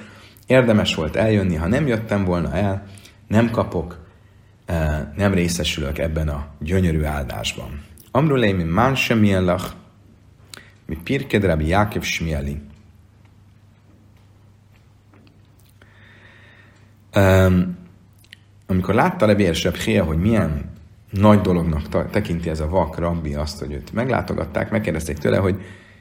érdemes 0.47 0.95
volt 0.95 1.16
eljönni, 1.16 1.55
ha 1.55 1.66
nem 1.66 1.86
jöttem 1.86 2.24
volna 2.24 2.53
el, 2.53 2.86
nem 3.28 3.51
kapok 3.51 3.99
nem 5.16 5.34
részesülök 5.34 5.99
ebben 5.99 6.28
a 6.28 6.47
gyönyörű 6.59 7.03
áldásban. 7.03 7.82
Amrulé, 8.11 8.53
mi 8.53 8.62
man 8.62 8.95
sem 8.95 9.18
mi 10.91 10.97
pirked 11.05 11.45
Rabbi 11.45 11.66
Jákev 11.66 12.03
smieli. 12.03 12.61
Um, 17.16 17.78
amikor 18.66 18.95
látta 18.95 19.26
Rabbi 19.26 19.47
Ersebhia, 19.47 20.05
hogy 20.05 20.18
milyen 20.18 20.70
nagy 21.11 21.41
dolognak 21.41 22.11
tekinti 22.11 22.49
ez 22.49 22.61
a 22.61 22.68
vak 22.68 22.99
rabbi 22.99 23.34
azt, 23.34 23.59
hogy 23.59 23.72
őt 23.72 23.93
meglátogatták, 23.93 24.70
megkérdezték 24.70 25.18
tőle, 25.18 25.36
hogy 25.36 25.61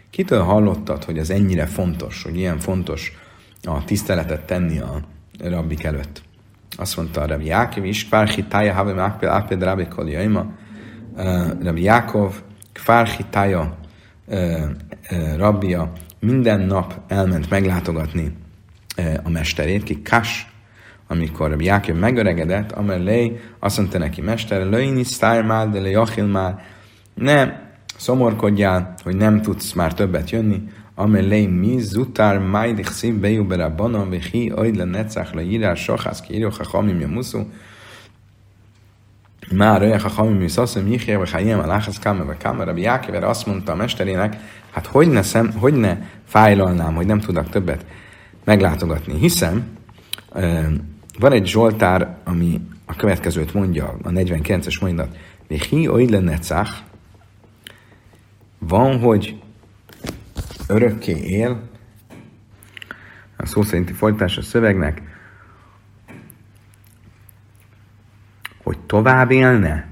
kitől 0.10 0.42
hallottad, 0.42 1.04
hogy 1.04 1.18
ez 1.18 1.30
ennyire 1.30 1.66
fontos, 1.66 2.24
hogy 2.24 2.38
ilyen 2.38 2.60
fontos 2.60 3.18
a 3.64 3.84
tiszteletet 3.84 4.46
tenni 4.46 4.80
a 4.80 5.02
rabbik 5.40 5.84
előtt. 5.84 6.22
Azt 6.78 6.98
mondta 6.98 7.26
Rabbi 7.26 7.46
Jákov 7.46 7.86
is, 7.86 8.06
Kfár 8.06 8.28
hitája 8.28 8.74
have 8.74 8.94
mákpél 8.94 9.30
ápéd 9.30 9.64
Rabbi 9.64 9.88
Koljaima. 9.88 10.46
Rabbi 11.62 11.82
Jákov, 11.82 12.42
Kfár 12.72 13.08
hitája 13.08 13.79
rabbia 15.38 15.92
minden 16.20 16.60
nap 16.60 16.94
elment 17.08 17.50
meglátogatni 17.50 18.32
a 19.24 19.30
mesterét, 19.30 19.84
ki 19.84 20.02
Kas, 20.02 20.48
amikor 21.08 21.50
Rabbi 21.50 21.66
Jákob 21.66 21.98
megöregedett, 21.98 22.72
amellé 22.72 23.40
azt 23.60 23.78
mondta 23.78 23.98
neki, 23.98 24.22
mester, 24.22 24.66
löjni 24.66 25.04
már, 25.46 25.70
de 25.70 25.80
le 25.80 26.24
már, 26.26 26.62
ne 27.14 27.52
szomorkodjál, 27.98 28.94
hogy 29.04 29.16
nem 29.16 29.42
tudsz 29.42 29.74
már 29.74 29.94
többet 29.94 30.30
jönni, 30.30 30.64
amellé 30.96 31.46
mi 31.46 31.80
zutár 31.80 32.38
májdik 32.40 32.88
szív 32.88 33.16
bejubera 33.16 33.76
banan, 33.76 34.12
hi 34.12 34.52
ojd 34.56 34.76
le 34.76 34.84
necach 34.84 35.34
le 35.34 35.42
írás 35.42 35.84
sohász 35.84 36.22
ki 36.22 36.34
írjuk 36.34 36.60
a 36.60 36.68
hamim 36.68 37.00
jamuszú, 37.00 37.40
már 39.52 39.82
olyan 39.82 40.00
hachamim 40.00 40.38
mi 40.38 40.48
szaszom, 40.48 40.84
Michel, 40.84 41.18
vagy 41.18 41.32
Hayem, 41.32 41.60
Aláhász, 41.60 42.00
Kamer, 42.00 42.26
vagy 42.26 42.38
Kamer, 42.38 42.68
Rabbi 42.68 42.82
Jákev 42.82 43.24
azt 43.24 43.46
mondta 43.46 43.72
a 43.72 43.76
mesterének, 43.76 44.38
hát 44.72 44.86
hogy 44.86 45.08
ne, 45.08 45.22
szem, 45.22 45.54
hogy 45.54 45.74
ne 45.74 45.98
fájlalnám, 46.28 46.96
hogy 46.96 47.06
nem 47.06 47.20
tudok 47.20 47.50
többet 47.50 47.86
meglátogatni, 48.44 49.20
hiszen 49.20 49.78
van 51.20 51.32
egy 51.32 51.48
Zsoltár, 51.48 52.18
ami 52.24 52.62
a 52.86 52.96
következőt 52.96 53.54
mondja, 53.54 53.98
a 54.04 54.10
49-es 54.10 54.82
mondat, 54.82 55.18
Hi 55.48 55.88
oile 55.88 56.20
necach, 56.20 56.72
van, 58.60 59.00
hogy 59.00 59.40
örökké 60.68 61.18
él, 61.18 61.62
a 63.38 63.46
szó 63.46 63.62
szerinti 63.62 63.94
folytás 63.94 64.38
a 64.38 64.42
szövegnek, 64.42 65.02
hogy 68.70 68.80
tovább 68.80 69.32
élne? 69.32 69.86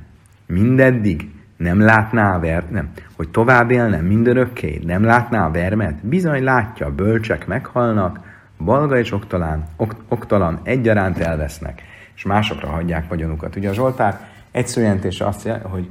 Mindeddig, 0.46 1.32
nem 1.58 1.80
látná 1.80 2.36
a 2.36 2.40
ver, 2.40 2.64
nem, 2.70 2.92
hogy 3.16 3.30
tovább 3.30 3.72
élne 3.72 4.02
mindörökké, 4.02 4.82
nem 4.86 5.04
látná 5.04 5.46
a 5.46 5.52
vermet, 5.52 6.06
bizony 6.06 6.44
látja, 6.44 6.96
bölcsek 6.96 7.48
meghalnak, 7.48 8.20
balga 8.60 8.98
és 8.98 9.12
oktalán, 9.12 9.68
ok, 9.76 9.96
oktalan 10.08 10.60
egyaránt 10.64 11.18
elvesznek, 11.18 11.82
és 12.16 12.24
másokra 12.24 12.68
hagyják 12.68 13.08
vagyonukat. 13.08 13.56
Ugye 13.56 13.70
a 13.70 13.74
Zsoltár 13.74 14.28
egyszerűentése 14.52 15.26
azt 15.26 15.46
jelenti, 15.46 15.68
hogy, 15.68 15.90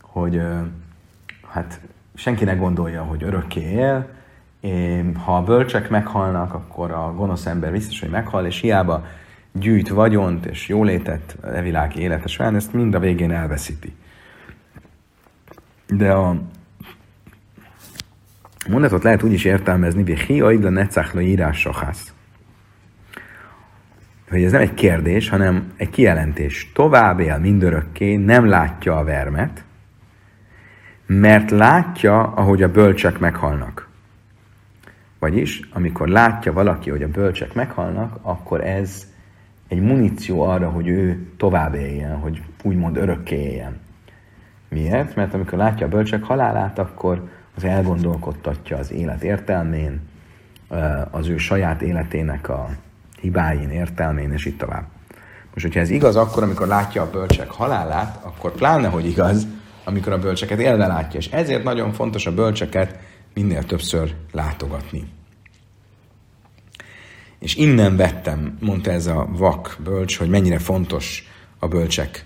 hogy 0.00 0.42
hát 1.48 1.80
senki 2.14 2.44
ne 2.44 2.54
gondolja, 2.54 3.02
hogy 3.02 3.22
örökké 3.22 3.60
él, 3.60 4.08
ha 5.24 5.36
a 5.36 5.42
bölcsek 5.42 5.90
meghalnak, 5.90 6.54
akkor 6.54 6.90
a 6.90 7.12
gonosz 7.14 7.46
ember 7.46 7.72
biztos, 7.72 8.00
hogy 8.00 8.10
meghal, 8.10 8.46
és 8.46 8.60
hiába 8.60 9.04
gyűjt 9.58 9.88
vagyont 9.88 10.46
és 10.46 10.68
jólétet 10.68 11.36
a 11.42 11.60
világi 11.60 12.00
élete 12.00 12.26
során, 12.26 12.54
ezt 12.54 12.72
mind 12.72 12.94
a 12.94 12.98
végén 12.98 13.30
elveszíti. 13.30 13.92
De 15.86 16.12
a 16.12 16.42
mondatot 18.68 19.02
lehet 19.02 19.22
úgy 19.22 19.32
is 19.32 19.44
értelmezni, 19.44 20.02
hogy 20.02 20.20
hi 20.20 20.40
aidla 20.40 20.70
necachla 20.70 21.20
írás 21.20 21.58
sohász. 21.58 22.12
Hogy 24.28 24.42
ez 24.42 24.52
nem 24.52 24.60
egy 24.60 24.74
kérdés, 24.74 25.28
hanem 25.28 25.72
egy 25.76 25.90
kijelentés. 25.90 26.72
Tovább 26.74 27.20
él 27.20 27.38
mindörökké, 27.38 28.16
nem 28.16 28.46
látja 28.46 28.98
a 28.98 29.04
vermet, 29.04 29.64
mert 31.06 31.50
látja, 31.50 32.22
ahogy 32.22 32.62
a 32.62 32.70
bölcsek 32.70 33.18
meghalnak. 33.18 33.88
Vagyis, 35.18 35.60
amikor 35.72 36.08
látja 36.08 36.52
valaki, 36.52 36.90
hogy 36.90 37.02
a 37.02 37.08
bölcsek 37.08 37.54
meghalnak, 37.54 38.18
akkor 38.22 38.64
ez 38.64 39.06
egy 39.68 39.80
muníció 39.80 40.42
arra, 40.42 40.70
hogy 40.70 40.86
ő 40.86 41.26
tovább 41.36 41.74
éljen, 41.74 42.18
hogy 42.18 42.42
úgymond 42.62 42.96
örökké 42.96 43.36
éljen. 43.36 43.80
Miért? 44.68 45.16
Mert 45.16 45.34
amikor 45.34 45.58
látja 45.58 45.86
a 45.86 45.88
bölcsek 45.88 46.22
halálát, 46.22 46.78
akkor 46.78 47.28
az 47.56 47.64
elgondolkodtatja 47.64 48.76
az 48.76 48.92
élet 48.92 49.22
értelmén, 49.22 50.00
az 51.10 51.28
ő 51.28 51.36
saját 51.36 51.82
életének 51.82 52.48
a 52.48 52.68
hibáin, 53.20 53.70
értelmén, 53.70 54.32
és 54.32 54.44
itt 54.44 54.58
tovább. 54.58 54.86
Most, 55.52 55.66
hogyha 55.66 55.80
ez 55.80 55.90
igaz, 55.90 56.16
akkor, 56.16 56.42
amikor 56.42 56.66
látja 56.66 57.02
a 57.02 57.10
bölcsek 57.10 57.50
halálát, 57.50 58.24
akkor 58.24 58.52
pláne, 58.52 58.88
hogy 58.88 59.06
igaz, 59.06 59.46
amikor 59.84 60.12
a 60.12 60.18
bölcseket 60.18 60.58
élve 60.58 60.86
látja. 60.86 61.18
És 61.18 61.26
ezért 61.26 61.64
nagyon 61.64 61.92
fontos 61.92 62.26
a 62.26 62.34
bölcseket 62.34 62.98
minél 63.34 63.64
többször 63.64 64.14
látogatni. 64.32 65.04
És 67.38 67.54
innen 67.54 67.96
vettem, 67.96 68.58
mondta 68.60 68.90
ez 68.90 69.06
a 69.06 69.28
vak 69.30 69.76
bölcs, 69.84 70.18
hogy 70.18 70.28
mennyire 70.28 70.58
fontos 70.58 71.28
a 71.58 71.68
bölcsek 71.68 72.24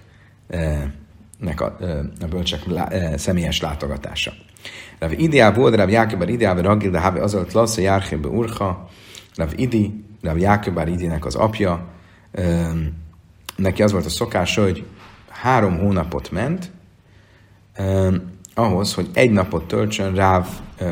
nek 1.39 1.61
a, 1.61 1.77
a 2.21 2.27
bölcsek 2.27 2.61
személyes 3.17 3.61
látogatása. 3.61 4.33
Rav 4.99 5.13
Idiá 5.13 5.53
volt, 5.53 5.75
Rav 5.75 5.89
Jákobar 5.89 6.29
Idiá, 6.29 6.53
Ragil, 6.53 6.91
de 6.91 7.01
Hábe 7.01 7.23
azért 7.23 7.53
Lassza, 7.53 7.81
Járhébe 7.81 8.29
Urha, 8.29 8.89
Rav 9.35 9.53
Idi, 9.57 10.05
Rav 10.23 10.39
Jákobar 10.39 10.89
Idinek 10.89 11.25
az 11.25 11.35
apja, 11.35 11.87
neki 13.57 13.83
az 13.83 13.93
volt 13.93 14.05
a 14.05 14.09
szokása, 14.09 14.63
hogy 14.63 14.85
három 15.29 15.79
hónapot 15.79 16.31
ment, 16.31 16.71
ahhoz, 18.55 18.95
hogy 18.95 19.09
egy 19.13 19.31
napot 19.31 19.67
töltsön 19.67 20.15
Ráv 20.15 20.49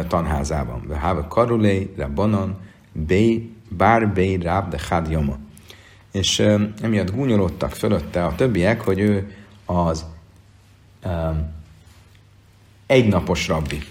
tanházában. 0.08 0.94
Háve 0.94 1.26
Karulé, 1.28 1.92
Rabbanon, 1.96 2.56
Bey, 2.92 3.56
Bár 3.68 4.08
Bey 4.08 4.38
Ráv, 4.40 4.68
de 4.68 4.78
Had 4.88 5.10
Joma. 5.10 5.38
És 6.12 6.38
emiatt 6.82 7.14
gúnyolódtak 7.14 7.70
fölötte 7.70 8.24
a 8.24 8.34
többiek, 8.34 8.80
hogy 8.80 8.98
ő 8.98 9.32
az 9.64 10.04
um, 11.04 11.56
egynapos 12.86 13.48
rabbi. 13.48 13.82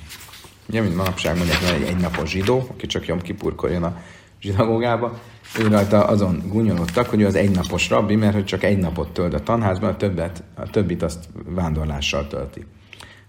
Ugye, 0.69 0.81
mint 0.81 0.95
manapság 0.95 1.37
mondják, 1.37 1.61
van 1.61 1.73
egy 1.73 1.83
egynapos 1.83 2.29
zsidó, 2.29 2.67
aki 2.69 2.87
csak 2.87 3.05
Jom 3.05 3.21
Kipurkor 3.21 3.69
jön 3.69 3.83
a 3.83 4.01
zsinagógába, 4.41 5.19
ő 5.59 5.67
rajta 5.67 6.05
azon 6.05 6.43
gúnyolódtak, 6.47 7.07
hogy 7.07 7.21
ő 7.21 7.25
az 7.25 7.35
egynapos 7.35 7.89
rabbi, 7.89 8.15
mert 8.15 8.33
hogy 8.33 8.45
csak 8.45 8.63
egy 8.63 8.77
napot 8.77 9.09
tölt 9.09 9.33
a 9.33 9.43
tanházban, 9.43 9.89
a, 9.89 9.97
többet, 9.97 10.43
a 10.55 10.69
többit 10.69 11.03
azt 11.03 11.29
vándorlással 11.45 12.27
tölti. 12.27 12.65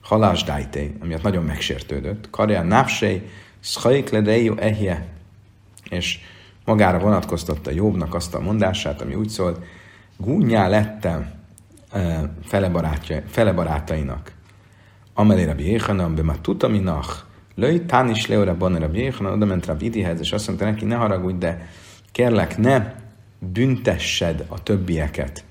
Halás 0.00 0.44
dájté, 0.44 0.96
amiatt 1.00 1.22
nagyon 1.22 1.44
megsértődött. 1.44 2.30
Karja 2.30 2.62
nafsej, 2.62 3.22
szhaik 3.60 4.10
le 4.10 4.22
ehje, 4.56 5.06
és 5.90 6.18
magára 6.68 6.98
vonatkoztatta 6.98 7.70
Jobbnak 7.70 8.14
azt 8.14 8.34
a 8.34 8.40
mondását, 8.40 9.00
ami 9.00 9.14
úgy 9.14 9.28
szólt, 9.28 9.64
gúnyá 10.16 10.68
lettem 10.68 11.30
fele, 12.44 12.68
barátja, 12.68 13.22
fele 13.26 13.52
barátainak. 13.52 14.32
Amelé 15.14 15.44
Rabbi 15.44 15.64
Jéhanan, 15.64 16.14
be 16.14 16.36
tutaminak, 16.40 17.26
löj 17.54 17.84
tán 17.84 18.10
is 18.10 18.26
leóra 18.26 18.56
banner 18.56 18.80
Rabbi 18.80 18.98
Jéhanan, 18.98 19.32
oda 19.32 19.44
ment 19.44 19.66
Rabbi 19.66 19.84
Idihez, 19.84 20.20
és 20.20 20.32
azt 20.32 20.46
mondta 20.46 20.64
neki, 20.64 20.84
ne 20.84 20.94
haragudj, 20.94 21.38
de 21.38 21.68
kérlek, 22.12 22.58
ne 22.58 22.94
büntessed 23.38 24.44
a 24.48 24.62
többieket. 24.62 25.44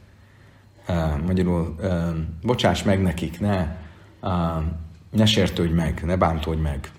Uh, 0.88 1.26
magyarul, 1.26 1.76
uh, 1.80 2.16
bocsáss 2.42 2.84
meg 2.84 3.02
nekik, 3.02 3.40
ne, 3.40 3.78
uh, 4.22 4.64
ne 5.12 5.26
sértődj 5.26 5.74
meg, 5.74 6.02
ne 6.06 6.16
bántódj 6.16 6.62
meg. 6.62 6.92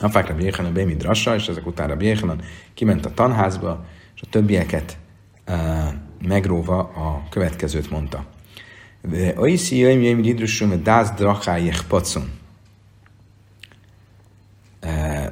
Afák 0.00 0.28
Rabbi 0.28 0.42
Jéhanan 0.42 0.96
drassa, 0.96 1.34
és 1.34 1.48
ezek 1.48 1.66
után 1.66 1.88
Rabbi 1.88 2.04
Jéhanan 2.04 2.40
kiment 2.74 3.06
a 3.06 3.14
tanházba, 3.14 3.84
és 4.14 4.20
a 4.22 4.26
többieket 4.30 4.98
uh, 5.48 5.56
megróva 6.22 6.78
a 6.78 7.22
következőt 7.30 7.90
mondta. 7.90 8.24
Oiszi 9.36 9.76
jöjjm 9.76 10.00
jöjjm 10.00 10.20
lidrussum, 10.20 10.82
dász 10.82 11.10
drakájech 11.10 11.84
pacun. 11.86 12.30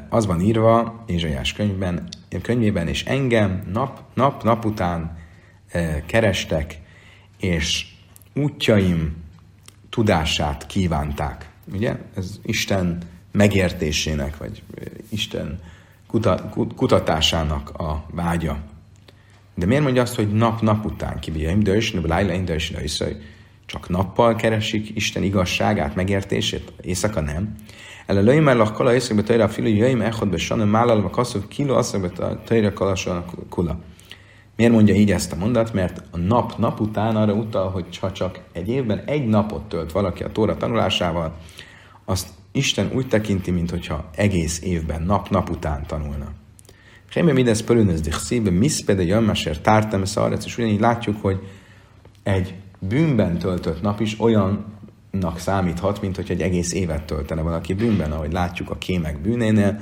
Az 0.08 0.26
van 0.26 0.40
írva 0.40 1.04
Ézsajás 1.06 1.52
könyvben, 1.52 2.08
könyvében, 2.42 2.88
és 2.88 3.04
engem 3.04 3.62
nap, 3.72 4.02
nap, 4.14 4.42
nap 4.42 4.64
után 4.64 5.18
kerestek, 6.06 6.78
és 7.40 7.86
útjaim 8.34 9.16
tudását 9.90 10.66
kívánták. 10.66 11.50
Ugye? 11.72 11.96
Ez 12.14 12.40
Isten 12.42 12.98
megértésének, 13.36 14.36
vagy 14.36 14.62
Isten 15.08 15.60
kutatásának 16.76 17.70
a 17.78 18.04
vágya. 18.10 18.58
De 19.54 19.66
miért 19.66 19.82
mondja 19.82 20.02
azt, 20.02 20.14
hogy 20.14 20.32
nap-nap 20.32 20.84
után 20.84 21.18
kibíjaim, 21.18 21.62
dörsnő, 21.62 22.00
lájlein, 22.06 22.44
dörsnő, 22.44 22.84
csak 23.66 23.88
nappal 23.88 24.34
keresik 24.34 24.96
Isten 24.96 25.22
igazságát, 25.22 25.94
megértését, 25.94 26.72
éjszaka 26.80 27.20
nem. 27.20 27.54
El 28.06 28.16
a 28.16 28.20
löjmellach 28.20 28.72
kala 28.72 28.94
északbe 28.94 29.22
tajra 29.22 29.44
a 29.44 29.48
filu, 29.48 29.68
jöjjm 29.68 30.00
echodbe 30.00 30.36
sanem 30.36 30.68
málalva 30.68 31.10
kaszov 31.10 31.48
kilo 31.48 31.74
asszakbe 31.74 32.36
tajra 32.44 32.72
kalasan 32.72 33.24
kula. 33.48 33.78
Miért 34.56 34.72
mondja 34.72 34.94
így 34.94 35.10
ezt 35.10 35.32
a 35.32 35.36
mondat? 35.36 35.72
Mert 35.72 36.02
a 36.10 36.16
nap 36.16 36.58
nap 36.58 36.80
után 36.80 37.16
arra 37.16 37.32
utal, 37.32 37.70
hogy 37.70 37.98
ha 37.98 38.12
csak 38.12 38.40
egy 38.52 38.68
évben 38.68 39.02
egy 39.06 39.26
napot 39.26 39.68
tölt 39.68 39.92
valaki 39.92 40.22
a 40.22 40.32
Tóra 40.32 40.56
tanulásával, 40.56 41.36
azt 42.04 42.28
Isten 42.56 42.90
úgy 42.94 43.08
tekinti, 43.08 43.50
mintha 43.50 44.10
egész 44.14 44.62
évben 44.62 45.02
nap-nap 45.02 45.50
után 45.50 45.86
tanulna. 45.86 46.26
Héme 47.12 47.32
mindez 47.32 47.62
pörünöz 47.62 48.00
dich 48.00 48.16
szíve, 48.16 48.50
miszpede 48.50 49.02
jömmeser 49.02 49.58
tártem 49.60 50.04
szarec, 50.04 50.44
és 50.44 50.58
ugyanígy 50.58 50.80
látjuk, 50.80 51.16
hogy 51.20 51.38
egy 52.22 52.54
bűnben 52.78 53.38
töltött 53.38 53.82
nap 53.82 54.00
is 54.00 54.20
olyan 54.20 54.76
napnak 55.10 55.38
számíthat, 55.38 56.00
mint 56.00 56.16
hogy 56.16 56.30
egy 56.30 56.40
egész 56.40 56.72
évet 56.72 57.04
töltene 57.04 57.42
valaki 57.42 57.74
bűnben, 57.74 58.12
ahogy 58.12 58.32
látjuk 58.32 58.70
a 58.70 58.78
kémek 58.78 59.20
bűnénél, 59.20 59.80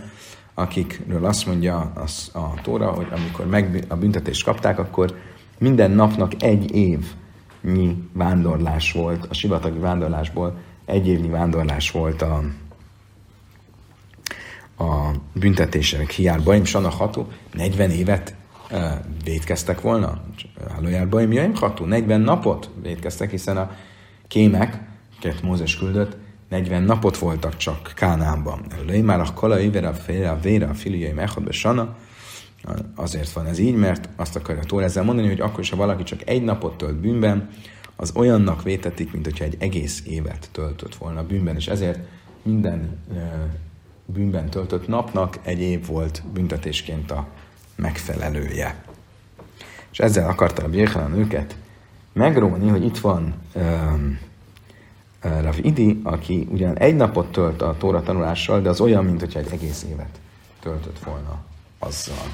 akikről 0.55 1.25
azt 1.25 1.47
mondja 1.47 1.93
az, 1.95 2.31
a 2.33 2.61
Tóra, 2.63 2.91
hogy 2.91 3.07
amikor 3.11 3.47
meg 3.47 3.85
a 3.89 3.97
büntetést 3.97 4.45
kapták, 4.45 4.79
akkor 4.79 5.15
minden 5.59 5.91
napnak 5.91 6.43
egy 6.43 6.75
évnyi 6.75 8.09
vándorlás 8.13 8.93
volt, 8.93 9.27
a 9.31 9.35
sivatagi 9.35 9.79
vándorlásból 9.79 10.59
egy 10.85 11.09
évnyi 11.09 11.29
vándorlás 11.29 11.91
volt 11.91 12.23
a, 12.23 12.43
a 14.79 15.11
büntetések 15.33 16.11
hiárbaim, 16.11 16.65
sana 16.65 16.89
ható, 16.89 17.29
40 17.53 17.91
évet 17.91 18.35
védkeztek 19.25 19.81
volna, 19.81 20.23
hálójárbaim, 20.71 21.33
jaim 21.33 21.55
ható, 21.55 21.85
40 21.85 22.21
napot 22.21 22.71
védkeztek, 22.83 23.31
hiszen 23.31 23.57
a 23.57 23.71
kémek, 24.29 24.81
akiket 25.17 25.43
Mózes 25.43 25.77
küldött, 25.77 26.17
40 26.49 26.83
napot 26.83 27.19
voltak 27.19 27.57
csak 27.57 27.93
Kánámban. 27.95 28.61
Lőj 28.87 29.01
már 29.01 29.21
a 29.21 29.33
kala 29.35 29.55
a 29.55 29.93
félre, 29.95 30.31
a 30.31 30.41
vére, 30.41 30.67
a 30.67 30.75
filiai 30.75 31.13
mechadbe 31.13 31.53
sana, 31.53 31.97
azért 32.95 33.33
van 33.33 33.47
ez 33.47 33.59
így, 33.59 33.75
mert 33.75 34.09
azt 34.17 34.37
akarja 34.37 34.63
Tóra 34.63 34.85
ezzel 34.85 35.05
mondani, 35.05 35.29
hogy 35.29 35.41
akkor 35.41 35.61
is, 35.61 35.71
ha 35.71 35.77
valaki 35.77 36.03
csak 36.03 36.29
egy 36.29 36.43
napot 36.43 36.77
tölt 36.77 36.97
bűnben, 36.97 37.49
az 37.97 38.13
olyannak 38.17 38.63
vétetik, 38.63 39.13
mint 39.13 39.25
hogyha 39.25 39.45
egy 39.45 39.57
egész 39.59 40.03
évet 40.07 40.49
töltött 40.53 40.95
volna 40.95 41.27
bűnben, 41.27 41.57
és 41.57 41.67
ezért 41.67 41.99
minden 42.43 42.99
bűnben 44.07 44.51
töltött 44.51 44.89
napnak 44.89 45.39
egy 45.43 45.61
év 45.61 45.87
volt 45.87 46.23
büntetésként 46.33 47.11
a 47.11 47.27
megfelelője. 47.77 48.85
És 49.93 49.99
ezzel 49.99 50.29
akarta 50.29 50.63
a 50.63 50.69
Bérhelen 50.69 51.19
őket 51.19 51.57
megróni, 52.13 52.69
hogy 52.69 52.85
itt 52.85 52.99
van 52.99 53.35
um, 53.55 54.19
Rav 55.21 55.59
Idi, 55.63 56.01
aki 56.03 56.47
ugyan 56.51 56.79
egy 56.79 56.97
napot 56.97 57.33
tölt 57.33 57.63
a 57.63 57.77
Tóra 57.79 58.03
tanulással, 58.03 58.61
de 58.61 58.69
az 58.69 58.81
olyan, 58.81 59.05
mint 59.05 59.21
hogyha 59.21 59.39
egy 59.39 59.53
egész 59.53 59.87
évet 59.91 60.21
töltött 60.61 60.99
volna 60.99 61.45
azzal. 61.79 62.27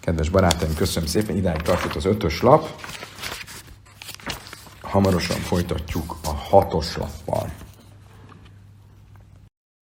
Kedves 0.00 0.28
barátaim, 0.28 0.74
köszönöm 0.74 1.08
szépen, 1.08 1.36
idáig 1.36 1.62
tartott 1.62 1.94
az 1.94 2.04
ötös 2.04 2.42
lap. 2.42 2.68
Hamarosan 4.80 5.36
folytatjuk 5.36 6.16
a 6.24 6.30
hatos 6.30 6.96
lappal. 6.96 7.50